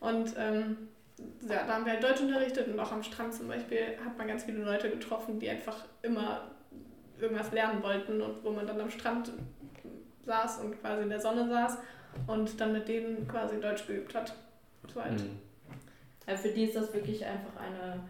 Und 0.00 0.34
ähm, 0.36 0.88
ja, 1.48 1.64
da 1.66 1.74
haben 1.74 1.84
wir 1.84 1.92
halt 1.92 2.02
Deutsch 2.02 2.20
unterrichtet 2.20 2.68
und 2.68 2.78
auch 2.80 2.90
am 2.90 3.02
Strand 3.02 3.32
zum 3.32 3.48
Beispiel 3.48 3.98
hat 4.04 4.18
man 4.18 4.26
ganz 4.26 4.44
viele 4.44 4.64
Leute 4.64 4.90
getroffen, 4.90 5.38
die 5.38 5.48
einfach 5.48 5.84
immer 6.02 6.50
irgendwas 7.20 7.52
lernen 7.52 7.82
wollten 7.82 8.20
und 8.20 8.44
wo 8.44 8.50
man 8.50 8.66
dann 8.66 8.80
am 8.80 8.90
Strand 8.90 9.30
saß 10.24 10.60
und 10.60 10.80
quasi 10.80 11.02
in 11.02 11.10
der 11.10 11.20
Sonne 11.20 11.48
saß 11.48 11.78
und 12.26 12.60
dann 12.60 12.72
mit 12.72 12.88
denen 12.88 13.26
quasi 13.28 13.60
Deutsch 13.60 13.86
geübt 13.86 14.14
hat. 14.14 14.34
Zweit. 14.92 15.12
Mhm. 15.12 15.38
Ja, 16.26 16.36
für 16.36 16.48
die 16.48 16.64
ist 16.64 16.76
das 16.76 16.92
wirklich 16.92 17.24
einfach 17.24 17.60
eine, 17.60 18.02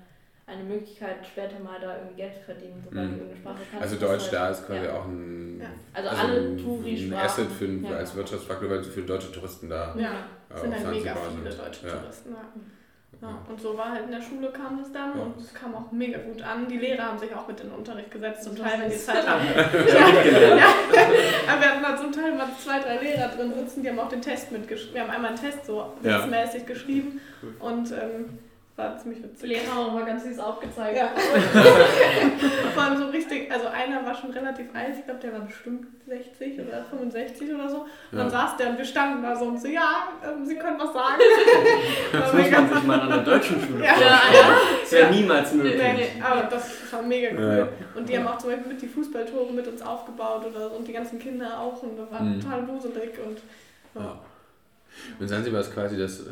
eine 0.46 0.64
Möglichkeit, 0.64 1.26
später 1.26 1.58
mal 1.58 1.80
da 1.80 1.96
irgendwie 1.96 2.16
Geld 2.16 2.34
zu 2.34 2.40
verdienen, 2.42 2.82
sobald 2.84 3.06
mhm. 3.06 3.12
du 3.12 3.16
irgendeine 3.18 3.40
Sprache 3.40 3.62
kannst. 3.70 3.82
Also 3.82 3.96
Deutsch 3.96 4.22
halt, 4.24 4.32
da 4.32 4.50
ist 4.50 4.66
quasi 4.66 4.84
ja. 4.84 4.92
auch 4.92 5.04
ein, 5.06 5.60
ja. 5.60 5.70
also, 5.92 6.08
also 6.08 6.22
alle 6.22 6.56
Touri-Sprachen. 6.56 7.12
Ein 7.12 7.24
Asset 7.24 7.50
für, 7.50 7.66
ja, 7.66 7.96
als 7.96 8.14
Wirtschaftsfaktor, 8.14 8.70
weil 8.70 8.82
so 8.82 8.90
viele 8.90 9.06
deutsche 9.06 9.32
Touristen 9.32 9.68
da 9.68 9.94
Ja, 9.96 10.24
es 10.48 10.60
sind 10.60 10.74
halt 10.74 10.90
mega 10.90 11.14
viele 11.14 11.54
deutsche 11.54 11.88
Touristen. 11.88 12.30
Ja. 12.32 12.52
Ja, 13.22 13.38
und 13.50 13.60
so 13.60 13.76
war 13.76 13.90
halt 13.90 14.06
in 14.06 14.12
der 14.12 14.22
Schule 14.22 14.50
kam 14.50 14.80
es 14.80 14.90
dann 14.92 15.14
ja. 15.14 15.22
und 15.22 15.38
es 15.38 15.52
kam 15.52 15.74
auch 15.74 15.92
mega 15.92 16.18
gut 16.18 16.40
an. 16.40 16.66
Die 16.68 16.78
Lehrer 16.78 17.04
haben 17.04 17.18
sich 17.18 17.34
auch 17.34 17.46
mit 17.46 17.60
in 17.60 17.68
den 17.68 17.76
Unterricht 17.76 18.10
gesetzt, 18.10 18.44
zum 18.44 18.56
Teil, 18.56 18.80
wenn 18.80 18.90
die 18.90 18.96
Zeit 18.96 19.28
haben. 19.28 19.44
ja, 19.54 20.56
ja. 20.56 20.66
Aber 21.50 21.60
wir 21.60 21.70
hatten 21.70 21.82
da 21.82 21.96
zum 21.98 22.12
Teil 22.12 22.34
mal 22.34 22.48
zwei, 22.58 22.80
drei 22.80 22.96
Lehrer 22.96 23.28
drin 23.28 23.52
sitzen, 23.54 23.82
die 23.82 23.90
haben 23.90 23.98
auch 23.98 24.08
den 24.08 24.22
Test 24.22 24.50
mitgeschrieben. 24.52 24.94
Wir 24.94 25.02
haben 25.02 25.10
einmal 25.10 25.32
einen 25.32 25.40
Test 25.40 25.66
so 25.66 25.92
ja. 26.02 26.26
mäßig 26.26 26.64
geschrieben 26.64 27.20
und 27.58 27.92
ähm, 27.92 28.38
war 28.80 28.98
ziemlich 28.98 29.22
witzig. 29.22 29.48
Lehrer 29.48 29.74
haben 29.74 29.94
mal 29.94 30.04
ganz 30.04 30.24
süß 30.24 30.38
aufgezeigt. 30.38 30.96
Ja. 30.96 31.10
Vor 32.74 32.82
allem 32.82 32.98
so 32.98 33.06
richtig, 33.06 33.50
also 33.52 33.66
einer 33.68 34.04
war 34.04 34.14
schon 34.14 34.30
relativ 34.30 34.66
alt, 34.74 34.94
ich 34.98 35.04
glaube, 35.04 35.20
der 35.20 35.32
war 35.34 35.40
bestimmt 35.40 35.86
60 36.06 36.60
oder 36.60 36.84
65 36.84 37.52
oder 37.52 37.68
so. 37.68 37.76
Und 37.80 37.86
ja. 38.12 38.18
dann 38.18 38.30
saß 38.30 38.56
der 38.56 38.70
und 38.70 38.78
wir 38.78 38.84
standen 38.84 39.22
da 39.22 39.36
so 39.36 39.46
und 39.46 39.60
so, 39.60 39.68
ja, 39.68 40.08
ähm, 40.24 40.44
Sie 40.44 40.56
können 40.56 40.78
was 40.78 40.92
sagen. 40.92 41.20
das 42.12 42.32
muss 42.32 42.50
man 42.50 42.72
sich 42.72 42.82
mal 42.84 43.00
an 43.00 43.08
der 43.08 43.18
deutschen 43.18 43.60
Schule 43.66 43.84
ja. 43.84 43.92
ja, 43.92 44.20
Das 44.80 44.92
wäre 44.92 45.10
niemals 45.10 45.52
möglich. 45.52 45.80
Nee, 45.80 46.22
aber 46.22 46.42
das 46.42 46.92
war 46.92 47.02
mega 47.02 47.28
cool. 47.36 47.68
Und 47.94 48.08
die 48.08 48.18
haben 48.18 48.26
auch 48.26 48.38
zum 48.38 48.50
Beispiel 48.50 48.72
mit 48.72 48.82
die 48.82 48.88
Fußballtore 48.88 49.52
mit 49.52 49.66
uns 49.68 49.82
aufgebaut 49.82 50.46
oder 50.46 50.70
so 50.70 50.76
und 50.76 50.88
die 50.88 50.92
ganzen 50.92 51.18
Kinder 51.18 51.58
auch 51.58 51.82
und 51.82 51.98
das 51.98 52.10
war 52.10 52.22
mhm. 52.22 52.40
total 52.40 52.66
wuselig 52.68 53.10
und 53.24 53.38
Ja. 53.94 54.18
Und 55.18 55.28
Sansibar 55.28 55.60
ist 55.60 55.72
quasi 55.72 55.96
das, 55.98 56.22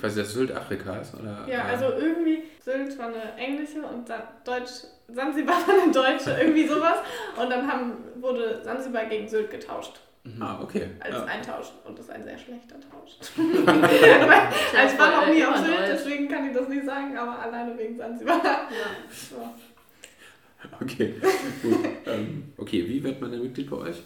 quasi 0.00 0.20
das 0.20 0.32
Sylt 0.32 0.52
Afrikas, 0.52 1.14
oder? 1.14 1.46
Ja, 1.48 1.64
also 1.64 1.92
irgendwie 1.92 2.42
Sylt 2.60 2.98
war 2.98 3.06
eine 3.06 3.34
englische 3.36 3.82
und 3.82 4.08
Deutsch, 4.44 4.84
Sansibar 5.08 5.56
war 5.66 5.82
eine 5.82 5.92
deutsche, 5.92 6.30
irgendwie 6.40 6.66
sowas. 6.66 6.98
Und 7.40 7.50
dann 7.50 7.70
haben, 7.70 7.92
wurde 8.16 8.62
Sansibar 8.62 9.06
gegen 9.06 9.28
Sylt 9.28 9.50
getauscht. 9.50 10.00
Mhm. 10.24 10.40
Ah, 10.40 10.60
okay. 10.62 10.90
Als 11.00 11.16
ja. 11.16 11.24
Eintausch. 11.24 11.72
Und 11.84 11.98
das 11.98 12.06
ist 12.06 12.12
ein 12.12 12.22
sehr 12.22 12.38
schlechter 12.38 12.76
Tausch. 12.78 13.18
also 13.66 14.94
ich 14.94 14.98
war 14.98 15.10
noch 15.10 15.26
nie 15.26 15.44
auf 15.44 15.56
Sylt, 15.56 15.88
deswegen 15.88 16.28
kann 16.28 16.48
ich 16.48 16.56
das 16.56 16.68
nicht 16.68 16.86
sagen, 16.86 17.16
aber 17.16 17.40
alleine 17.40 17.76
wegen 17.76 17.96
Sansibar. 17.96 18.40
Ja. 18.44 18.68
So. 19.10 19.36
Okay, 20.82 21.14
gut. 21.62 21.78
Ähm, 22.06 22.52
okay, 22.56 22.86
wie 22.88 23.02
wird 23.02 23.20
man 23.20 23.30
denn 23.30 23.42
Mitglied 23.42 23.70
bei 23.70 23.76
euch? 23.76 24.02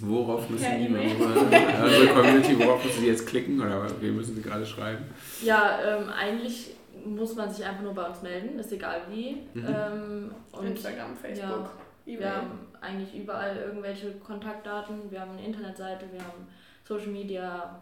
Worauf 0.00 0.48
müssen 0.50 0.78
die, 0.78 0.88
unsere 0.88 2.06
Community, 2.08 2.58
worauf 2.58 2.84
müssen 2.84 3.00
sie 3.00 3.06
jetzt 3.06 3.26
klicken 3.26 3.60
oder 3.60 3.86
wie 4.00 4.10
müssen 4.10 4.34
sie 4.34 4.42
gerade 4.42 4.66
schreiben? 4.66 5.04
Ja, 5.42 5.78
ähm, 5.82 6.08
eigentlich 6.10 6.74
muss 7.04 7.34
man 7.34 7.50
sich 7.50 7.64
einfach 7.64 7.82
nur 7.82 7.94
bei 7.94 8.06
uns 8.06 8.22
melden, 8.22 8.58
ist 8.58 8.72
egal 8.72 9.02
wie. 9.10 9.36
Mhm. 9.54 9.66
Ähm, 9.66 10.34
und 10.52 10.66
Instagram, 10.66 11.16
Facebook. 11.16 11.70
Ja, 12.06 12.18
wir 12.18 12.36
haben 12.36 12.50
eigentlich 12.80 13.14
überall 13.14 13.56
irgendwelche 13.56 14.12
Kontaktdaten. 14.14 15.10
Wir 15.10 15.20
haben 15.20 15.32
eine 15.32 15.46
Internetseite, 15.46 16.06
wir 16.12 16.20
haben 16.20 16.46
Social 16.82 17.08
Media. 17.08 17.80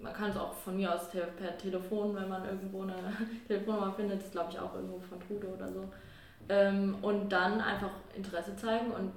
Man 0.00 0.12
kann 0.12 0.30
es 0.30 0.36
auch 0.36 0.52
von 0.52 0.76
mir 0.76 0.92
aus 0.92 1.08
per 1.10 1.56
Telefon, 1.56 2.14
wenn 2.16 2.28
man 2.28 2.44
irgendwo 2.44 2.82
eine 2.82 2.94
Telefonnummer 3.46 3.92
findet, 3.92 4.20
das 4.22 4.32
glaube 4.32 4.50
ich 4.50 4.58
auch 4.58 4.74
irgendwo 4.74 4.98
von 4.98 5.20
Trude 5.20 5.46
oder 5.46 5.72
so. 5.72 5.88
Ähm, 6.48 6.96
und 7.02 7.30
dann 7.30 7.60
einfach 7.60 7.90
Interesse 8.14 8.56
zeigen 8.56 8.90
und 8.90 9.12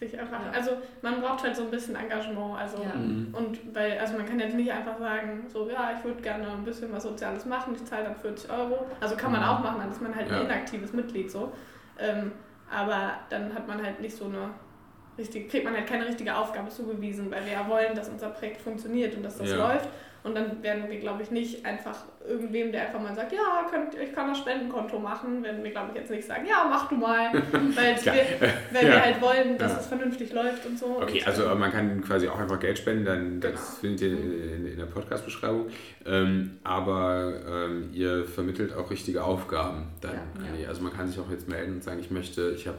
sich 0.00 0.18
einfach, 0.18 0.40
ja. 0.44 0.50
also 0.52 0.72
man 1.02 1.20
braucht 1.20 1.44
halt 1.44 1.54
so 1.54 1.64
ein 1.64 1.70
bisschen 1.70 1.94
Engagement, 1.94 2.58
also 2.58 2.82
ja. 2.82 2.94
Mhm. 2.94 3.28
und 3.32 3.74
weil, 3.74 3.98
also 3.98 4.16
man 4.16 4.26
kann 4.26 4.40
jetzt 4.40 4.56
nicht 4.56 4.72
einfach 4.72 4.98
sagen, 4.98 5.44
so 5.46 5.68
ja, 5.70 5.92
ich 5.96 6.02
würde 6.02 6.22
gerne 6.22 6.48
ein 6.48 6.64
bisschen 6.64 6.90
was 6.92 7.02
Soziales 7.02 7.44
machen, 7.44 7.74
ich 7.74 7.84
zahle 7.84 8.04
dann 8.04 8.16
40 8.16 8.50
Euro, 8.50 8.86
also 8.98 9.14
kann 9.14 9.30
man 9.30 9.42
mhm. 9.42 9.48
auch 9.48 9.60
machen, 9.60 9.80
dann 9.80 9.90
ist 9.90 10.00
man 10.00 10.14
halt 10.14 10.30
ja. 10.30 10.38
ein 10.38 10.46
inaktives 10.46 10.92
Mitglied 10.92 11.30
so, 11.30 11.52
ähm, 11.98 12.32
aber 12.74 13.12
dann 13.28 13.54
hat 13.54 13.68
man 13.68 13.82
halt 13.82 14.00
nicht 14.00 14.16
so 14.16 14.24
eine 14.24 14.50
richtig, 15.18 15.50
kriegt 15.50 15.64
man 15.64 15.74
halt 15.74 15.86
keine 15.86 16.06
richtige 16.06 16.34
Aufgabe 16.34 16.70
zugewiesen, 16.70 17.30
weil 17.30 17.44
wir 17.44 17.52
ja 17.52 17.68
wollen, 17.68 17.94
dass 17.94 18.08
unser 18.08 18.30
Projekt 18.30 18.62
funktioniert 18.62 19.14
und 19.14 19.22
dass 19.22 19.36
das 19.36 19.52
läuft 19.52 19.88
und 20.22 20.34
dann 20.34 20.62
werden 20.62 20.84
wir, 20.88 20.98
glaube 20.98 21.22
ich, 21.22 21.30
nicht 21.30 21.64
einfach 21.64 21.96
irgendwem, 22.28 22.72
der 22.72 22.82
einfach 22.82 23.00
mal 23.00 23.14
sagt, 23.14 23.32
ja, 23.32 23.66
könnt, 23.70 23.94
ich 23.94 24.12
kann 24.12 24.28
das 24.28 24.38
Spendenkonto 24.38 24.98
machen, 24.98 25.42
werden 25.42 25.64
wir, 25.64 25.70
glaube 25.70 25.90
ich, 25.92 26.00
jetzt 26.00 26.10
nicht 26.10 26.26
sagen, 26.26 26.44
ja, 26.46 26.66
mach 26.68 26.88
du 26.88 26.96
mal, 26.96 27.32
weil, 27.52 27.96
ja. 28.04 28.14
wir, 28.14 28.50
weil 28.72 28.86
ja. 28.86 28.92
wir 28.92 29.02
halt 29.02 29.20
wollen, 29.22 29.56
dass 29.56 29.72
ja. 29.72 29.78
es 29.78 29.86
vernünftig 29.86 30.32
läuft 30.32 30.66
und 30.66 30.78
so. 30.78 31.00
Okay, 31.00 31.20
und, 31.20 31.26
also 31.26 31.54
man 31.54 31.72
kann 31.72 32.02
quasi 32.02 32.28
auch 32.28 32.38
einfach 32.38 32.60
Geld 32.60 32.78
spenden, 32.78 33.04
dann 33.06 33.40
genau. 33.40 33.54
das 33.54 33.78
findet 33.78 34.02
ihr 34.02 34.10
in, 34.10 34.66
in 34.66 34.78
der 34.78 34.86
Podcast-Beschreibung. 34.86 35.68
Ähm, 36.04 36.58
aber 36.64 37.32
ähm, 37.48 37.88
ihr 37.92 38.26
vermittelt 38.26 38.74
auch 38.74 38.90
richtige 38.90 39.24
Aufgaben. 39.24 39.88
Dann, 40.02 40.18
Also 40.68 40.82
man 40.82 40.92
kann 40.92 41.08
sich 41.08 41.18
auch 41.18 41.30
jetzt 41.30 41.48
melden 41.48 41.74
und 41.74 41.84
sagen, 41.84 41.98
ich 41.98 42.10
möchte, 42.10 42.50
ich 42.50 42.66
habe, 42.66 42.78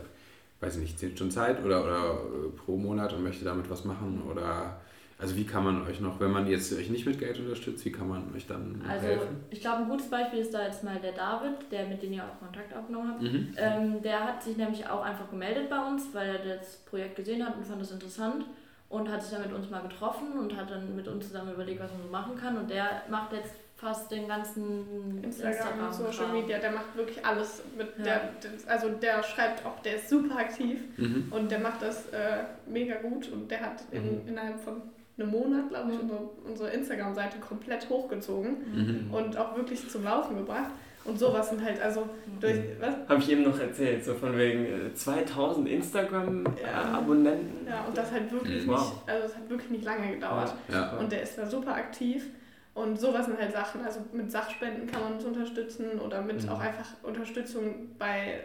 weiß 0.59 0.75
ich 0.75 0.81
nicht, 0.81 0.99
10 0.99 1.15
Stunden 1.15 1.31
Zeit 1.31 1.63
oder, 1.63 1.83
oder 1.83 1.97
äh, 1.97 2.49
pro 2.63 2.77
Monat 2.77 3.13
und 3.13 3.23
möchte 3.23 3.45
damit 3.45 3.69
was 3.69 3.83
machen 3.83 4.21
oder 4.29 4.79
also 5.21 5.35
wie 5.35 5.45
kann 5.45 5.63
man 5.63 5.87
euch 5.87 5.99
noch, 5.99 6.19
wenn 6.19 6.31
man 6.31 6.47
jetzt 6.47 6.73
euch 6.73 6.89
nicht 6.89 7.05
mit 7.05 7.19
Geld 7.19 7.39
unterstützt, 7.39 7.85
wie 7.85 7.91
kann 7.91 8.09
man 8.09 8.33
euch 8.35 8.47
dann 8.47 8.81
also, 8.89 9.05
helfen? 9.05 9.27
Also 9.27 9.33
ich 9.51 9.61
glaube, 9.61 9.83
ein 9.83 9.89
gutes 9.89 10.09
Beispiel 10.09 10.39
ist 10.39 10.51
da 10.51 10.65
jetzt 10.65 10.83
mal 10.83 10.99
der 10.99 11.11
David, 11.11 11.71
der 11.71 11.85
mit 11.85 12.01
dem 12.01 12.13
ihr 12.13 12.23
auch 12.23 12.39
Kontakt 12.39 12.75
aufgenommen 12.75 13.11
habt. 13.11 13.21
Mhm. 13.21 13.53
Ähm, 13.55 14.01
der 14.01 14.23
hat 14.25 14.41
sich 14.41 14.57
nämlich 14.57 14.87
auch 14.89 15.03
einfach 15.03 15.29
gemeldet 15.29 15.69
bei 15.69 15.79
uns, 15.79 16.11
weil 16.13 16.35
er 16.35 16.57
das 16.57 16.77
Projekt 16.77 17.17
gesehen 17.17 17.45
hat 17.45 17.55
und 17.55 17.67
fand 17.67 17.81
es 17.83 17.91
interessant 17.91 18.45
und 18.89 19.11
hat 19.11 19.21
sich 19.21 19.31
dann 19.31 19.43
mit 19.43 19.53
uns 19.53 19.69
mal 19.69 19.83
getroffen 19.83 20.39
und 20.39 20.57
hat 20.57 20.71
dann 20.71 20.95
mit 20.95 21.07
uns 21.07 21.27
zusammen 21.27 21.53
überlegt, 21.53 21.79
was 21.79 21.91
man 21.91 22.01
so 22.01 22.09
machen 22.09 22.35
kann. 22.35 22.57
Und 22.57 22.71
der 22.71 23.03
macht 23.07 23.31
jetzt 23.31 23.53
fast 23.75 24.11
den 24.11 24.27
ganzen 24.27 25.23
Instagram, 25.23 25.51
Instagram 25.53 25.87
und 25.87 25.93
Social 25.93 26.31
Media, 26.33 26.57
der 26.57 26.71
macht 26.71 26.95
wirklich 26.95 27.23
alles 27.23 27.61
mit 27.77 27.89
ja. 27.99 28.03
der, 28.03 28.31
also 28.67 28.89
der 28.89 29.23
schreibt 29.23 29.65
auch, 29.65 29.79
der 29.81 29.95
ist 29.95 30.09
super 30.09 30.37
aktiv 30.37 30.79
mhm. 30.97 31.31
und 31.31 31.49
der 31.49 31.59
macht 31.59 31.81
das 31.81 32.07
äh, 32.09 32.43
mega 32.67 32.95
gut 32.97 33.31
und 33.31 33.49
der 33.49 33.61
hat 33.61 33.83
in, 33.91 34.23
mhm. 34.23 34.27
innerhalb 34.27 34.59
von 34.59 34.81
einem 35.21 35.31
Monat, 35.31 35.69
glaube 35.69 35.91
ich, 35.91 35.97
mhm. 35.97 36.03
unsere, 36.03 36.29
unsere 36.45 36.69
Instagram-Seite 36.71 37.39
komplett 37.39 37.89
hochgezogen 37.89 38.57
mhm. 38.73 39.13
und 39.13 39.37
auch 39.37 39.55
wirklich 39.55 39.87
zum 39.89 40.03
Laufen 40.03 40.37
gebracht. 40.37 40.71
Und 41.03 41.17
sowas 41.17 41.49
sind 41.49 41.63
halt, 41.63 41.81
also 41.81 42.07
durch, 42.39 42.57
mhm. 42.57 42.75
was? 42.79 42.95
Habe 43.09 43.19
ich 43.19 43.31
eben 43.31 43.43
noch 43.43 43.59
erzählt, 43.59 44.05
so 44.05 44.13
von 44.13 44.37
wegen 44.37 44.93
2000 44.93 45.67
äh, 45.67 45.73
Instagram-Abonnenten. 45.73 47.67
Ja, 47.67 47.85
und 47.85 47.97
das 47.97 48.11
halt 48.11 48.31
wirklich 48.31 48.67
wow. 48.67 48.79
nicht, 48.79 49.09
also 49.09 49.25
es 49.25 49.35
hat 49.35 49.49
wirklich 49.49 49.71
nicht 49.71 49.83
lange 49.83 50.11
gedauert. 50.11 50.53
Ja. 50.71 50.97
Und 50.97 51.11
der 51.11 51.23
ist 51.23 51.37
da 51.37 51.45
super 51.47 51.73
aktiv. 51.73 52.25
Und 52.73 52.99
sowas 52.99 53.25
sind 53.25 53.37
halt 53.39 53.51
Sachen, 53.51 53.83
also 53.83 53.99
mit 54.13 54.31
Sachspenden 54.31 54.89
kann 54.89 55.01
man 55.01 55.13
uns 55.13 55.25
unterstützen 55.25 55.99
oder 55.99 56.21
mit 56.21 56.43
mhm. 56.43 56.49
auch 56.49 56.59
einfach 56.59 56.87
Unterstützung 57.03 57.89
bei, 57.97 58.41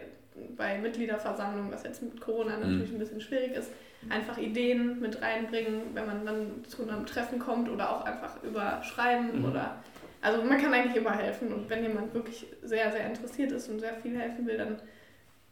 bei 0.57 0.79
Mitgliederversammlungen, 0.79 1.71
was 1.71 1.83
jetzt 1.83 2.01
mit 2.01 2.19
Corona 2.19 2.57
natürlich 2.57 2.89
mhm. 2.89 2.95
ein 2.95 2.99
bisschen 2.99 3.21
schwierig 3.21 3.55
ist 3.55 3.69
einfach 4.09 4.37
Ideen 4.37 4.99
mit 4.99 5.21
reinbringen, 5.21 5.81
wenn 5.93 6.05
man 6.05 6.25
dann 6.25 6.65
zu 6.67 6.87
einem 6.87 7.05
Treffen 7.05 7.39
kommt 7.39 7.69
oder 7.69 7.89
auch 7.89 8.05
einfach 8.05 8.41
über 8.43 8.81
Schreiben 8.83 9.39
mhm. 9.39 9.45
oder 9.45 9.77
also 10.21 10.43
man 10.43 10.59
kann 10.59 10.73
eigentlich 10.73 10.95
immer 10.95 11.11
helfen 11.15 11.53
und 11.53 11.69
wenn 11.69 11.83
jemand 11.83 12.13
wirklich 12.13 12.47
sehr, 12.63 12.91
sehr 12.91 13.05
interessiert 13.07 13.51
ist 13.51 13.69
und 13.69 13.79
sehr 13.79 13.93
viel 13.93 14.17
helfen 14.17 14.47
will, 14.47 14.57
dann 14.57 14.79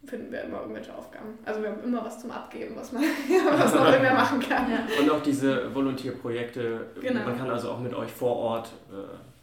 finden 0.06 0.32
wir 0.32 0.42
immer 0.42 0.62
irgendwelche 0.62 0.94
Aufgaben. 0.96 1.38
Also 1.46 1.62
wir 1.62 1.70
haben 1.70 1.84
immer 1.84 2.04
was 2.04 2.20
zum 2.20 2.32
Abgeben, 2.32 2.76
was 2.76 2.92
man 2.92 3.04
was 3.58 3.74
noch 3.74 3.86
irgendwer 3.88 4.14
machen 4.14 4.40
kann. 4.40 4.70
Ja. 4.70 4.80
Und 5.00 5.10
auch 5.10 5.22
diese 5.22 5.74
Volontierprojekte, 5.74 6.88
genau. 7.02 7.24
man 7.24 7.38
kann 7.38 7.50
also 7.50 7.72
auch 7.72 7.80
mit 7.80 7.94
euch 7.94 8.12
vor 8.12 8.36
Ort 8.36 8.72
äh, 8.92 8.96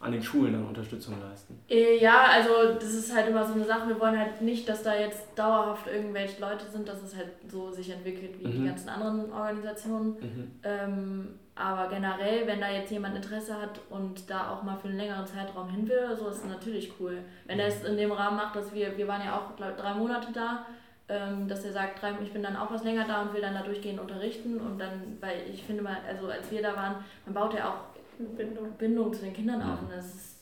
an 0.02 0.12
den 0.12 0.22
Schulen 0.22 0.52
dann 0.52 0.66
Unterstützung 0.66 1.20
leisten? 1.20 1.58
Äh, 1.68 1.98
ja, 1.98 2.24
also 2.24 2.74
das 2.74 2.92
ist 2.92 3.14
halt 3.14 3.28
immer 3.28 3.46
so 3.46 3.54
eine 3.54 3.64
Sache. 3.64 3.88
Wir 3.88 4.00
wollen 4.00 4.18
halt 4.18 4.42
nicht, 4.42 4.68
dass 4.68 4.82
da 4.82 4.94
jetzt 4.94 5.28
dauerhaft 5.36 5.86
irgendwelche 5.86 6.40
Leute 6.40 6.66
sind, 6.70 6.88
dass 6.88 7.02
es 7.02 7.16
halt 7.16 7.28
so 7.48 7.70
sich 7.70 7.90
entwickelt 7.90 8.32
wie 8.40 8.48
mhm. 8.48 8.52
die 8.52 8.66
ganzen 8.66 8.88
anderen 8.88 9.32
Organisationen. 9.32 10.08
Mhm. 10.20 10.50
Ähm, 10.64 11.28
aber 11.54 11.88
generell, 11.88 12.46
wenn 12.46 12.60
da 12.60 12.68
jetzt 12.68 12.90
jemand 12.90 13.14
Interesse 13.14 13.60
hat 13.60 13.80
und 13.90 14.28
da 14.28 14.50
auch 14.50 14.62
mal 14.64 14.76
für 14.76 14.88
einen 14.88 14.96
längeren 14.96 15.26
Zeitraum 15.26 15.68
hin 15.68 15.88
will, 15.88 16.16
so 16.18 16.28
ist 16.28 16.38
es 16.38 16.44
natürlich 16.46 16.92
cool. 16.98 17.18
Wenn 17.46 17.60
er 17.60 17.68
es 17.68 17.84
in 17.84 17.96
dem 17.96 18.10
Rahmen 18.10 18.38
macht, 18.38 18.56
dass 18.56 18.74
wir, 18.74 18.96
wir 18.96 19.06
waren 19.06 19.24
ja 19.24 19.38
auch 19.38 19.54
glaub, 19.54 19.76
drei 19.76 19.94
Monate 19.94 20.32
da, 20.32 20.66
ähm, 21.08 21.46
dass 21.46 21.64
er 21.64 21.72
sagt, 21.72 22.00
ich 22.22 22.32
bin 22.32 22.42
dann 22.42 22.56
auch 22.56 22.72
was 22.72 22.82
länger 22.82 23.04
da 23.06 23.22
und 23.22 23.34
will 23.34 23.42
dann 23.42 23.54
da 23.54 23.62
durchgehend 23.62 24.00
unterrichten 24.00 24.58
und 24.58 24.78
dann, 24.78 25.18
weil 25.20 25.42
ich 25.52 25.62
finde 25.62 25.82
mal, 25.82 25.98
also 26.08 26.26
als 26.26 26.50
wir 26.50 26.62
da 26.62 26.74
waren, 26.74 26.96
man 27.26 27.34
baut 27.34 27.54
ja 27.54 27.68
auch 27.68 27.92
Bindung, 28.36 28.72
Bindung 28.72 29.12
zu 29.12 29.22
den 29.22 29.32
Kindern 29.32 29.58
mhm. 29.58 29.72
auf. 29.72 29.82
Und, 29.82 29.92
das 29.92 30.06
ist, 30.06 30.36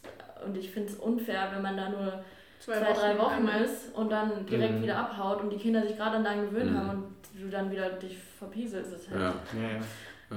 und 0.44 0.56
ich 0.56 0.70
finde 0.70 0.90
es 0.90 0.98
unfair, 0.98 1.48
wenn 1.52 1.62
man 1.62 1.76
da 1.76 1.88
nur 1.88 2.24
zwei, 2.58 2.78
zwei 2.78 2.92
drei 2.92 3.18
Wochen 3.18 3.48
ist 3.64 3.94
und 3.94 4.10
dann 4.10 4.46
direkt 4.46 4.74
mhm. 4.74 4.82
wieder 4.82 4.98
abhaut 4.98 5.42
und 5.42 5.50
die 5.50 5.56
Kinder 5.56 5.82
sich 5.82 5.96
gerade 5.96 6.16
an 6.16 6.24
deinen 6.24 6.50
gewöhnt 6.50 6.72
mhm. 6.72 6.78
haben 6.78 6.90
und 6.90 7.14
du 7.34 7.48
dann 7.48 7.70
wieder 7.70 7.88
dich 7.90 8.18
verpieselst. 8.38 8.92
Das 8.92 9.10
halt. 9.10 9.20
Ja. 9.20 9.34
Ja, 9.60 9.68
ja. 9.68 10.36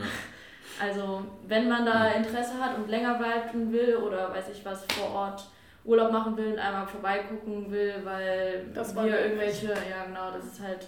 Also, 0.81 1.23
wenn 1.47 1.69
man 1.69 1.85
da 1.85 2.07
Interesse 2.09 2.59
hat 2.59 2.77
und 2.77 2.89
länger 2.89 3.15
bleiben 3.15 3.71
will 3.71 3.97
oder 3.97 4.33
weiß 4.33 4.49
ich 4.49 4.65
was 4.65 4.83
vor 4.85 5.11
Ort 5.13 5.45
Urlaub 5.85 6.11
machen 6.11 6.37
will 6.37 6.53
und 6.53 6.59
einmal 6.59 6.87
vorbeigucken 6.87 7.69
will, 7.69 7.93
weil 8.03 8.65
das 8.73 8.95
wir 8.95 9.19
irgendwelche, 9.19 9.67
ja 9.67 10.05
genau, 10.07 10.31
das 10.31 10.45
ist 10.45 10.61
halt 10.61 10.87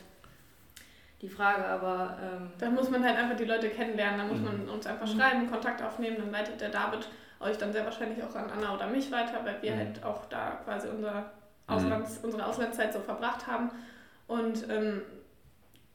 die 1.25 1.33
Frage, 1.33 1.65
aber. 1.65 2.17
Ähm, 2.21 2.49
da 2.59 2.69
muss 2.69 2.89
man 2.89 3.03
halt 3.03 3.17
einfach 3.17 3.35
die 3.35 3.45
Leute 3.45 3.69
kennenlernen, 3.69 4.19
da 4.19 4.25
muss 4.25 4.39
mhm. 4.39 4.45
man 4.45 4.69
uns 4.69 4.85
einfach 4.85 5.07
mhm. 5.07 5.19
schreiben, 5.19 5.51
Kontakt 5.51 5.81
aufnehmen, 5.81 6.17
dann 6.17 6.31
leitet 6.31 6.61
der 6.61 6.69
David 6.69 7.07
euch 7.39 7.57
dann 7.57 7.73
sehr 7.73 7.85
wahrscheinlich 7.85 8.23
auch 8.23 8.35
an 8.35 8.49
Anna 8.49 8.73
oder 8.73 8.87
mich 8.87 9.11
weiter, 9.11 9.43
weil 9.43 9.61
wir 9.61 9.73
mhm. 9.73 9.79
halt 9.79 10.03
auch 10.03 10.25
da 10.25 10.61
quasi 10.63 10.87
unser 10.87 11.31
Auslands, 11.67 12.19
mhm. 12.19 12.25
unsere 12.25 12.45
Auslandszeit 12.45 12.93
so 12.93 12.99
verbracht 12.99 13.45
haben. 13.47 13.69
Und 14.27 14.69
ähm, 14.69 15.01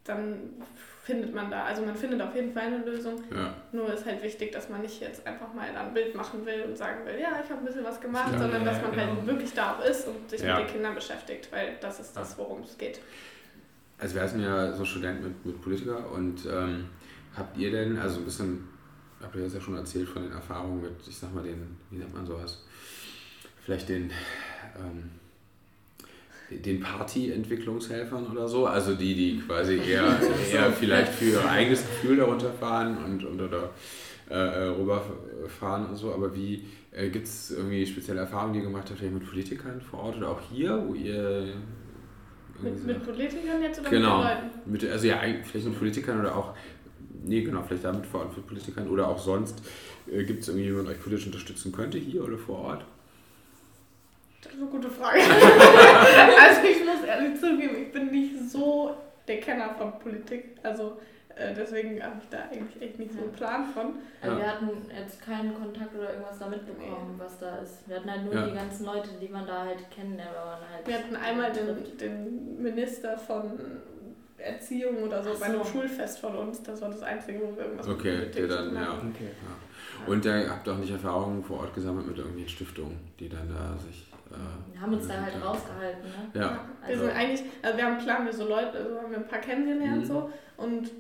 dann 0.05 0.63
findet 1.03 1.35
man 1.35 1.51
da, 1.51 1.65
also 1.65 1.83
man 1.83 1.97
findet 1.97 2.23
auf 2.23 2.35
jeden 2.35 2.53
Fall 2.53 2.65
eine 2.65 2.79
Lösung. 2.79 3.23
Ja. 3.35 3.55
Nur 3.73 3.93
ist 3.93 4.07
halt 4.07 4.23
wichtig, 4.23 4.53
dass 4.53 4.69
man 4.69 4.83
nicht 4.83 5.01
jetzt 5.01 5.27
einfach 5.27 5.53
mal 5.53 5.69
ein 5.75 5.95
Bild 5.95 6.15
machen 6.15 6.45
will 6.47 6.63
und 6.63 6.77
sagen 6.77 7.05
will, 7.05 7.19
ja, 7.19 7.41
ich 7.43 7.51
habe 7.51 7.61
ein 7.61 7.65
bisschen 7.65 7.85
was 7.85 8.01
gemacht, 8.01 8.33
ja, 8.33 8.39
sondern 8.39 8.65
dass 8.65 8.81
man 8.81 8.97
halt 8.97 9.09
genau. 9.09 9.17
halt 9.17 9.27
wirklich 9.27 9.53
da 9.53 9.73
auch 9.73 9.85
ist 9.85 10.07
und 10.07 10.31
sich 10.31 10.43
mit 10.43 10.57
den 10.57 10.67
Kindern 10.67 10.95
beschäftigt, 10.95 11.51
weil 11.53 11.77
das 11.81 12.01
ist 12.01 12.17
das, 12.17 12.39
worum 12.39 12.63
es 12.63 12.79
geht. 12.79 13.01
Also 14.01 14.15
wir 14.15 14.27
sind 14.27 14.41
ja 14.41 14.73
so 14.73 14.85
Studenten 14.85 15.25
mit, 15.25 15.47
mit 15.47 15.63
Politiker 15.63 16.11
und 16.11 16.47
ähm, 16.51 16.87
habt 17.37 17.59
ihr 17.59 17.71
denn, 17.71 17.99
also 17.99 18.21
ein 18.21 18.25
bisschen, 18.25 18.69
habt 19.23 19.37
ihr 19.37 19.43
das 19.43 19.55
ja 19.55 19.61
schon 19.61 19.77
erzählt 19.77 20.09
von 20.09 20.23
den 20.23 20.33
Erfahrungen 20.33 20.81
mit, 20.81 20.93
ich 21.07 21.17
sag 21.17 21.35
mal, 21.35 21.45
den, 21.45 21.77
wie 21.91 21.99
nennt 21.99 22.15
man 22.15 22.25
sowas, 22.25 22.65
vielleicht 23.63 23.91
den, 23.91 24.11
ähm, 24.75 25.11
den 26.65 26.81
Party-Entwicklungshelfern 26.81 28.27
oder 28.29 28.49
so, 28.49 28.67
also 28.67 28.95
die, 28.95 29.15
die 29.15 29.43
quasi 29.47 29.77
eher, 29.77 30.19
eher 30.53 30.73
vielleicht 30.73 31.13
für 31.13 31.27
ihr 31.27 31.51
eigenes 31.51 31.83
Gefühl 31.83 32.17
darunter 32.17 32.53
fahren 32.55 32.97
und, 33.05 33.23
und 33.25 33.39
oder 33.39 33.71
äh, 34.31 34.35
äh 34.35 34.69
rüberfahren 34.69 35.87
und 35.87 35.97
so, 35.97 36.15
aber 36.15 36.35
wie 36.35 36.65
äh, 36.93 37.11
gibt 37.11 37.27
es 37.27 37.51
irgendwie 37.51 37.87
spezielle 37.87 38.21
Erfahrungen, 38.21 38.55
die 38.55 38.59
ihr 38.61 38.65
gemacht 38.65 38.89
habt, 38.91 39.03
mit 39.03 39.29
Politikern 39.29 39.79
vor 39.83 40.01
Ort 40.05 40.17
oder 40.17 40.31
auch 40.31 40.41
hier, 40.51 40.83
wo 40.89 40.95
ihr 40.95 41.53
mit, 42.63 42.85
mit, 42.85 43.05
Politikern 43.05 43.63
jetzt 43.63 43.81
oder 43.81 43.91
genau. 43.91 44.19
mit 44.19 44.27
Leuten? 44.27 44.71
Mit, 44.71 44.85
also 44.85 45.07
ja, 45.07 45.19
vielleicht 45.19 45.67
mit 45.67 45.79
Politikern 45.79 46.21
oder 46.21 46.37
auch 46.37 46.55
nee, 47.25 47.43
genau, 47.43 47.63
vielleicht 47.63 47.85
damit 47.85 48.07
vor 48.07 48.23
allem 48.23 48.33
für 48.33 48.41
Politikern 48.41 48.89
oder 48.89 49.09
auch 49.09 49.19
sonst. 49.19 49.63
Äh, 50.11 50.25
Gibt 50.25 50.43
es 50.43 50.49
irgendwie 50.49 50.67
jemanden, 50.67 50.87
der 50.87 50.97
euch 50.97 51.03
politisch 51.03 51.27
unterstützen 51.27 51.73
könnte, 51.73 51.99
hier 51.99 52.25
oder 52.25 52.39
vor 52.39 52.59
Ort? 52.59 52.85
Das 54.43 54.53
ist 54.53 54.59
eine 54.59 54.71
gute 54.71 54.91
Frage. 54.91 55.21
also 55.21 56.61
ich 56.63 56.85
muss 56.85 57.07
ehrlich 57.07 57.39
zugeben, 57.39 57.77
ich 57.83 57.93
bin 57.93 58.11
nicht 58.11 58.51
so 58.51 58.95
der 59.29 59.41
Kenner 59.41 59.75
von 59.77 59.99
Politik. 59.99 60.57
Also 60.63 60.99
deswegen 61.39 62.03
habe 62.03 62.17
ich 62.23 62.29
da 62.29 62.39
eigentlich 62.51 62.83
echt 62.83 62.99
nicht 62.99 63.13
so 63.13 63.21
einen 63.23 63.33
Plan 63.33 63.65
von. 63.73 63.95
Also 64.21 64.37
Ja. 64.37 64.43
wir 64.43 64.51
hatten 64.53 64.69
jetzt 64.95 65.23
keinen 65.23 65.55
Kontakt 65.55 65.95
oder 65.95 66.11
irgendwas 66.11 66.39
da 66.39 66.49
mitbekommen, 66.49 67.15
was 67.19 67.39
da 67.39 67.57
ist. 67.59 67.89
Wir 67.89 67.97
hatten 67.97 68.11
halt 68.11 68.25
nur 68.25 68.35
Ja. 68.35 68.47
die 68.47 68.55
ganzen 68.55 68.85
Leute, 68.87 69.09
die 69.21 69.29
man 69.29 69.47
da 69.47 69.65
halt 69.65 69.91
kennenlernt, 69.91 70.37
aber 70.37 70.51
man 70.61 70.69
halt. 70.75 70.87
Wir 70.87 70.95
hatten 70.99 71.17
einmal 71.17 71.53
den, 71.53 71.97
den 71.99 72.63
Minister 72.63 73.17
von 73.17 73.59
Erziehung 74.39 75.03
oder 75.03 75.23
so 75.23 75.31
Ach 75.35 75.41
bei 75.41 75.47
einem 75.47 75.63
so. 75.63 75.71
Schulfest 75.71 76.19
von 76.19 76.35
uns. 76.37 76.63
Das 76.63 76.81
war 76.81 76.89
das 76.91 77.03
Einzige, 77.03 77.41
wo 77.41 77.57
wir 77.57 77.65
irgendwas 77.65 77.89
Okay, 77.89 78.27
der 78.35 78.47
dann, 78.49 78.75
ja. 78.75 78.93
Okay. 78.95 79.31
Und 80.07 80.25
da 80.25 80.49
habt 80.49 80.67
ihr 80.67 80.73
auch 80.73 80.79
nicht 80.79 80.93
Erfahrungen 80.93 81.43
vor 81.45 81.61
Ort 81.61 81.75
gesammelt 81.75 82.07
mit 82.07 82.17
irgendwelchen 82.17 82.49
Stiftungen, 82.49 82.99
die 83.19 83.29
dann 83.29 83.49
da 83.55 83.77
sich. 83.79 84.07
Äh, 84.31 84.73
Wir 84.73 84.81
haben 84.81 84.95
uns 84.95 85.07
da 85.09 85.15
halt 85.21 85.35
rausgehalten, 85.45 86.05
ne? 86.05 86.41
Ja, 86.41 86.61
Wir 86.87 86.89
Also- 86.95 87.05
sind 87.05 87.15
eigentlich, 87.17 87.43
also 87.63 87.77
wir 87.77 87.85
haben 87.85 87.99
klar, 87.99 88.25
wir 88.25 88.33
so 88.33 88.49
Leute, 88.49 88.79
also 88.79 88.97
haben 88.99 89.11
wir 89.11 89.19
ein 89.19 89.29
paar 89.29 89.41
kennengelernt 89.41 89.99
Mhm. 90.03 90.05
so 90.07 90.31
und 90.57 90.91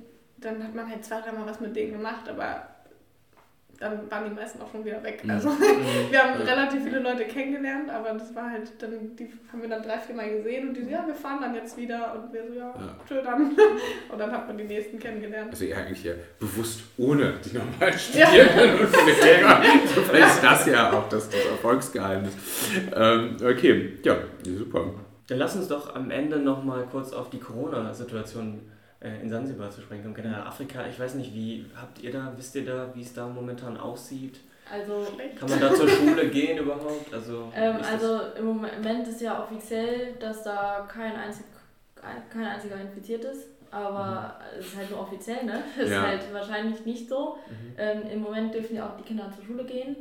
dann 0.40 0.62
hat 0.62 0.74
man 0.74 0.88
halt 0.88 1.05
zwei, 1.05 1.20
dreimal 1.20 1.46
was 1.46 1.61
mit 1.61 1.74
denen 1.76 1.92
gemacht, 1.92 2.29
aber 2.29 2.66
dann 3.79 4.11
waren 4.11 4.29
die 4.29 4.35
meisten 4.35 4.61
auch 4.61 4.70
schon 4.70 4.85
wieder 4.85 5.03
weg. 5.03 5.24
Mhm. 5.24 5.31
Also 5.31 5.48
Mhm. 5.48 5.57
wir 6.11 6.22
haben 6.22 6.38
Ja. 6.40 6.53
relativ 6.53 6.85
viele 6.85 6.98
Leute 6.98 7.24
kennengelernt, 7.24 7.88
aber 7.88 8.11
das 8.12 8.35
war 8.35 8.50
halt 8.50 8.70
dann, 8.79 9.16
die 9.16 9.33
haben 9.50 9.62
wir 9.62 9.70
dann 9.70 9.83
drei, 9.83 9.96
vier 9.98 10.14
Mal 10.14 10.29
gesehen 10.37 10.68
und 10.68 10.76
die 10.76 10.85
so, 10.85 10.90
ja, 10.90 11.07
wir 11.07 11.14
fahren 11.14 11.38
dann 11.40 11.55
jetzt 11.55 11.79
wieder 11.79 12.12
und 12.14 12.31
wir 12.31 12.46
so, 12.46 12.53
ja, 12.59 12.66
Ja. 12.66 12.96
tschö 13.09 13.22
dann. 13.22 13.53
Und 14.12 14.18
dann 14.18 14.33
hat 14.33 14.46
man 14.48 14.59
die 14.59 14.64
nächsten 14.64 14.98
kennengelernt. 14.98 15.50
also 15.50 15.64
ihr 15.64 15.76
eigentlich 15.79 16.05
ja 16.05 16.12
bewusst 16.38 16.83
ohne 16.98 17.35
die 17.44 17.57
normalen 17.57 17.98
Studierenden 17.98 18.81
und 18.81 18.92
Politiker. 18.92 19.62
So 19.94 20.00
vielleicht 20.03 20.35
ist 20.35 20.42
das 20.44 20.66
ja 20.66 20.92
auch 20.92 21.09
das, 21.09 21.31
das 21.31 21.44
Erfolgsgeheimnis. 21.46 22.35
Ähm, 22.94 23.37
okay, 23.42 23.98
ja, 24.05 24.16
super. 24.44 24.92
Dann 25.29 25.38
lass 25.38 25.57
uns 25.57 25.68
doch 25.68 25.94
am 25.94 26.11
Ende 26.11 26.38
nochmal 26.38 26.85
kurz 26.90 27.12
auf 27.14 27.31
die 27.31 27.38
Corona-Situation 27.38 28.61
in 29.01 29.31
Sansibar 29.31 29.71
zu 29.71 29.81
sprechen 29.81 30.03
kommen. 30.03 30.15
Generell 30.15 30.43
Afrika, 30.43 30.87
ich 30.87 30.99
weiß 31.01 31.15
nicht, 31.15 31.33
wie 31.35 31.65
habt 31.75 32.01
ihr 32.03 32.13
da, 32.13 32.33
wisst 32.37 32.55
ihr 32.57 32.65
da, 32.67 32.89
wie 32.95 33.03
es 33.03 33.15
da 33.15 33.27
momentan 33.27 33.77
aussieht? 33.79 34.41
Also, 34.73 35.05
Schlecht. 35.15 35.37
Kann 35.39 35.49
man 35.51 35.59
da 35.61 35.75
zur 35.75 35.89
Schule 35.89 36.29
gehen 36.29 36.59
überhaupt? 36.59 37.13
Also, 37.13 37.51
ähm, 37.55 37.77
ist 37.81 37.91
also 37.91 38.21
im 38.39 38.45
Moment 38.45 39.09
ist 39.09 39.21
ja 39.21 39.43
offiziell, 39.43 40.13
dass 40.21 40.43
da 40.45 40.87
kein, 40.93 41.17
einzig, 41.17 41.45
ein- 42.03 42.23
kein 42.31 42.45
einziger 42.47 42.77
infiziert 42.81 43.25
ist. 43.25 43.49
Aber 43.73 44.39
es 44.59 44.67
ist 44.67 44.77
halt 44.77 44.91
nur 44.91 45.01
offiziell, 45.01 45.45
ne? 45.45 45.63
Es 45.79 45.85
ist 45.87 45.91
Ja. 45.93 46.03
halt 46.03 46.21
wahrscheinlich 46.35 46.85
nicht 46.85 47.09
so. 47.09 47.39
Mhm. 47.49 47.75
Ähm, 47.79 48.03
Im 48.13 48.21
Moment 48.21 48.53
dürfen 48.55 48.77
ja 48.77 48.87
auch 48.87 48.97
die 48.97 49.05
Kinder 49.05 49.31
zur 49.35 49.45
Schule 49.45 49.65
gehen. 49.65 49.97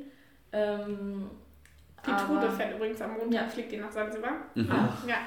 Ähm, 0.52 1.30
Die 2.06 2.12
Trude 2.26 2.50
fährt 2.50 2.76
übrigens 2.76 3.02
am 3.02 3.12
Montag, 3.14 3.34
Ja. 3.34 3.48
fliegt 3.48 3.72
die 3.72 3.78
nach 3.78 3.90
Zanzibar. 3.92 4.32
Mhm. 4.56 4.68
Ja, 5.08 5.18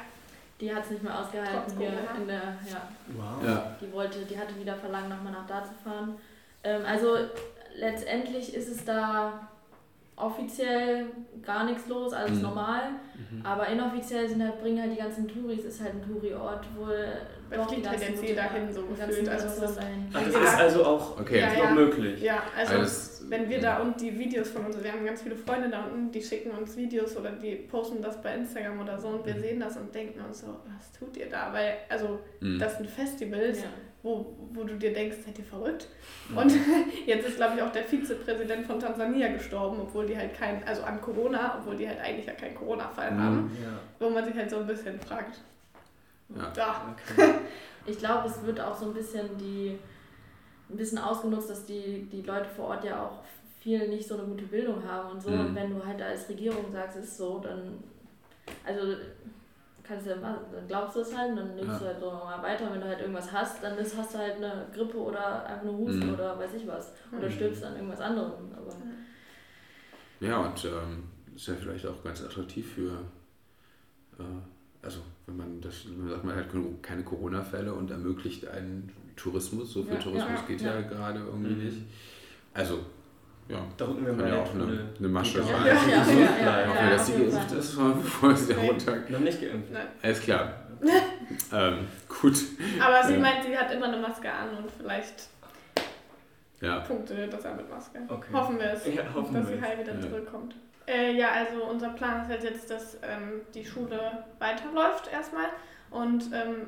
die 0.62 0.72
hat 0.72 0.84
es 0.84 0.90
nicht 0.90 1.02
mehr 1.02 1.18
ausgehalten 1.18 1.54
Trotz 1.66 1.76
hier 1.76 1.90
Corona. 1.90 2.20
in 2.20 2.28
der, 2.28 2.42
ja, 2.70 2.88
Wow. 3.08 3.44
Ja, 3.44 3.76
die 3.80 3.92
wollte, 3.92 4.20
die 4.20 4.38
hatte 4.38 4.56
wieder 4.58 4.76
Verlangen, 4.76 5.08
nochmal 5.08 5.32
nach 5.32 5.46
da 5.46 5.64
zu 5.64 5.74
fahren. 5.82 6.14
Ähm, 6.62 6.82
also 6.86 7.16
letztendlich 7.74 8.54
ist 8.54 8.68
es 8.68 8.84
da 8.84 9.48
offiziell 10.22 11.06
gar 11.42 11.64
nichts 11.64 11.88
los, 11.88 12.12
alles 12.12 12.36
Mhm. 12.36 12.42
normal. 12.42 12.82
Mhm. 13.30 13.44
Aber 13.44 13.66
inoffiziell 13.68 14.28
sind 14.28 14.42
halt, 14.42 14.60
bringen 14.60 14.80
halt 14.80 14.92
die 14.92 14.96
ganzen 14.96 15.26
Touris, 15.28 15.64
ist 15.64 15.80
halt 15.82 15.94
ein 15.94 16.02
Touri-Ort, 16.02 16.66
wo 16.76 16.86
Da 16.86 17.56
doch 17.56 17.66
die 17.66 17.74
halt 17.76 17.84
ganzen 17.84 18.02
jetzt 18.14 18.22
jeder 18.22 18.42
Motiva- 18.42 18.52
hin, 18.54 18.72
so 18.72 18.82
gefühlt. 18.86 19.28
Also 19.28 19.64
ist- 19.64 19.76
dahin. 19.78 20.06
Ach, 20.12 20.22
das 20.24 20.32
Ja. 20.34 20.40
ist 20.44 20.54
also 20.60 20.84
auch 20.86 21.20
okay. 21.20 21.40
Ja, 21.40 21.48
ist 21.48 21.58
ja. 21.58 21.64
noch 21.64 21.74
möglich. 21.74 22.22
ja 22.22 22.42
also 22.56 22.74
Alles- 22.74 23.24
wenn 23.28 23.48
wir 23.48 23.60
da 23.60 23.78
und 23.78 24.00
die 24.00 24.18
Videos 24.18 24.50
von 24.50 24.66
uns, 24.66 24.82
wir 24.82 24.92
haben 24.92 25.04
ganz 25.04 25.22
viele 25.22 25.36
Freunde 25.36 25.68
da 25.70 25.84
unten, 25.84 26.10
die 26.12 26.22
schicken 26.22 26.50
uns 26.50 26.76
Videos 26.76 27.16
oder 27.16 27.30
die 27.32 27.56
posten 27.56 28.02
das 28.02 28.20
bei 28.22 28.34
Instagram 28.34 28.80
oder 28.80 28.98
so 28.98 29.08
und 29.08 29.26
wir 29.26 29.34
Mhm. 29.34 29.40
sehen 29.40 29.60
das 29.60 29.76
und 29.76 29.94
denken 29.94 30.20
uns 30.20 30.40
so, 30.40 30.48
was 30.48 30.92
tut 30.98 31.16
ihr 31.16 31.28
da? 31.28 31.52
Weil, 31.52 31.74
also 31.88 32.18
Mhm. 32.40 32.58
das 32.58 32.76
sind 32.78 32.88
Festivals, 32.90 33.60
Ja. 33.60 33.68
Wo, 34.02 34.34
wo 34.52 34.64
du 34.64 34.74
dir 34.76 34.92
denkst, 34.92 35.18
seid 35.24 35.38
ihr 35.38 35.44
verrückt? 35.44 35.86
Mhm. 36.28 36.36
Und 36.38 36.52
jetzt 37.06 37.28
ist, 37.28 37.36
glaube 37.36 37.54
ich, 37.56 37.62
auch 37.62 37.70
der 37.72 37.84
Vizepräsident 37.84 38.66
von 38.66 38.80
Tansania 38.80 39.28
gestorben, 39.32 39.78
obwohl 39.80 40.06
die 40.06 40.16
halt 40.16 40.34
kein, 40.34 40.62
also 40.66 40.82
an 40.82 41.00
Corona, 41.00 41.58
obwohl 41.58 41.76
die 41.76 41.88
halt 41.88 42.00
eigentlich 42.00 42.26
ja 42.26 42.32
keinen 42.32 42.54
Corona-Fall 42.54 43.10
Mhm. 43.12 43.22
haben, 43.22 43.56
Ja. 43.62 43.68
wo 43.98 44.10
man 44.10 44.24
sich 44.24 44.34
halt 44.34 44.50
so 44.50 44.56
ein 44.58 44.66
bisschen 44.66 44.98
fragt. 45.00 45.40
Ja. 46.36 46.52
Ja, 46.56 46.94
Okay. 47.16 47.34
Ich 47.84 47.98
glaube, 47.98 48.28
es 48.28 48.40
wird 48.46 48.60
auch 48.60 48.76
so 48.76 48.86
ein 48.86 48.94
bisschen 48.94 49.36
die 49.38 49.76
ein 50.70 50.76
bisschen 50.76 50.98
ausgenutzt, 50.98 51.50
dass 51.50 51.66
die, 51.66 52.08
die 52.10 52.22
Leute 52.22 52.48
vor 52.48 52.68
Ort 52.68 52.84
ja 52.84 53.04
auch 53.04 53.18
viel 53.60 53.88
nicht 53.88 54.06
so 54.06 54.14
eine 54.16 54.22
gute 54.22 54.44
Bildung 54.44 54.82
haben 54.88 55.10
und 55.10 55.20
so. 55.20 55.30
Mhm. 55.30 55.40
Und 55.40 55.54
wenn 55.56 55.70
du 55.76 55.84
halt 55.84 56.00
als 56.00 56.28
Regierung 56.28 56.64
sagst, 56.72 56.96
es 56.98 57.04
ist 57.06 57.16
so, 57.18 57.40
dann 57.40 57.82
also 58.64 58.94
kannst 59.82 60.06
du 60.06 60.10
ja 60.10 60.16
machen, 60.16 60.40
dann 60.52 60.66
glaubst 60.66 60.96
du 60.96 61.00
es 61.00 61.16
halt 61.16 61.30
und 61.30 61.36
dann 61.36 61.54
nimmst 61.56 61.72
Ja. 61.72 61.78
du 61.78 61.84
halt 61.86 62.00
so 62.00 62.10
mal 62.10 62.42
weiter. 62.42 62.66
Und 62.66 62.74
wenn 62.74 62.80
du 62.80 62.86
halt 62.86 63.00
irgendwas 63.00 63.32
hast, 63.32 63.62
dann 63.62 63.76
ist, 63.78 63.96
hast 63.96 64.14
du 64.14 64.18
halt 64.18 64.36
eine 64.36 64.66
Grippe 64.74 64.96
oder 64.98 65.44
einfach 65.46 65.64
nur 65.64 65.78
Husten 65.78 66.04
Mhm. 66.08 66.14
oder 66.14 66.38
weiß 66.38 66.54
ich 66.54 66.66
was. 66.66 66.92
Oder 67.16 67.26
Mhm. 67.28 67.32
stirbst 67.32 67.64
an 67.64 67.74
irgendwas 67.76 68.00
anderem. 68.00 68.32
Aber 68.56 68.74
Ja, 70.20 70.38
und 70.38 70.64
ähm, 70.64 71.04
ist 71.34 71.48
ja 71.48 71.54
vielleicht 71.54 71.86
auch 71.86 72.02
ganz 72.04 72.22
attraktiv 72.22 72.74
für, 72.74 72.92
äh, 74.18 74.22
also 74.82 75.00
wenn 75.26 75.36
man 75.36 75.60
das, 75.60 75.86
wenn 75.86 76.00
man 76.00 76.10
sagt, 76.10 76.24
man 76.24 76.36
hat 76.36 76.46
keine 76.82 77.02
Corona-Fälle 77.02 77.72
und 77.74 77.90
ermöglicht 77.90 78.46
einen 78.46 78.92
Tourismus, 79.16 79.72
so 79.72 79.82
viel 79.82 79.94
Ja, 79.94 80.00
Tourismus 80.02 80.40
ja, 80.40 80.46
geht 80.46 80.60
ja. 80.60 80.74
ja, 80.74 80.80
gerade 80.82 81.20
irgendwie 81.20 81.54
Mhm. 81.54 81.64
nicht. 81.64 81.78
Also, 82.54 82.80
ja, 83.48 83.58
Drücken 83.76 84.06
wir 84.06 84.12
Kann 84.14 84.20
mal 84.22 84.28
ja 84.28 84.42
auch 84.42 84.54
eine- 84.54 84.88
eine 84.98 85.08
Masche 85.08 85.42
sein. 85.42 85.50
Ja, 85.66 85.74
dass 85.74 85.84
sie 85.84 85.90
ja, 85.90 85.96
ja, 85.96 86.20
ja, 86.20 86.42
bleiben. 86.42 86.70
auch 86.70 86.74
ja, 86.76 86.82
wenn 86.82 86.90
das 86.90 87.00
auf 87.02 87.06
die 87.06 87.12
jeden 87.22 87.32
geimpft 87.34 87.52
ist, 87.54 87.76
bevor 87.76 88.36
sie 88.36 88.52
runter. 88.54 88.96
Noch 89.08 89.20
nicht 89.20 89.40
geimpft. 89.40 89.72
nein. 89.72 89.86
Alles 90.02 90.20
klar. 90.20 90.52
ähm, 91.52 91.88
gut. 92.08 92.34
Aber 92.80 93.06
sie 93.06 93.14
Ja. 93.14 93.18
meint, 93.20 93.44
sie 93.44 93.56
hat 93.56 93.72
immer 93.72 93.86
eine 93.86 93.98
Maske 93.98 94.32
an 94.32 94.56
und 94.56 94.70
vielleicht 94.70 95.28
Ja. 96.60 96.80
funktioniert 96.82 97.32
das 97.32 97.44
ja 97.44 97.52
mit 97.54 97.68
Maske. 97.68 97.98
Okay. 98.08 98.32
Hoffen 98.32 98.58
wir 98.58 98.72
es, 98.72 98.86
Ja, 98.86 99.02
hoffen 99.14 99.34
dass 99.34 99.48
wir 99.48 99.56
sie 99.56 99.62
heil 99.62 99.78
wieder 99.78 99.94
Ja. 99.94 100.00
zurückkommt. 100.00 100.54
Äh, 100.86 101.12
ja, 101.16 101.28
also 101.30 101.64
unser 101.64 101.90
Plan 101.90 102.22
ist 102.22 102.28
halt 102.28 102.42
jetzt, 102.44 102.70
dass 102.70 102.94
ähm, 103.02 103.42
die 103.54 103.64
Schule 103.64 104.24
weiterläuft 104.40 105.08
erstmal. 105.12 105.46
Und 105.90 106.24
ähm, 106.32 106.66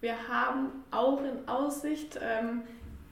wir 0.00 0.14
haben 0.28 0.84
auch 0.90 1.20
in 1.22 1.48
Aussicht, 1.48 2.18
ähm, 2.22 2.62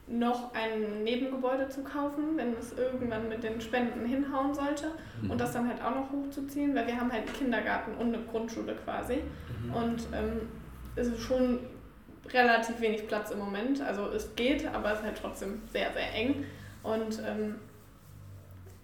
noch 0.07 0.53
ein 0.53 1.03
Nebengebäude 1.03 1.67
zu 1.67 1.83
kaufen, 1.83 2.37
wenn 2.37 2.53
es 2.53 2.73
irgendwann 2.73 3.27
mit 3.27 3.43
den 3.43 3.59
Spenden 3.59 4.05
hinhauen 4.05 4.53
sollte. 4.53 4.91
Mhm. 5.21 5.31
Und 5.31 5.41
das 5.41 5.53
dann 5.53 5.67
halt 5.67 5.81
auch 5.81 5.95
noch 5.95 6.11
hochzuziehen, 6.11 6.75
weil 6.75 6.85
wir 6.85 6.99
haben 6.99 7.11
halt 7.11 7.23
einen 7.27 7.33
Kindergarten 7.33 7.95
und 7.95 8.13
eine 8.13 8.23
Grundschule 8.23 8.75
quasi. 8.75 9.23
Mhm. 9.63 9.73
Und 9.73 10.07
ähm, 10.13 10.41
es 10.95 11.07
ist 11.07 11.21
schon 11.21 11.59
relativ 12.31 12.79
wenig 12.81 13.07
Platz 13.07 13.31
im 13.31 13.39
Moment. 13.39 13.81
Also 13.81 14.07
es 14.09 14.35
geht, 14.35 14.67
aber 14.67 14.91
es 14.91 14.99
ist 14.99 15.05
halt 15.05 15.17
trotzdem 15.19 15.61
sehr, 15.71 15.91
sehr 15.91 16.13
eng. 16.13 16.45
Und 16.83 17.19
ähm, 17.25 17.55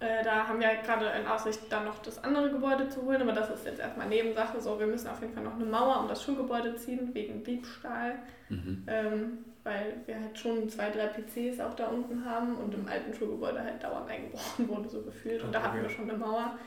äh, 0.00 0.24
da 0.24 0.48
haben 0.48 0.58
wir 0.58 0.66
halt 0.66 0.82
gerade 0.82 1.06
in 1.20 1.26
Aussicht, 1.28 1.60
dann 1.70 1.84
noch 1.84 2.00
das 2.00 2.22
andere 2.24 2.50
Gebäude 2.50 2.88
zu 2.88 3.02
holen, 3.02 3.22
aber 3.22 3.32
das 3.32 3.50
ist 3.50 3.64
jetzt 3.64 3.78
erstmal 3.78 4.08
Nebensache. 4.08 4.60
So, 4.60 4.78
wir 4.80 4.88
müssen 4.88 5.06
auf 5.08 5.20
jeden 5.20 5.32
Fall 5.32 5.44
noch 5.44 5.54
eine 5.54 5.64
Mauer 5.64 6.00
um 6.00 6.08
das 6.08 6.24
Schulgebäude 6.24 6.74
ziehen, 6.74 7.14
wegen 7.14 7.44
Diebstahl. 7.44 8.16
Mhm. 8.48 8.82
Ähm, 8.88 9.38
weil 9.64 9.94
wir 10.06 10.20
halt 10.20 10.38
schon 10.38 10.68
zwei, 10.68 10.90
drei 10.90 11.06
PCs 11.06 11.60
auch 11.60 11.74
da 11.74 11.86
unten 11.88 12.24
haben 12.24 12.56
und 12.56 12.74
im 12.74 12.86
alten 12.88 13.14
Schulgebäude 13.14 13.62
halt 13.62 13.82
dauernd 13.82 14.10
eingebrochen 14.10 14.68
wurde, 14.68 14.88
so 14.88 15.02
gefühlt. 15.02 15.42
Und 15.42 15.52
da 15.54 15.62
hatten 15.62 15.82
wir 15.82 15.88
schon 15.90 16.08
eine 16.10 16.18
Mauer. 16.18 16.58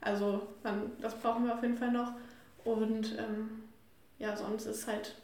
Also 0.00 0.42
man, 0.62 0.92
das 1.00 1.14
brauchen 1.16 1.46
wir 1.46 1.54
auf 1.54 1.62
jeden 1.62 1.76
Fall 1.76 1.90
noch. 1.92 2.12
Und 2.64 3.16
ähm, 3.18 3.64
ja, 4.18 4.36
sonst 4.36 4.66
ist 4.66 4.86
halt 4.86 5.14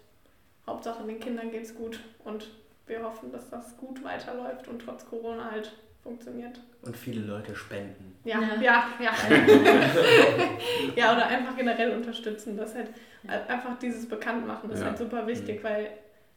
Hauptsache 0.66 1.02
den 1.04 1.18
Kindern 1.20 1.50
geht's 1.50 1.74
gut 1.74 2.00
und 2.24 2.50
wir 2.86 3.02
hoffen, 3.02 3.30
dass 3.32 3.50
das 3.50 3.76
gut 3.76 4.02
weiterläuft 4.04 4.68
und 4.68 4.80
trotz 4.80 5.06
Corona 5.06 5.50
halt 5.50 5.72
funktioniert. 6.02 6.60
Und 6.82 6.96
viele 6.96 7.20
Leute 7.20 7.54
spenden. 7.54 8.16
Ja, 8.24 8.40
Ja. 8.60 8.60
ja, 8.60 8.84
ja. 9.00 9.12
ja, 10.96 11.12
oder 11.12 11.26
einfach 11.26 11.56
generell 11.56 11.92
unterstützen. 11.96 12.56
Das 12.56 12.74
halt 12.74 12.88
einfach 13.48 13.78
dieses 13.78 14.08
Bekanntmachen 14.08 14.70
ist 14.70 14.80
Ja. 14.80 14.86
halt 14.86 14.98
super 14.98 15.26
wichtig, 15.26 15.62
weil 15.62 15.90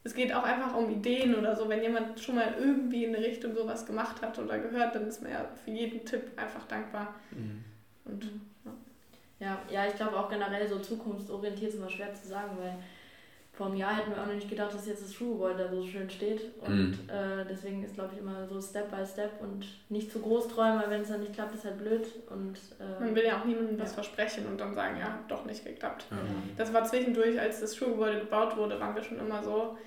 es 0.05 0.13
geht 0.13 0.31
auch 0.33 0.43
einfach 0.43 0.73
um 0.75 0.89
Ideen 0.89 1.35
oder 1.35 1.53
so. 1.55 1.67
Wenn 1.67 1.81
jemand 1.81 2.17
schon 2.19 2.35
mal 2.35 2.53
irgendwie 2.57 3.03
in 3.05 3.15
eine 3.15 3.25
Richtung 3.25 3.53
sowas 3.55 3.85
gemacht 3.85 4.21
hat 4.21 4.37
oder 4.39 4.57
gehört, 4.59 4.95
dann 4.95 5.07
ist 5.07 5.21
man 5.21 5.31
ja 5.31 5.45
für 5.63 5.71
jeden 5.71 6.05
Tipp 6.05 6.21
einfach 6.37 6.65
dankbar. 6.67 7.15
Mhm. 7.31 7.63
Und 8.05 8.29
Ja, 9.39 9.57
ja, 9.69 9.85
ich 9.85 9.95
glaube 9.95 10.17
auch 10.17 10.29
generell 10.29 10.65
so 10.67 10.79
zukunftsorientiert 10.79 11.73
ist 11.73 11.77
immer 11.77 11.89
schwer 11.89 12.13
zu 12.13 12.25
sagen, 12.27 12.51
weil 12.57 12.75
vor 13.51 13.65
einem 13.67 13.75
Jahr 13.77 13.95
hätten 13.97 14.11
wir 14.11 14.21
auch 14.21 14.27
noch 14.27 14.33
nicht 14.33 14.49
gedacht, 14.49 14.73
dass 14.73 14.85
jetzt 14.87 15.03
das 15.03 15.13
Schulgebäude 15.13 15.63
da 15.63 15.69
so 15.69 15.85
schön 15.85 16.09
steht. 16.09 16.41
Und 16.61 16.91
Mhm. 16.91 17.09
äh, 17.09 17.45
deswegen 17.49 17.83
ist, 17.83 17.95
glaube 17.95 18.11
ich, 18.13 18.19
immer 18.19 18.45
so 18.47 18.61
Step 18.61 18.89
by 18.91 19.05
Step 19.05 19.31
und 19.41 19.65
nicht 19.89 20.11
zu 20.11 20.19
groß 20.19 20.47
träumen, 20.49 20.79
weil 20.81 20.89
wenn 20.89 21.01
es 21.01 21.07
dann 21.09 21.19
nicht 21.21 21.33
klappt, 21.33 21.55
ist 21.55 21.65
halt 21.65 21.77
blöd. 21.77 22.05
Und 22.29 22.57
äh, 22.79 22.99
man 23.03 23.15
will 23.15 23.23
ja 23.25 23.39
auch 23.39 23.45
niemandem 23.45 23.77
was 23.79 23.89
Ja. 23.89 23.95
versprechen 23.95 24.45
und 24.45 24.57
dann 24.59 24.73
sagen, 24.75 24.97
ja, 24.99 25.05
hat 25.05 25.29
doch 25.31 25.45
nicht 25.45 25.65
geklappt. 25.65 26.05
Ja. 26.11 26.17
Das 26.57 26.71
war 26.73 26.83
zwischendurch, 26.85 27.39
als 27.39 27.59
das 27.61 27.75
Schulgebäude 27.75 28.19
gebaut 28.19 28.55
wurde, 28.57 28.79
waren 28.79 28.93
wir 28.95 29.03
schon 29.03 29.19
immer 29.19 29.41
so, 29.43 29.77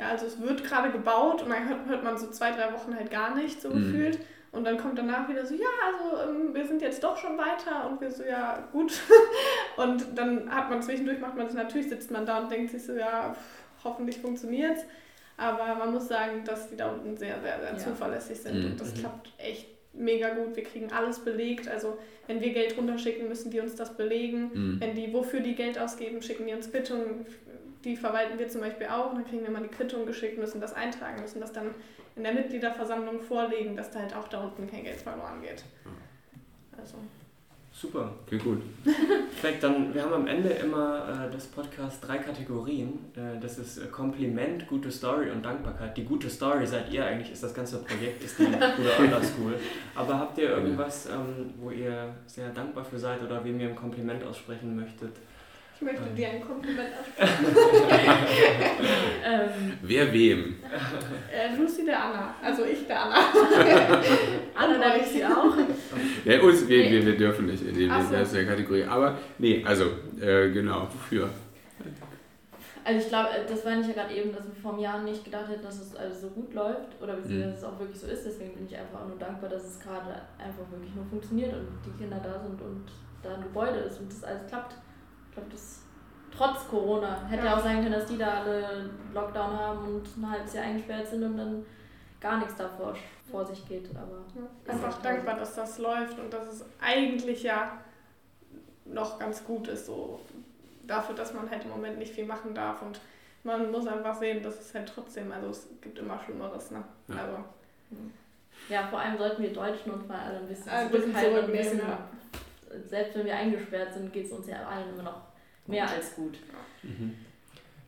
ja, 0.00 0.08
also 0.08 0.26
es 0.26 0.40
wird 0.40 0.64
gerade 0.64 0.90
gebaut 0.90 1.42
und 1.42 1.50
dann 1.50 1.68
hört, 1.68 1.86
hört 1.86 2.04
man 2.04 2.16
so 2.18 2.28
zwei, 2.30 2.50
drei 2.52 2.72
Wochen 2.72 2.94
halt 2.96 3.10
gar 3.10 3.34
nicht 3.34 3.60
so 3.62 3.68
Mhm. 3.68 3.74
gefühlt. 3.74 4.18
Und 4.52 4.64
dann 4.64 4.78
kommt 4.78 4.98
danach 4.98 5.28
wieder 5.28 5.46
so, 5.46 5.54
ja, 5.54 5.68
also 5.86 6.28
ähm, 6.32 6.52
wir 6.52 6.66
sind 6.66 6.82
jetzt 6.82 7.04
doch 7.04 7.16
schon 7.16 7.38
weiter 7.38 7.88
und 7.88 8.00
wir 8.00 8.10
so, 8.10 8.24
ja, 8.24 8.66
gut. 8.72 8.92
und 9.76 10.04
dann 10.16 10.52
hat 10.52 10.68
man 10.70 10.82
zwischendurch, 10.82 11.20
macht 11.20 11.36
man 11.36 11.46
das, 11.46 11.54
natürlich 11.54 11.88
sitzt 11.88 12.10
man 12.10 12.26
da 12.26 12.38
und 12.40 12.50
denkt 12.50 12.72
sich 12.72 12.84
so, 12.84 12.94
ja, 12.94 13.32
pff, 13.34 13.84
hoffentlich 13.84 14.18
funktioniert's. 14.18 14.84
Aber 15.36 15.74
man 15.76 15.92
muss 15.92 16.08
sagen, 16.08 16.42
dass 16.44 16.68
die 16.68 16.76
da 16.76 16.90
unten 16.90 17.16
sehr, 17.16 17.40
sehr, 17.40 17.60
sehr 17.60 17.70
Ja. 17.72 17.76
zuverlässig 17.78 18.40
sind 18.40 18.58
Mhm. 18.58 18.70
und 18.72 18.80
das 18.80 18.92
Mhm. 18.94 18.98
klappt 19.00 19.32
echt 19.38 19.68
mega 19.92 20.30
gut. 20.30 20.56
Wir 20.56 20.64
kriegen 20.64 20.90
alles 20.92 21.20
belegt. 21.20 21.68
Also 21.68 21.96
wenn 22.26 22.40
wir 22.40 22.52
Geld 22.52 22.76
runterschicken, 22.76 23.28
müssen 23.28 23.50
die 23.52 23.60
uns 23.60 23.76
das 23.76 23.96
belegen. 23.96 24.50
Mhm. 24.52 24.80
Wenn 24.80 24.94
die 24.96 25.12
wofür 25.14 25.40
die 25.40 25.54
Geld 25.54 25.78
ausgeben, 25.78 26.20
schicken 26.22 26.46
die 26.46 26.54
uns 26.54 26.70
Quittungen. 26.70 27.24
Die 27.84 27.96
verwalten 27.96 28.38
wir 28.38 28.48
zum 28.48 28.60
Beispiel 28.60 28.86
auch. 28.86 29.14
Dann 29.14 29.26
kriegen 29.26 29.42
wir 29.42 29.50
mal 29.50 29.62
die 29.62 29.68
Quittung 29.68 30.06
geschickt, 30.06 30.38
müssen 30.38 30.60
das 30.60 30.74
eintragen, 30.74 31.20
müssen 31.20 31.40
das 31.40 31.52
dann 31.52 31.74
in 32.16 32.24
der 32.24 32.34
Mitgliederversammlung 32.34 33.20
vorlegen, 33.20 33.76
dass 33.76 33.90
da 33.90 34.00
halt 34.00 34.14
auch 34.14 34.28
da 34.28 34.42
unten 34.44 34.68
kein 34.70 34.84
Geld 34.84 35.00
verloren 35.00 35.40
geht. 35.40 35.64
Also, 36.76 36.96
Super. 37.72 38.12
Klingt 38.26 38.44
gut. 38.44 38.62
Perfekt, 38.84 39.62
dann 39.62 39.94
wir 39.94 40.02
haben 40.02 40.12
am 40.12 40.26
Ende 40.26 40.50
immer 40.50 41.28
äh, 41.28 41.30
des 41.30 41.46
Podcasts 41.46 42.00
drei 42.00 42.18
Kategorien. 42.18 42.98
Äh, 43.14 43.40
das 43.40 43.58
ist 43.58 43.78
äh, 43.78 43.86
Kompliment, 43.86 44.66
gute 44.66 44.90
Story 44.90 45.30
und 45.30 45.42
Dankbarkeit. 45.42 45.96
Die 45.96 46.04
gute 46.04 46.28
Story 46.28 46.66
seid 46.66 46.92
ihr 46.92 47.06
eigentlich, 47.06 47.32
ist 47.32 47.42
das 47.42 47.54
ganze 47.54 47.78
Projekt, 47.78 48.22
ist 48.22 48.38
die 48.38 48.44
Bruder 48.76 48.98
Under 48.98 49.22
School. 49.22 49.54
Aber 49.94 50.18
habt 50.18 50.36
ihr 50.36 50.50
irgendwas, 50.50 51.06
ähm, 51.06 51.54
wo 51.58 51.70
ihr 51.70 52.14
sehr 52.26 52.50
dankbar 52.50 52.84
für 52.84 52.98
seid 52.98 53.22
oder 53.22 53.42
wem 53.44 53.58
ihr 53.58 53.68
ein 53.68 53.76
Kompliment 53.76 54.24
aussprechen 54.24 54.76
möchtet? 54.76 55.12
Ich 55.80 55.86
möchte 55.86 56.10
dir 56.14 56.28
ein 56.28 56.40
Kompliment 56.46 56.88
aussprechen. 56.98 57.46
Ähm, 59.22 59.72
Wer 59.82 60.12
wem? 60.12 60.56
Äh, 61.32 61.54
Lucy 61.56 61.84
der 61.84 62.02
Anna. 62.02 62.34
Also 62.42 62.64
ich 62.64 62.86
der 62.86 63.02
Anna. 63.02 63.16
Anna, 64.54 64.78
da 64.78 64.96
ich 64.96 65.06
sie 65.06 65.24
auch. 65.24 65.54
Ja, 66.24 66.40
uns, 66.40 66.66
wir, 66.68 66.78
Nee. 66.78 66.90
wir, 66.90 67.06
wir 67.06 67.16
dürfen 67.16 67.46
nicht 67.46 67.64
in 67.66 67.74
die 67.74 67.88
so. 67.88 68.34
der 68.34 68.46
Kategorie. 68.46 68.84
Aber 68.84 69.18
nee, 69.38 69.62
also, 69.64 69.84
äh, 70.20 70.50
genau, 70.50 70.88
wofür? 70.90 71.28
Also 72.82 73.00
ich 73.02 73.08
glaube, 73.08 73.28
das 73.46 73.64
war 73.64 73.76
nicht 73.76 73.88
ja 73.88 73.94
gerade 74.02 74.14
eben, 74.14 74.32
dass 74.32 74.44
wir 74.46 74.54
vor 74.60 74.72
einem 74.72 74.80
Jahr 74.82 75.02
nicht 75.02 75.22
gedacht 75.24 75.48
hätten, 75.48 75.62
dass 75.62 75.80
es 75.80 75.94
also 75.94 76.28
so 76.28 76.34
gut 76.34 76.54
läuft 76.54 77.00
oder 77.00 77.14
Mhm. 77.16 77.42
dass 77.42 77.58
es 77.58 77.64
auch 77.64 77.78
wirklich 77.78 78.00
so 78.00 78.06
ist. 78.06 78.24
Deswegen 78.24 78.54
bin 78.54 78.66
ich 78.66 78.76
einfach 78.76 79.02
auch 79.02 79.08
nur 79.08 79.18
dankbar, 79.18 79.50
dass 79.50 79.64
es 79.64 79.78
gerade 79.80 80.10
einfach 80.38 80.64
wirklich 80.72 80.94
nur 80.94 81.04
funktioniert 81.04 81.52
und 81.52 81.68
die 81.86 81.96
Kinder 82.02 82.20
da 82.24 82.40
sind 82.40 82.60
und 82.60 82.86
da 83.22 83.34
ein 83.34 83.42
Gebäude 83.42 83.80
ist 83.80 84.00
und 84.00 84.10
das 84.10 84.24
alles 84.24 84.46
klappt. 84.48 84.74
Glaube, 85.40 85.50
das 85.52 85.80
trotz 86.36 86.68
Corona 86.68 87.26
hätte 87.28 87.44
ja 87.44 87.52
Ja. 87.52 87.58
auch 87.58 87.62
sein 87.62 87.80
können, 87.82 87.92
dass 87.92 88.06
die 88.06 88.18
da 88.18 88.40
alle 88.42 88.90
Lockdown 89.12 89.58
haben 89.58 89.84
und 89.96 90.16
ein 90.16 90.30
halbes 90.30 90.54
Jahr 90.54 90.64
eingesperrt 90.64 91.08
sind 91.08 91.22
und 91.24 91.36
dann 91.36 91.66
gar 92.20 92.38
nichts 92.38 92.54
davor 92.56 92.94
vor 93.30 93.44
sich 93.46 93.66
geht. 93.68 93.88
Aber 93.90 94.24
Einfach 94.70 95.00
dankbar, 95.02 95.36
dass 95.36 95.54
das 95.54 95.78
läuft 95.78 96.18
und 96.18 96.32
dass 96.32 96.46
es 96.46 96.64
eigentlich 96.80 97.42
ja 97.42 97.78
noch 98.84 99.18
ganz 99.18 99.44
gut 99.44 99.68
ist, 99.68 99.86
so 99.86 100.20
dafür, 100.86 101.14
dass 101.14 101.32
man 101.34 101.48
halt 101.50 101.64
im 101.64 101.70
Moment 101.70 101.98
nicht 101.98 102.12
viel 102.12 102.26
machen 102.26 102.54
darf 102.54 102.82
und 102.82 103.00
man 103.44 103.70
muss 103.70 103.86
einfach 103.86 104.14
sehen, 104.18 104.42
dass 104.42 104.60
es 104.60 104.74
halt 104.74 104.90
trotzdem, 104.94 105.30
also 105.32 105.48
es 105.48 105.68
gibt 105.80 105.98
immer 105.98 106.18
Schlimmeres, 106.20 106.70
ne? 106.72 106.82
Ja. 107.08 107.14
Also, 107.16 107.36
ja, 108.68 108.86
vor 108.88 108.98
allem 108.98 109.16
sollten 109.16 109.42
wir 109.42 109.52
Deutschen 109.52 109.92
uns 109.92 110.06
mal 110.06 110.18
alle 110.18 110.38
ein 110.38 110.46
bisschen 110.48 110.68
Ein 110.68 110.90
bisschen 110.90 111.12
zurückhalten 111.14 111.32
und 111.32 111.38
ein 111.38 111.44
zurücknehmen, 111.46 111.86
bisschen, 112.68 112.88
selbst 112.88 113.14
wenn 113.16 113.24
wir 113.26 113.36
eingesperrt 113.36 113.94
sind, 113.94 114.12
geht 114.12 114.26
es 114.26 114.32
uns 114.32 114.46
ja 114.46 114.66
allen 114.66 114.90
immer 114.92 115.04
noch 115.04 115.20
mehr 115.70 115.88
als 115.88 116.14
gut. 116.14 116.36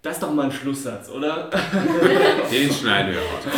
Das 0.02 0.14
ist 0.14 0.22
doch 0.22 0.32
mal 0.32 0.46
ein 0.46 0.52
Schlusssatz, 0.52 1.08
oder? 1.10 1.48
Den 2.50 2.72
schneiden 2.72 3.12
wir. 3.14 3.20
Okay, 3.20 3.50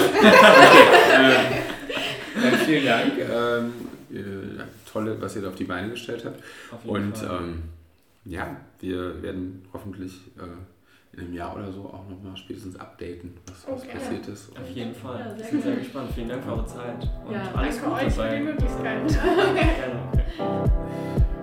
ähm, 1.15 2.43
dann 2.43 2.53
vielen 2.67 2.85
Dank. 2.85 3.13
Ähm, 3.19 3.73
äh, 4.13 4.63
tolle, 4.91 5.21
was 5.21 5.35
ihr 5.37 5.43
da 5.43 5.49
auf 5.49 5.55
die 5.55 5.65
Beine 5.65 5.91
gestellt 5.91 6.25
habt. 6.25 6.41
Auf 6.73 6.85
jeden 6.85 6.97
Und 6.97 7.17
Fall. 7.17 7.39
ähm, 7.41 7.63
ja, 8.27 8.57
wir 8.81 9.23
werden 9.23 9.67
hoffentlich 9.73 10.13
äh, 10.39 11.17
in 11.17 11.21
einem 11.25 11.33
Jahr 11.35 11.55
oder 11.57 11.71
so 11.73 11.81
auch 11.85 12.09
nochmal 12.09 12.37
spätestens 12.37 12.77
updaten, 12.79 13.37
was, 13.47 13.67
was 13.73 13.83
Okay. 13.83 13.93
passiert 13.99 14.29
ist. 14.29 14.51
Auf 14.59 14.69
jeden 14.69 14.95
Fall. 14.95 15.21
Ja, 15.21 15.27
wir 15.31 15.37
sehr 15.39 15.49
sind 15.51 15.63
sehr 15.63 15.77
gespannt. 15.77 16.11
Vielen 16.15 16.29
Dank 16.29 16.45
für 16.45 16.53
eure 16.53 16.67
Zeit. 16.67 17.09
Und 17.27 17.33
Ja, 17.33 17.53
alles 17.55 17.81
danke 17.81 17.91
Gute 17.91 18.07
euch 18.07 18.13
für 18.15 18.37
die 18.37 18.43
Möglichkeit. 18.43 19.09
Gerne. 20.39 21.34